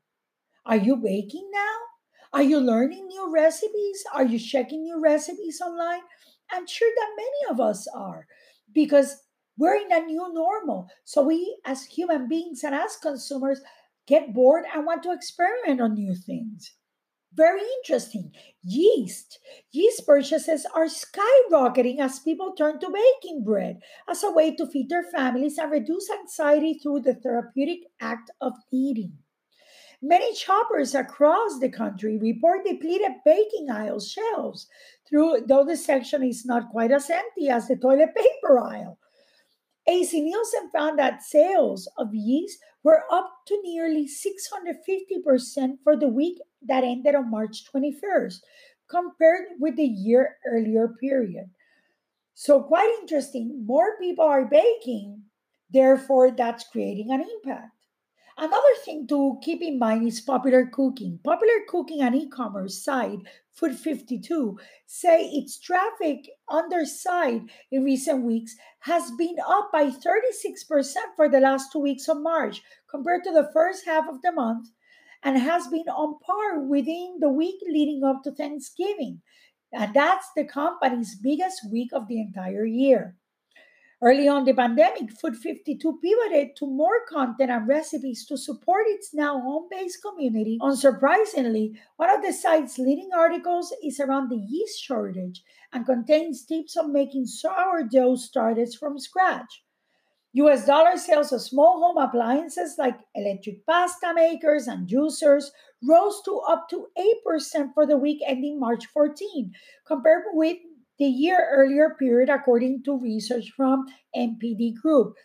Are 0.65 0.77
you 0.77 0.95
baking 0.95 1.49
now? 1.53 1.75
Are 2.33 2.43
you 2.43 2.59
learning 2.59 3.07
new 3.07 3.31
recipes? 3.31 4.03
Are 4.13 4.25
you 4.25 4.39
checking 4.39 4.83
new 4.83 5.01
recipes 5.01 5.61
online? 5.61 6.01
I'm 6.51 6.65
sure 6.65 6.91
that 6.95 7.15
many 7.15 7.51
of 7.51 7.59
us 7.59 7.87
are 7.93 8.25
because 8.73 9.17
we're 9.57 9.75
in 9.75 9.91
a 9.91 9.99
new 9.99 10.33
normal. 10.33 10.87
So 11.03 11.23
we, 11.23 11.57
as 11.65 11.83
human 11.83 12.27
beings 12.27 12.63
and 12.63 12.75
as 12.75 12.95
consumers, 12.95 13.59
get 14.07 14.33
bored 14.33 14.65
and 14.73 14.85
want 14.85 15.03
to 15.03 15.11
experiment 15.11 15.81
on 15.81 15.95
new 15.95 16.15
things. 16.15 16.73
Very 17.33 17.61
interesting. 17.77 18.31
Yeast. 18.63 19.39
Yeast 19.71 20.05
purchases 20.05 20.65
are 20.73 20.87
skyrocketing 20.87 21.99
as 21.99 22.19
people 22.19 22.53
turn 22.53 22.79
to 22.79 22.89
baking 22.89 23.43
bread 23.43 23.79
as 24.09 24.23
a 24.23 24.31
way 24.31 24.55
to 24.55 24.65
feed 24.65 24.89
their 24.89 25.03
families 25.03 25.57
and 25.57 25.71
reduce 25.71 26.09
anxiety 26.09 26.79
through 26.81 27.01
the 27.01 27.13
therapeutic 27.13 27.79
act 28.01 28.31
of 28.41 28.53
eating. 28.71 29.13
Many 30.01 30.35
shoppers 30.35 30.93
across 30.93 31.59
the 31.59 31.69
country 31.69 32.17
report 32.17 32.65
depleted 32.65 33.13
baking 33.25 33.69
aisle 33.71 33.99
shelves, 33.99 34.67
through, 35.07 35.45
though 35.47 35.65
the 35.65 35.77
section 35.77 36.23
is 36.23 36.45
not 36.45 36.69
quite 36.69 36.91
as 36.91 37.09
empty 37.09 37.49
as 37.49 37.67
the 37.67 37.75
toilet 37.75 38.15
paper 38.15 38.59
aisle. 38.59 38.99
AC 39.87 40.21
Nielsen 40.21 40.69
found 40.69 40.99
that 40.99 41.23
sales 41.23 41.87
of 41.97 42.13
yeast 42.13 42.59
were 42.87 43.03
up 43.11 43.43
to 43.45 43.59
nearly 43.65 44.07
650% 44.07 45.75
for 45.83 45.97
the 45.97 46.07
week 46.07 46.39
that 46.65 46.85
ended 46.85 47.15
on 47.15 47.29
March 47.29 47.65
21st, 47.69 48.39
compared 48.89 49.59
with 49.59 49.75
the 49.75 49.83
year 49.83 50.37
earlier 50.47 50.95
period. 51.01 51.49
So, 52.33 52.63
quite 52.63 52.89
interesting. 53.01 53.65
More 53.65 53.99
people 53.99 54.23
are 54.23 54.45
baking, 54.45 55.23
therefore, 55.69 56.31
that's 56.31 56.69
creating 56.71 57.11
an 57.11 57.25
impact. 57.27 57.75
Another 58.37 58.75
thing 58.85 59.05
to 59.07 59.37
keep 59.41 59.61
in 59.61 59.79
mind 59.79 60.07
is 60.07 60.21
popular 60.21 60.67
cooking. 60.67 61.19
Popular 61.25 61.67
cooking 61.67 61.99
and 61.99 62.15
e-commerce 62.15 62.81
site 62.81 63.19
Food52 63.59 64.57
say 64.85 65.29
its 65.29 65.59
traffic 65.59 66.29
on 66.47 66.69
their 66.69 66.85
site 66.85 67.43
in 67.71 67.83
recent 67.83 68.23
weeks 68.23 68.55
has 68.79 69.11
been 69.17 69.37
up 69.47 69.71
by 69.71 69.89
36% 69.89 70.95
for 71.15 71.27
the 71.27 71.39
last 71.39 71.71
two 71.71 71.79
weeks 71.79 72.07
of 72.07 72.21
March 72.21 72.61
compared 72.89 73.23
to 73.23 73.31
the 73.31 73.49
first 73.53 73.85
half 73.85 74.07
of 74.07 74.21
the 74.21 74.31
month 74.31 74.69
and 75.23 75.37
has 75.37 75.67
been 75.67 75.89
on 75.89 76.19
par 76.25 76.59
within 76.59 77.17
the 77.19 77.29
week 77.29 77.59
leading 77.67 78.03
up 78.03 78.23
to 78.23 78.31
Thanksgiving. 78.31 79.21
And 79.73 79.93
that's 79.93 80.27
the 80.35 80.45
company's 80.45 81.15
biggest 81.15 81.69
week 81.71 81.89
of 81.93 82.07
the 82.07 82.21
entire 82.21 82.65
year. 82.65 83.15
Early 83.99 84.27
on 84.27 84.45
the 84.45 84.53
pandemic, 84.53 85.09
Food52 85.09 85.81
pivoted 86.03 86.55
to 86.57 86.67
more 86.67 87.03
content 87.09 87.49
and 87.49 87.67
recipes 87.67 88.27
to 88.27 88.37
support 88.37 88.85
its 88.87 89.11
now 89.11 89.39
home 89.41 89.67
based 89.71 90.03
community. 90.03 90.59
Unsurprisingly, 90.61 91.75
one 91.95 92.11
of 92.11 92.21
the 92.21 92.31
site's 92.31 92.77
leading 92.77 93.09
articles 93.11 93.73
is 93.83 93.99
around 93.99 94.29
the 94.29 94.37
yeast 94.37 94.83
shortage 94.83 95.43
and 95.73 95.87
contains 95.87 96.45
tips 96.45 96.77
on 96.77 96.93
making 96.93 97.25
sourdough 97.25 98.17
starters 98.17 98.75
from 98.75 98.99
scratch. 98.99 99.63
US 100.33 100.67
dollar 100.67 100.95
sales 100.97 101.31
of 101.31 101.41
small 101.41 101.79
home 101.79 101.97
appliances 101.97 102.75
like 102.77 102.99
electric 103.15 103.65
pasta 103.65 104.13
makers 104.13 104.67
and 104.67 104.87
juicers 104.87 105.45
rose 105.81 106.21
to 106.25 106.39
up 106.47 106.69
to 106.69 106.85
8% 107.25 107.73
for 107.73 107.87
the 107.87 107.97
week 107.97 108.21
ending 108.23 108.59
March 108.59 108.85
14, 108.93 109.51
compared 109.87 110.25
with 110.33 110.57
the 110.99 111.05
year 111.05 111.47
earlier 111.51 111.95
period, 111.99 112.29
according 112.29 112.83
to 112.83 112.99
research 112.99 113.51
from 113.55 113.85
NPD 114.15 114.75
Group. 114.81 115.15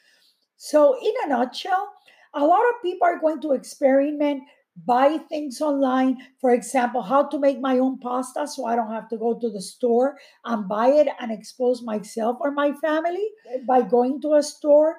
So, 0.57 0.97
in 1.01 1.13
a 1.25 1.29
nutshell, 1.29 1.93
a 2.35 2.45
lot 2.45 2.63
of 2.71 2.83
people 2.83 3.07
are 3.07 3.19
going 3.19 3.41
to 3.43 3.53
experiment, 3.53 4.43
buy 4.87 5.19
things 5.29 5.61
online. 5.61 6.19
For 6.41 6.53
example, 6.53 7.03
how 7.03 7.25
to 7.29 7.39
make 7.39 7.61
my 7.61 7.79
own 7.79 7.99
pasta 7.99 8.47
so 8.47 8.65
I 8.65 8.77
don't 8.77 8.93
have 8.93 9.09
to 9.09 9.19
go 9.19 9.39
to 9.39 9.51
the 9.51 9.61
store 9.61 10.17
and 10.45 10.69
buy 10.69 10.89
it 10.89 11.09
and 11.21 11.33
expose 11.33 11.83
myself 11.83 12.39
or 12.41 12.53
my 12.53 12.73
family 12.75 13.29
by 13.67 13.83
going 13.83 14.21
to 14.23 14.35
a 14.35 14.43
store, 14.43 14.99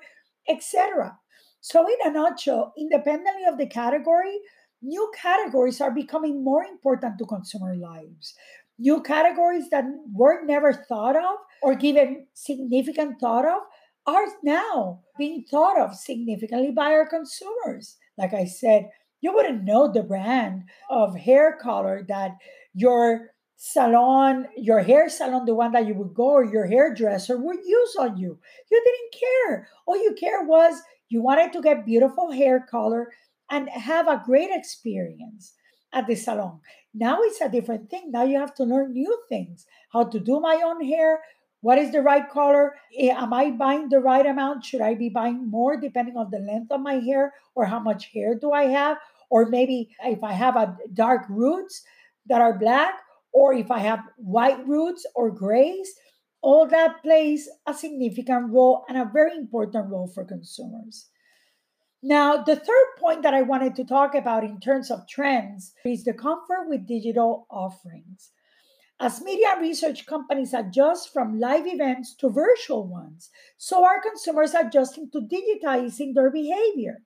etc. 0.50 1.18
So, 1.62 1.88
in 1.88 1.98
a 2.06 2.12
nutshell, 2.12 2.74
independently 2.78 3.46
of 3.46 3.58
the 3.58 3.68
category, 3.68 4.38
new 4.82 5.12
categories 5.16 5.80
are 5.80 5.92
becoming 5.92 6.44
more 6.44 6.64
important 6.64 7.18
to 7.18 7.26
consumer 7.26 7.74
lives 7.76 8.36
new 8.78 9.02
categories 9.02 9.70
that 9.72 9.86
were 10.14 10.44
never 10.46 10.74
thought 10.74 11.16
of 11.16 11.36
or 11.62 11.76
given 11.76 12.28
significant 12.34 13.20
thought 13.20 13.46
of 13.46 13.62
are 14.06 14.26
now 14.44 15.02
being 15.18 15.46
thought 15.50 15.80
of 15.80 15.96
significantly 15.96 16.72
by 16.72 16.92
our 16.92 17.08
consumers. 17.08 17.98
Like 18.18 18.34
I 18.34 18.46
said, 18.46 18.90
you 19.22 19.34
wouldn't 19.34 19.64
know 19.64 19.92
the 19.92 20.04
brand 20.04 20.64
of 20.90 21.16
hair 21.16 21.58
color 21.62 22.06
that 22.10 22.32
your 22.74 23.32
salon, 23.56 24.48
your 24.58 24.82
hair 24.82 25.08
salon, 25.08 25.46
the 25.46 25.56
one 25.56 25.72
that 25.72 25.88
you 25.88 25.94
would 25.94 26.14
go, 26.14 26.32
or 26.32 26.44
your 26.44 26.66
hairdresser 26.66 27.38
would 27.38 27.60
use 27.66 27.96
on 27.98 28.18
you. 28.18 28.38
You 28.70 28.84
didn't 28.84 29.22
care. 29.22 29.68
All 29.88 29.96
you 29.96 30.14
care 30.20 30.44
was 30.44 30.82
you 31.08 31.22
wanted 31.22 31.54
to 31.54 31.62
get 31.62 31.86
beautiful 31.86 32.32
hair 32.32 32.68
color 32.70 33.14
and 33.50 33.70
have 33.70 34.08
a 34.08 34.22
great 34.26 34.50
experience 34.52 35.54
at 35.94 36.08
the 36.08 36.16
salon. 36.16 36.60
Now 36.94 37.22
it's 37.22 37.42
a 37.42 37.50
different 37.50 37.90
thing. 37.90 38.12
Now 38.12 38.24
you 38.24 38.40
have 38.40 38.54
to 38.56 38.64
learn 38.64 38.94
new 38.94 39.18
things 39.30 39.66
how 39.92 40.04
to 40.06 40.20
do 40.20 40.40
my 40.40 40.62
own 40.66 40.84
hair. 40.84 41.22
What 41.62 41.78
is 41.78 41.92
the 41.92 42.02
right 42.02 42.30
color? 42.30 42.76
Eh, 42.98 43.10
am 43.10 43.34
I 43.34 43.52
buying 43.52 43.90
the 43.90 44.00
right 44.00 44.26
amount? 44.26 44.66
Should 44.66 44.82
I 44.82 44.96
be 44.96 45.10
buying 45.10 45.50
more 45.50 45.78
depending 45.78 46.18
on 46.18 46.30
the 46.30 46.40
length 46.40 46.72
of 46.72 46.82
my 46.82 46.96
hair 46.96 47.34
or 47.56 47.66
how 47.66 47.80
much 47.80 48.12
hair 48.14 48.36
do 48.36 48.52
I 48.52 48.64
have? 48.64 48.98
Or 49.30 49.46
maybe 49.46 49.96
if 50.04 50.24
I 50.24 50.34
have 50.34 50.56
a 50.56 50.78
dark 50.94 51.24
roots 51.30 51.84
that 52.28 52.42
are 52.42 52.58
black, 52.58 52.96
or 53.34 53.54
if 53.54 53.72
I 53.72 53.80
have 53.80 54.00
white 54.18 54.66
roots 54.68 55.06
or 55.16 55.32
grays, 55.32 55.90
all 56.42 56.68
that 56.68 57.02
plays 57.02 57.50
a 57.66 57.74
significant 57.74 58.52
role 58.52 58.86
and 58.88 58.98
a 58.98 59.10
very 59.12 59.36
important 59.36 59.90
role 59.90 60.08
for 60.08 60.24
consumers. 60.24 61.08
Now, 62.06 62.44
the 62.44 62.58
third 62.58 62.88
point 63.00 63.24
that 63.24 63.34
I 63.34 63.44
wanted 63.44 63.76
to 63.76 63.86
talk 63.86 64.14
about 64.14 64.44
in 64.44 64.60
terms 64.60 64.92
of 64.92 65.08
trends 65.08 65.74
is 65.86 66.04
the 66.04 66.14
comfort 66.14 66.68
with 66.68 66.86
digital 66.86 67.48
offerings. 67.50 68.32
As 69.00 69.22
media 69.22 69.56
research 69.58 70.06
companies 70.06 70.54
adjust 70.54 71.14
from 71.14 71.40
live 71.40 71.66
events 71.66 72.14
to 72.16 72.30
virtual 72.30 72.86
ones, 72.86 73.30
so 73.58 73.86
are 73.86 74.02
consumers 74.02 74.54
adjusting 74.54 75.12
to 75.12 75.22
digitizing 75.22 76.14
their 76.14 76.30
behavior. 76.30 77.04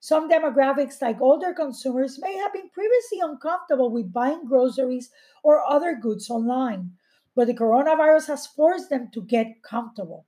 Some 0.00 0.28
demographics, 0.28 1.00
like 1.00 1.20
older 1.20 1.54
consumers, 1.54 2.18
may 2.20 2.34
have 2.34 2.52
been 2.52 2.68
previously 2.70 3.20
uncomfortable 3.22 3.92
with 3.92 4.12
buying 4.12 4.44
groceries 4.44 5.10
or 5.44 5.62
other 5.64 5.94
goods 5.94 6.28
online, 6.28 6.90
but 7.36 7.46
the 7.46 7.54
coronavirus 7.54 8.26
has 8.26 8.48
forced 8.48 8.90
them 8.90 9.08
to 9.14 9.22
get 9.22 9.62
comfortable. 9.62 10.26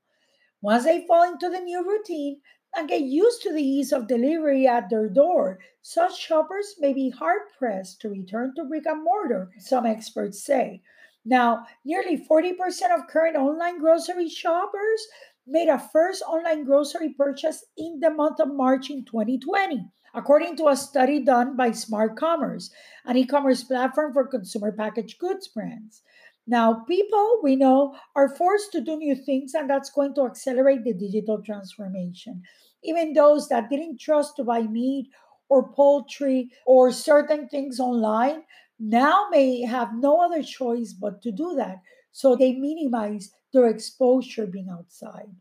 Once 0.62 0.84
they 0.84 1.04
fall 1.06 1.30
into 1.30 1.50
the 1.50 1.60
new 1.60 1.84
routine, 1.84 2.40
and 2.76 2.88
get 2.88 3.02
used 3.02 3.42
to 3.42 3.52
the 3.52 3.62
ease 3.62 3.92
of 3.92 4.08
delivery 4.08 4.66
at 4.66 4.90
their 4.90 5.08
door, 5.08 5.58
such 5.82 6.18
shoppers 6.18 6.74
may 6.78 6.92
be 6.92 7.10
hard 7.10 7.42
pressed 7.58 8.00
to 8.00 8.08
return 8.08 8.54
to 8.56 8.64
brick 8.64 8.86
and 8.86 9.04
mortar, 9.04 9.50
some 9.58 9.86
experts 9.86 10.42
say. 10.42 10.82
Now, 11.24 11.66
nearly 11.84 12.16
40% 12.16 12.52
of 12.94 13.06
current 13.06 13.36
online 13.36 13.78
grocery 13.78 14.28
shoppers 14.28 15.06
made 15.46 15.68
a 15.68 15.78
first 15.78 16.22
online 16.22 16.64
grocery 16.64 17.10
purchase 17.10 17.64
in 17.76 18.00
the 18.00 18.10
month 18.10 18.40
of 18.40 18.52
March 18.52 18.90
in 18.90 19.04
2020, 19.04 19.86
according 20.14 20.56
to 20.56 20.68
a 20.68 20.76
study 20.76 21.20
done 21.20 21.56
by 21.56 21.70
Smart 21.70 22.16
Commerce, 22.16 22.70
an 23.04 23.16
e 23.16 23.26
commerce 23.26 23.64
platform 23.64 24.12
for 24.12 24.26
consumer 24.26 24.72
packaged 24.72 25.18
goods 25.18 25.48
brands. 25.48 26.02
Now, 26.46 26.84
people 26.86 27.40
we 27.42 27.56
know 27.56 27.96
are 28.14 28.28
forced 28.28 28.72
to 28.72 28.80
do 28.82 28.96
new 28.96 29.14
things, 29.14 29.54
and 29.54 29.68
that's 29.68 29.90
going 29.90 30.14
to 30.14 30.26
accelerate 30.26 30.84
the 30.84 30.92
digital 30.92 31.40
transformation. 31.42 32.42
Even 32.84 33.12
those 33.12 33.48
that 33.48 33.68
didn't 33.70 33.98
trust 34.00 34.36
to 34.36 34.44
buy 34.44 34.62
meat 34.62 35.08
or 35.48 35.72
poultry 35.72 36.50
or 36.66 36.92
certain 36.92 37.48
things 37.48 37.80
online 37.80 38.44
now 38.78 39.28
may 39.30 39.62
have 39.62 39.94
no 39.94 40.20
other 40.20 40.42
choice 40.42 40.92
but 40.92 41.22
to 41.22 41.32
do 41.32 41.54
that. 41.56 41.80
So 42.12 42.36
they 42.36 42.52
minimize 42.54 43.32
their 43.52 43.66
exposure 43.66 44.46
being 44.46 44.68
outside. 44.70 45.34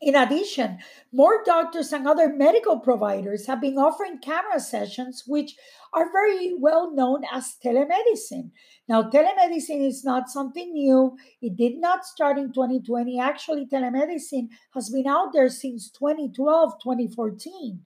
In 0.00 0.14
addition, 0.14 0.78
more 1.10 1.42
doctors 1.44 1.90
and 1.90 2.06
other 2.06 2.28
medical 2.28 2.78
providers 2.78 3.46
have 3.46 3.62
been 3.62 3.78
offering 3.78 4.18
camera 4.18 4.60
sessions, 4.60 5.24
which 5.26 5.56
are 5.94 6.12
very 6.12 6.54
well 6.58 6.92
known 6.92 7.22
as 7.32 7.56
telemedicine. 7.64 8.50
Now, 8.88 9.04
telemedicine 9.04 9.86
is 9.86 10.04
not 10.04 10.28
something 10.28 10.72
new. 10.74 11.16
It 11.40 11.56
did 11.56 11.78
not 11.78 12.04
start 12.04 12.36
in 12.36 12.52
2020. 12.52 13.18
Actually, 13.18 13.66
telemedicine 13.66 14.48
has 14.74 14.90
been 14.90 15.06
out 15.06 15.32
there 15.32 15.48
since 15.48 15.90
2012, 15.90 16.74
2014. 16.82 17.80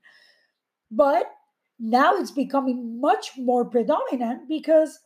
But 0.91 1.27
now 1.79 2.17
it's 2.17 2.33
becoming 2.33 3.01
much 3.01 3.39
more 3.39 3.65
predominant 3.65 4.49
because 4.49 4.99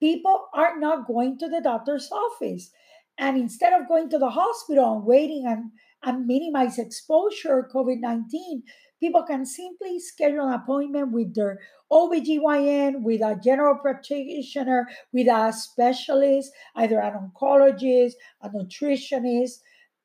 people 0.00 0.46
are 0.52 0.80
not 0.80 1.06
going 1.06 1.38
to 1.38 1.48
the 1.48 1.60
doctor's 1.60 2.10
office. 2.10 2.72
And 3.18 3.36
instead 3.36 3.72
of 3.72 3.86
going 3.86 4.10
to 4.10 4.18
the 4.18 4.30
hospital 4.30 4.96
and 4.96 5.04
waiting 5.04 5.46
and, 5.46 5.70
and 6.02 6.26
minimize 6.26 6.78
exposure 6.78 7.68
COVID 7.72 8.00
19, 8.00 8.62
people 9.00 9.22
can 9.22 9.44
simply 9.44 9.98
schedule 9.98 10.46
an 10.46 10.54
appointment 10.54 11.12
with 11.12 11.34
their 11.34 11.60
OBGYN, 11.90 13.02
with 13.02 13.20
a 13.20 13.38
general 13.42 13.76
practitioner, 13.76 14.88
with 15.12 15.26
a 15.26 15.52
specialist, 15.52 16.52
either 16.76 17.00
an 17.00 17.14
oncologist, 17.14 18.12
a 18.42 18.48
nutritionist, 18.48 19.60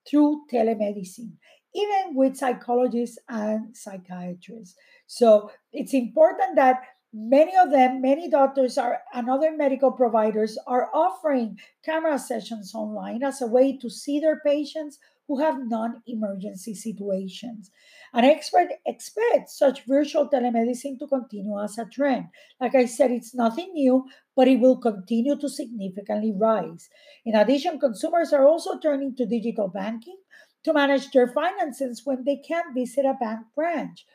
through 0.09 0.43
telemedicine, 0.51 1.33
even 1.73 2.15
with 2.15 2.37
psychologists 2.37 3.17
and 3.27 3.75
psychiatrists. 3.75 4.75
So 5.07 5.51
it's 5.71 5.93
important 5.93 6.55
that 6.55 6.81
many 7.13 7.55
of 7.57 7.71
them, 7.71 8.01
many 8.01 8.29
doctors 8.29 8.77
are 8.77 8.99
and 9.13 9.29
other 9.29 9.55
medical 9.55 9.91
providers 9.91 10.57
are 10.67 10.89
offering 10.93 11.57
camera 11.83 12.19
sessions 12.19 12.73
online 12.75 13.23
as 13.23 13.41
a 13.41 13.47
way 13.47 13.77
to 13.77 13.89
see 13.89 14.19
their 14.19 14.41
patients 14.45 14.99
who 15.28 15.39
have 15.39 15.67
non-emergency 15.67 16.76
situations. 16.76 17.71
An 18.13 18.23
expert 18.23 18.69
expects 18.86 19.57
such 19.57 19.86
virtual 19.86 20.30
telemedicine 20.30 20.99
to 20.99 21.07
continue 21.07 21.59
as 21.59 21.78
a 21.78 21.86
trend. 21.86 22.26
Like 22.61 22.76
I 22.76 22.86
said, 22.86 23.11
it's 23.11 23.34
nothing 23.34 23.71
new, 23.73 24.05
but 24.36 24.47
it 24.47 24.59
will 24.59 24.78
continue 24.78 25.36
to 25.38 25.49
significantly 25.49 26.34
rise. 26.36 26.89
In 27.26 27.36
addition, 27.36 27.80
consumers 27.80 28.34
are 28.34 28.45
also 28.45 28.78
turning 28.80 29.15
to 29.15 29.26
digital 29.26 29.67
banking 29.67 30.17
to 30.63 30.73
manage 30.73 31.11
their 31.11 31.28
finances 31.28 32.01
when 32.05 32.23
they 32.23 32.38
can't 32.38 32.76
visit 32.76 33.05
a 33.05 33.15
bank 33.19 33.41
branch. 33.55 34.05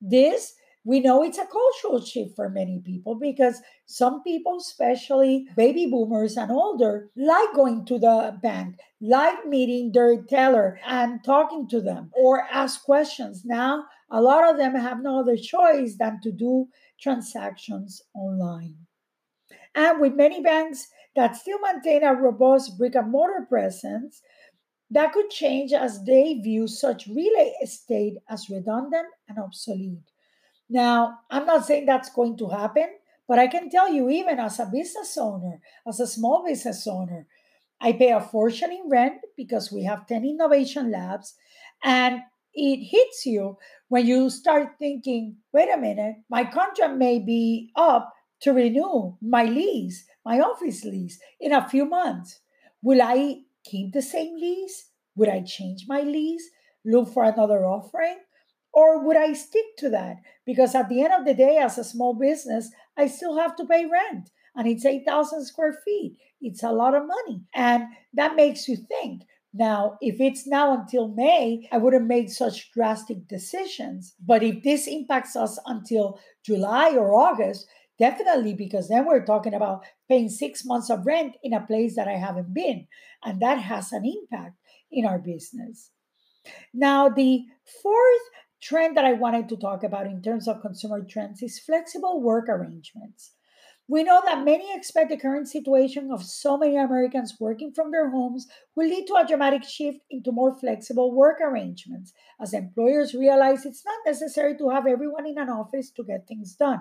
This 0.00 0.54
we 0.84 1.00
know 1.00 1.22
it's 1.22 1.38
a 1.38 1.46
cultural 1.46 2.04
shift 2.04 2.36
for 2.36 2.50
many 2.50 2.78
people 2.78 3.14
because 3.14 3.60
some 3.86 4.22
people, 4.22 4.58
especially 4.58 5.48
baby 5.56 5.86
boomers 5.86 6.36
and 6.36 6.50
older, 6.50 7.08
like 7.16 7.54
going 7.54 7.86
to 7.86 7.98
the 7.98 8.38
bank, 8.42 8.76
like 9.00 9.46
meeting 9.46 9.92
their 9.92 10.22
teller 10.22 10.78
and 10.86 11.24
talking 11.24 11.66
to 11.68 11.80
them 11.80 12.10
or 12.12 12.46
ask 12.52 12.84
questions. 12.84 13.44
Now, 13.46 13.86
a 14.10 14.20
lot 14.20 14.48
of 14.48 14.58
them 14.58 14.74
have 14.74 15.02
no 15.02 15.20
other 15.20 15.38
choice 15.38 15.96
than 15.98 16.20
to 16.22 16.30
do 16.30 16.68
transactions 17.00 18.02
online. 18.14 18.76
And 19.74 20.00
with 20.00 20.14
many 20.14 20.42
banks 20.42 20.86
that 21.16 21.36
still 21.36 21.58
maintain 21.60 22.04
a 22.04 22.14
robust 22.14 22.76
brick 22.76 22.94
and 22.94 23.10
mortar 23.10 23.46
presence, 23.48 24.20
that 24.90 25.12
could 25.12 25.30
change 25.30 25.72
as 25.72 26.04
they 26.04 26.34
view 26.34 26.68
such 26.68 27.06
real 27.06 27.52
estate 27.62 28.18
as 28.28 28.50
redundant 28.50 29.06
and 29.28 29.38
obsolete. 29.38 30.10
Now, 30.68 31.18
I'm 31.30 31.46
not 31.46 31.66
saying 31.66 31.86
that's 31.86 32.10
going 32.10 32.36
to 32.38 32.48
happen, 32.48 32.88
but 33.28 33.38
I 33.38 33.46
can 33.46 33.70
tell 33.70 33.92
you, 33.92 34.08
even 34.10 34.38
as 34.38 34.58
a 34.58 34.66
business 34.66 35.16
owner, 35.18 35.60
as 35.86 36.00
a 36.00 36.06
small 36.06 36.44
business 36.44 36.86
owner, 36.86 37.26
I 37.80 37.92
pay 37.92 38.12
a 38.12 38.20
fortune 38.20 38.72
in 38.72 38.88
rent 38.88 39.20
because 39.36 39.72
we 39.72 39.84
have 39.84 40.06
10 40.06 40.24
innovation 40.24 40.90
labs. 40.90 41.34
And 41.82 42.20
it 42.54 42.84
hits 42.84 43.26
you 43.26 43.58
when 43.88 44.06
you 44.06 44.30
start 44.30 44.76
thinking, 44.78 45.36
wait 45.52 45.68
a 45.72 45.76
minute, 45.76 46.16
my 46.30 46.44
contract 46.44 46.96
may 46.96 47.18
be 47.18 47.70
up 47.76 48.12
to 48.40 48.52
renew 48.52 49.16
my 49.20 49.44
lease, 49.44 50.06
my 50.24 50.40
office 50.40 50.84
lease, 50.84 51.18
in 51.40 51.52
a 51.52 51.68
few 51.68 51.84
months. 51.84 52.40
Will 52.82 53.02
I 53.02 53.42
keep 53.64 53.92
the 53.92 54.02
same 54.02 54.36
lease? 54.36 54.90
Would 55.16 55.28
I 55.28 55.42
change 55.42 55.84
my 55.88 56.02
lease? 56.02 56.48
Look 56.84 57.12
for 57.12 57.24
another 57.24 57.64
offering? 57.64 58.18
Or 58.74 59.04
would 59.04 59.16
I 59.16 59.32
stick 59.32 59.76
to 59.78 59.90
that? 59.90 60.16
Because 60.44 60.74
at 60.74 60.88
the 60.88 61.02
end 61.02 61.12
of 61.14 61.24
the 61.24 61.34
day, 61.34 61.58
as 61.58 61.78
a 61.78 61.84
small 61.84 62.14
business, 62.14 62.70
I 62.96 63.06
still 63.06 63.38
have 63.38 63.56
to 63.56 63.64
pay 63.64 63.86
rent 63.86 64.30
and 64.56 64.68
it's 64.68 64.84
8,000 64.84 65.44
square 65.44 65.78
feet. 65.84 66.16
It's 66.40 66.62
a 66.62 66.72
lot 66.72 66.94
of 66.94 67.06
money. 67.06 67.42
And 67.54 67.84
that 68.14 68.36
makes 68.36 68.68
you 68.68 68.76
think. 68.76 69.22
Now, 69.52 69.98
if 70.00 70.20
it's 70.20 70.46
now 70.46 70.74
until 70.74 71.08
May, 71.08 71.68
I 71.70 71.78
wouldn't 71.78 72.06
make 72.06 72.30
such 72.30 72.72
drastic 72.72 73.28
decisions. 73.28 74.14
But 74.24 74.42
if 74.42 74.62
this 74.62 74.86
impacts 74.86 75.36
us 75.36 75.58
until 75.66 76.18
July 76.44 76.96
or 76.96 77.14
August, 77.14 77.66
definitely 77.98 78.54
because 78.54 78.88
then 78.88 79.06
we're 79.06 79.24
talking 79.24 79.54
about 79.54 79.84
paying 80.08 80.28
six 80.28 80.64
months 80.64 80.90
of 80.90 81.06
rent 81.06 81.36
in 81.42 81.52
a 81.52 81.64
place 81.64 81.94
that 81.96 82.08
I 82.08 82.16
haven't 82.16 82.52
been. 82.52 82.86
And 83.24 83.40
that 83.40 83.58
has 83.58 83.92
an 83.92 84.04
impact 84.04 84.56
in 84.90 85.06
our 85.06 85.18
business. 85.18 85.90
Now, 86.72 87.08
the 87.08 87.44
fourth 87.82 88.22
trend 88.64 88.96
that 88.96 89.04
I 89.04 89.12
wanted 89.12 89.48
to 89.50 89.56
talk 89.56 89.84
about 89.84 90.06
in 90.06 90.22
terms 90.22 90.48
of 90.48 90.62
consumer 90.62 91.04
trends 91.04 91.42
is 91.42 91.58
flexible 91.58 92.22
work 92.22 92.48
arrangements. 92.48 93.32
We 93.86 94.02
know 94.02 94.22
that 94.24 94.46
many 94.46 94.74
expect 94.74 95.10
the 95.10 95.18
current 95.18 95.46
situation 95.46 96.10
of 96.10 96.22
so 96.22 96.56
many 96.56 96.78
Americans 96.78 97.36
working 97.38 97.72
from 97.74 97.90
their 97.90 98.08
homes 98.08 98.46
will 98.74 98.88
lead 98.88 99.06
to 99.08 99.16
a 99.16 99.26
dramatic 99.26 99.62
shift 99.62 99.98
into 100.10 100.32
more 100.32 100.58
flexible 100.58 101.14
work 101.14 101.38
arrangements 101.42 102.14
as 102.40 102.54
employers 102.54 103.12
realize 103.12 103.66
it's 103.66 103.84
not 103.84 103.98
necessary 104.06 104.56
to 104.56 104.70
have 104.70 104.86
everyone 104.86 105.26
in 105.26 105.36
an 105.36 105.50
office 105.50 105.90
to 105.90 106.02
get 106.02 106.26
things 106.26 106.54
done. 106.54 106.80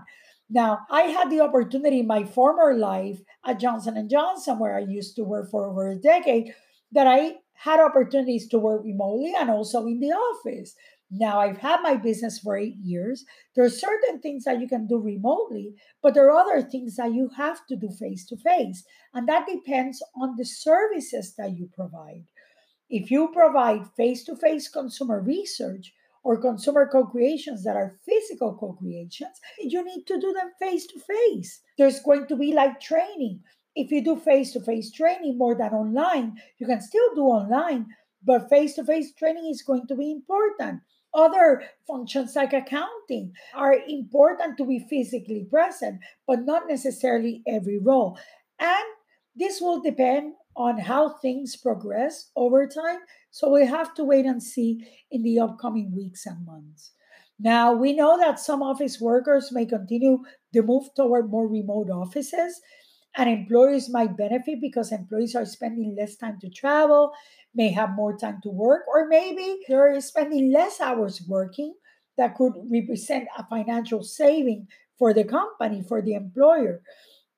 Now, 0.49 0.79
I 0.89 1.01
had 1.01 1.29
the 1.29 1.41
opportunity 1.41 1.99
in 1.99 2.07
my 2.07 2.23
former 2.23 2.73
life 2.77 3.19
at 3.45 3.59
Johnson 3.59 4.07
& 4.09 4.09
Johnson 4.09 4.57
where 4.57 4.77
I 4.77 4.81
used 4.81 5.17
to 5.17 5.25
work 5.25 5.51
for 5.51 5.67
over 5.67 5.91
a 5.91 5.95
decade 5.95 6.53
that 6.93 7.07
I 7.07 7.35
had 7.53 7.79
opportunities 7.79 8.47
to 8.49 8.59
work 8.59 8.83
remotely 8.83 9.33
and 9.37 9.49
also 9.49 9.85
in 9.87 9.99
the 9.99 10.11
office. 10.11 10.75
Now, 11.15 11.39
I've 11.39 11.59
had 11.59 11.83
my 11.83 11.95
business 11.95 12.39
for 12.39 12.57
eight 12.57 12.77
years. 12.81 13.23
There 13.55 13.63
are 13.63 13.69
certain 13.69 14.19
things 14.19 14.45
that 14.45 14.59
you 14.59 14.67
can 14.67 14.87
do 14.87 14.97
remotely, 14.97 15.75
but 16.01 16.15
there 16.15 16.31
are 16.31 16.39
other 16.39 16.63
things 16.63 16.95
that 16.95 17.13
you 17.13 17.29
have 17.37 17.67
to 17.67 17.75
do 17.75 17.89
face 17.91 18.25
to 18.27 18.37
face. 18.37 18.83
And 19.13 19.27
that 19.29 19.45
depends 19.45 20.01
on 20.19 20.35
the 20.37 20.45
services 20.45 21.35
that 21.37 21.55
you 21.55 21.69
provide. 21.75 22.23
If 22.89 23.11
you 23.11 23.29
provide 23.31 23.91
face 23.95 24.23
to 24.23 24.35
face 24.35 24.67
consumer 24.67 25.21
research 25.21 25.93
or 26.23 26.41
consumer 26.41 26.89
co 26.91 27.05
creations 27.05 27.63
that 27.63 27.75
are 27.75 27.99
physical 28.03 28.55
co 28.55 28.73
creations, 28.73 29.39
you 29.59 29.85
need 29.85 30.05
to 30.07 30.19
do 30.19 30.33
them 30.33 30.51
face 30.57 30.87
to 30.87 30.99
face. 30.99 31.61
There's 31.77 31.99
going 31.99 32.25
to 32.25 32.35
be 32.35 32.53
like 32.53 32.79
training. 32.79 33.41
If 33.75 33.91
you 33.91 34.03
do 34.03 34.15
face 34.15 34.51
to 34.53 34.61
face 34.61 34.91
training 34.91 35.37
more 35.37 35.53
than 35.53 35.73
online, 35.73 36.37
you 36.57 36.65
can 36.65 36.81
still 36.81 37.13
do 37.13 37.21
online, 37.21 37.85
but 38.23 38.49
face 38.49 38.73
to 38.75 38.83
face 38.83 39.13
training 39.13 39.47
is 39.51 39.61
going 39.61 39.85
to 39.87 39.95
be 39.95 40.11
important. 40.11 40.81
Other 41.13 41.63
functions 41.87 42.35
like 42.35 42.53
accounting 42.53 43.33
are 43.53 43.75
important 43.87 44.57
to 44.57 44.65
be 44.65 44.85
physically 44.89 45.45
present, 45.49 45.99
but 46.25 46.45
not 46.45 46.63
necessarily 46.67 47.43
every 47.47 47.79
role. 47.79 48.17
And 48.59 48.83
this 49.35 49.61
will 49.61 49.81
depend 49.81 50.33
on 50.55 50.79
how 50.79 51.09
things 51.09 51.55
progress 51.55 52.31
over 52.35 52.67
time. 52.67 52.99
So 53.31 53.49
we 53.49 53.65
have 53.65 53.93
to 53.95 54.03
wait 54.03 54.25
and 54.25 54.41
see 54.41 54.87
in 55.11 55.23
the 55.23 55.39
upcoming 55.39 55.95
weeks 55.95 56.25
and 56.25 56.45
months. 56.45 56.91
Now, 57.39 57.73
we 57.73 57.93
know 57.93 58.17
that 58.17 58.39
some 58.39 58.61
office 58.61 59.01
workers 59.01 59.51
may 59.51 59.65
continue 59.65 60.19
the 60.51 60.61
move 60.61 60.85
toward 60.95 61.29
more 61.29 61.47
remote 61.47 61.89
offices, 61.89 62.61
and 63.17 63.29
employers 63.29 63.89
might 63.89 64.15
benefit 64.17 64.61
because 64.61 64.91
employees 64.91 65.35
are 65.35 65.45
spending 65.45 65.95
less 65.97 66.15
time 66.15 66.37
to 66.41 66.49
travel 66.49 67.11
may 67.55 67.69
have 67.69 67.95
more 67.95 68.17
time 68.17 68.39
to 68.43 68.49
work, 68.49 68.83
or 68.87 69.07
maybe 69.07 69.59
they're 69.67 69.99
spending 70.01 70.51
less 70.51 70.79
hours 70.81 71.21
working 71.27 71.73
that 72.17 72.35
could 72.35 72.53
represent 72.71 73.27
a 73.37 73.45
financial 73.47 74.03
saving 74.03 74.67
for 74.97 75.13
the 75.13 75.23
company, 75.23 75.83
for 75.87 76.01
the 76.01 76.13
employer. 76.13 76.81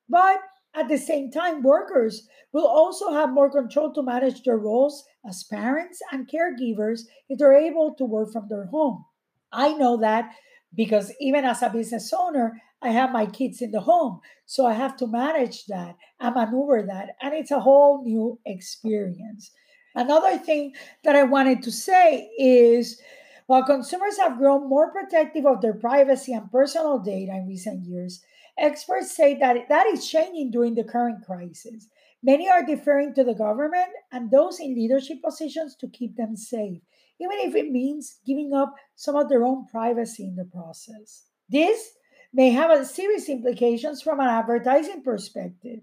But 0.08 0.38
at 0.74 0.88
the 0.88 0.98
same 0.98 1.30
time, 1.30 1.62
workers 1.62 2.28
will 2.52 2.66
also 2.66 3.10
have 3.12 3.32
more 3.32 3.50
control 3.50 3.92
to 3.94 4.02
manage 4.02 4.42
their 4.42 4.58
roles 4.58 5.04
as 5.28 5.44
parents 5.44 6.00
and 6.12 6.28
caregivers 6.28 7.00
if 7.28 7.38
they're 7.38 7.54
able 7.54 7.94
to 7.94 8.04
work 8.04 8.32
from 8.32 8.46
their 8.48 8.66
home. 8.66 9.04
I 9.52 9.72
know 9.72 9.96
that 9.98 10.30
because 10.74 11.12
even 11.20 11.44
as 11.44 11.62
a 11.62 11.70
business 11.70 12.12
owner, 12.12 12.60
I 12.82 12.90
have 12.90 13.10
my 13.10 13.26
kids 13.26 13.62
in 13.62 13.70
the 13.70 13.80
home. 13.80 14.20
So 14.44 14.66
I 14.66 14.74
have 14.74 14.96
to 14.98 15.06
manage 15.06 15.64
that 15.66 15.96
and 16.20 16.34
maneuver 16.34 16.82
that. 16.86 17.16
And 17.22 17.34
it's 17.34 17.50
a 17.50 17.60
whole 17.60 18.04
new 18.04 18.38
experience. 18.44 19.50
Another 19.96 20.36
thing 20.36 20.74
that 21.04 21.16
I 21.16 21.22
wanted 21.22 21.62
to 21.62 21.72
say 21.72 22.30
is 22.38 23.00
while 23.46 23.64
consumers 23.64 24.18
have 24.18 24.38
grown 24.38 24.68
more 24.68 24.92
protective 24.92 25.46
of 25.46 25.62
their 25.62 25.72
privacy 25.72 26.34
and 26.34 26.50
personal 26.52 26.98
data 26.98 27.32
in 27.32 27.48
recent 27.48 27.84
years, 27.86 28.22
experts 28.58 29.16
say 29.16 29.34
that 29.38 29.68
that 29.70 29.86
is 29.86 30.08
changing 30.08 30.50
during 30.50 30.74
the 30.74 30.84
current 30.84 31.24
crisis. 31.24 31.88
Many 32.22 32.48
are 32.48 32.64
deferring 32.64 33.14
to 33.14 33.24
the 33.24 33.34
government 33.34 33.88
and 34.12 34.30
those 34.30 34.60
in 34.60 34.74
leadership 34.74 35.22
positions 35.22 35.74
to 35.76 35.88
keep 35.88 36.16
them 36.16 36.36
safe. 36.36 36.82
even 37.18 37.38
if 37.38 37.54
it 37.54 37.70
means 37.70 38.18
giving 38.26 38.52
up 38.52 38.74
some 38.94 39.16
of 39.16 39.30
their 39.30 39.42
own 39.42 39.64
privacy 39.66 40.24
in 40.24 40.36
the 40.36 40.44
process. 40.44 41.24
This 41.48 41.92
may 42.34 42.50
have 42.50 42.86
serious 42.86 43.30
implications 43.30 44.02
from 44.02 44.20
an 44.20 44.28
advertising 44.28 45.02
perspective. 45.02 45.80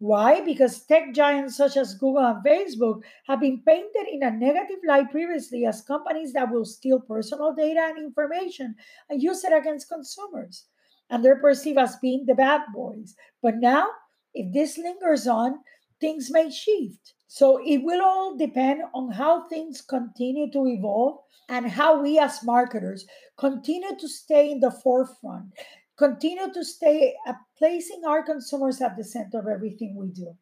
Why? 0.00 0.40
Because 0.40 0.84
tech 0.86 1.12
giants 1.12 1.56
such 1.56 1.76
as 1.76 1.94
Google 1.94 2.24
and 2.24 2.44
Facebook 2.44 3.02
have 3.26 3.40
been 3.40 3.62
painted 3.66 4.06
in 4.10 4.22
a 4.22 4.30
negative 4.30 4.78
light 4.86 5.10
previously 5.10 5.66
as 5.66 5.82
companies 5.82 6.32
that 6.34 6.50
will 6.50 6.64
steal 6.64 7.00
personal 7.00 7.52
data 7.52 7.80
and 7.80 7.98
information 7.98 8.76
and 9.10 9.22
use 9.22 9.42
it 9.42 9.52
against 9.52 9.88
consumers. 9.88 10.66
And 11.10 11.24
they're 11.24 11.40
perceived 11.40 11.78
as 11.78 11.96
being 11.96 12.26
the 12.26 12.34
bad 12.34 12.62
boys. 12.72 13.16
But 13.42 13.56
now, 13.56 13.88
if 14.34 14.52
this 14.52 14.78
lingers 14.78 15.26
on, 15.26 15.58
things 16.00 16.30
may 16.30 16.50
shift. 16.50 17.14
So 17.26 17.60
it 17.66 17.78
will 17.78 18.02
all 18.02 18.36
depend 18.36 18.82
on 18.94 19.10
how 19.10 19.48
things 19.48 19.80
continue 19.80 20.50
to 20.52 20.66
evolve 20.66 21.18
and 21.48 21.66
how 21.68 22.00
we 22.00 22.18
as 22.18 22.44
marketers 22.44 23.06
continue 23.36 23.96
to 23.98 24.08
stay 24.08 24.50
in 24.50 24.60
the 24.60 24.70
forefront, 24.70 25.52
continue 25.98 26.52
to 26.52 26.64
stay 26.64 27.14
at 27.26 27.36
placing 27.56 28.02
our 28.06 28.22
consumers 28.22 28.80
at 28.80 28.96
the 28.96 29.04
center 29.04 29.38
of 29.38 29.48
everything 29.48 29.96
we 29.96 30.08
do. 30.08 30.34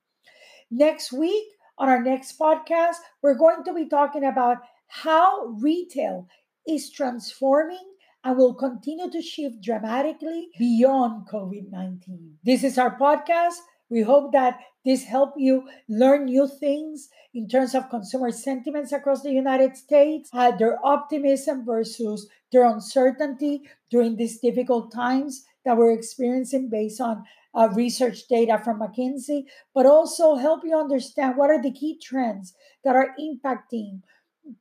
Next 0.70 1.12
week, 1.12 1.44
on 1.78 1.88
our 1.88 2.02
next 2.02 2.38
podcast, 2.38 2.96
we're 3.22 3.34
going 3.34 3.64
to 3.64 3.74
be 3.74 3.88
talking 3.88 4.24
about 4.24 4.58
how 4.88 5.56
retail 5.60 6.28
is 6.66 6.90
transforming 6.90 7.92
and 8.24 8.36
will 8.36 8.54
continue 8.54 9.10
to 9.10 9.22
shift 9.22 9.62
dramatically 9.62 10.48
beyond 10.58 11.28
COVID 11.28 11.70
19. 11.70 12.38
This 12.44 12.64
is 12.64 12.78
our 12.78 12.98
podcast. 12.98 13.56
We 13.88 14.02
hope 14.02 14.32
that 14.32 14.58
this 14.84 15.04
helped 15.04 15.38
you 15.38 15.68
learn 15.88 16.24
new 16.24 16.48
things 16.48 17.08
in 17.36 17.46
terms 17.46 17.74
of 17.74 17.90
consumer 17.90 18.30
sentiments 18.30 18.92
across 18.92 19.22
the 19.22 19.30
United 19.30 19.76
States, 19.76 20.30
uh, 20.32 20.50
their 20.52 20.78
optimism 20.82 21.66
versus 21.66 22.26
their 22.50 22.64
uncertainty 22.64 23.60
during 23.90 24.16
these 24.16 24.38
difficult 24.38 24.90
times 24.90 25.44
that 25.66 25.76
we're 25.76 25.92
experiencing 25.92 26.70
based 26.70 26.98
on 26.98 27.22
uh, 27.54 27.68
research 27.74 28.26
data 28.28 28.58
from 28.64 28.80
McKinsey, 28.80 29.44
but 29.74 29.84
also 29.84 30.36
help 30.36 30.62
you 30.64 30.74
understand 30.74 31.36
what 31.36 31.50
are 31.50 31.60
the 31.60 31.72
key 31.72 31.98
trends 32.02 32.54
that 32.84 32.96
are 32.96 33.14
impacting 33.20 34.00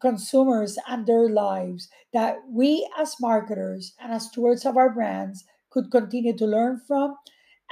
consumers 0.02 0.78
and 0.90 1.08
their 1.08 1.30
lives 1.30 1.88
that 2.12 2.40
we 2.50 2.86
as 3.00 3.16
marketers 3.22 3.94
and 4.02 4.12
as 4.12 4.28
stewards 4.28 4.66
of 4.66 4.76
our 4.76 4.90
brands 4.90 5.46
could 5.70 5.90
continue 5.92 6.36
to 6.36 6.46
learn 6.46 6.82
from 6.86 7.16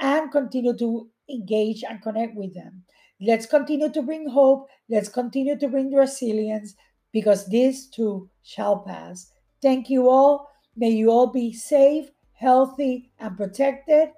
and 0.00 0.32
continue 0.32 0.74
to 0.78 1.10
engage 1.28 1.84
and 1.86 2.00
connect 2.00 2.34
with 2.34 2.54
them. 2.54 2.83
Let's 3.20 3.46
continue 3.46 3.90
to 3.92 4.02
bring 4.02 4.28
hope. 4.28 4.68
Let's 4.88 5.08
continue 5.08 5.58
to 5.58 5.68
bring 5.68 5.92
resilience 5.92 6.74
because 7.12 7.46
this 7.46 7.86
too 7.86 8.28
shall 8.42 8.78
pass. 8.80 9.32
Thank 9.62 9.88
you 9.88 10.10
all. 10.10 10.50
May 10.76 10.90
you 10.90 11.10
all 11.10 11.28
be 11.28 11.52
safe, 11.52 12.10
healthy, 12.32 13.12
and 13.18 13.36
protected. 13.36 14.10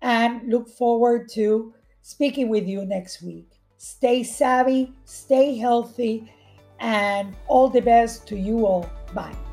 And 0.00 0.48
look 0.48 0.68
forward 0.68 1.28
to 1.34 1.74
speaking 2.02 2.48
with 2.48 2.66
you 2.66 2.84
next 2.84 3.22
week. 3.22 3.48
Stay 3.78 4.22
savvy, 4.22 4.92
stay 5.04 5.56
healthy, 5.56 6.32
and 6.80 7.34
all 7.46 7.68
the 7.68 7.80
best 7.80 8.26
to 8.28 8.36
you 8.36 8.66
all. 8.66 8.88
Bye. 9.14 9.43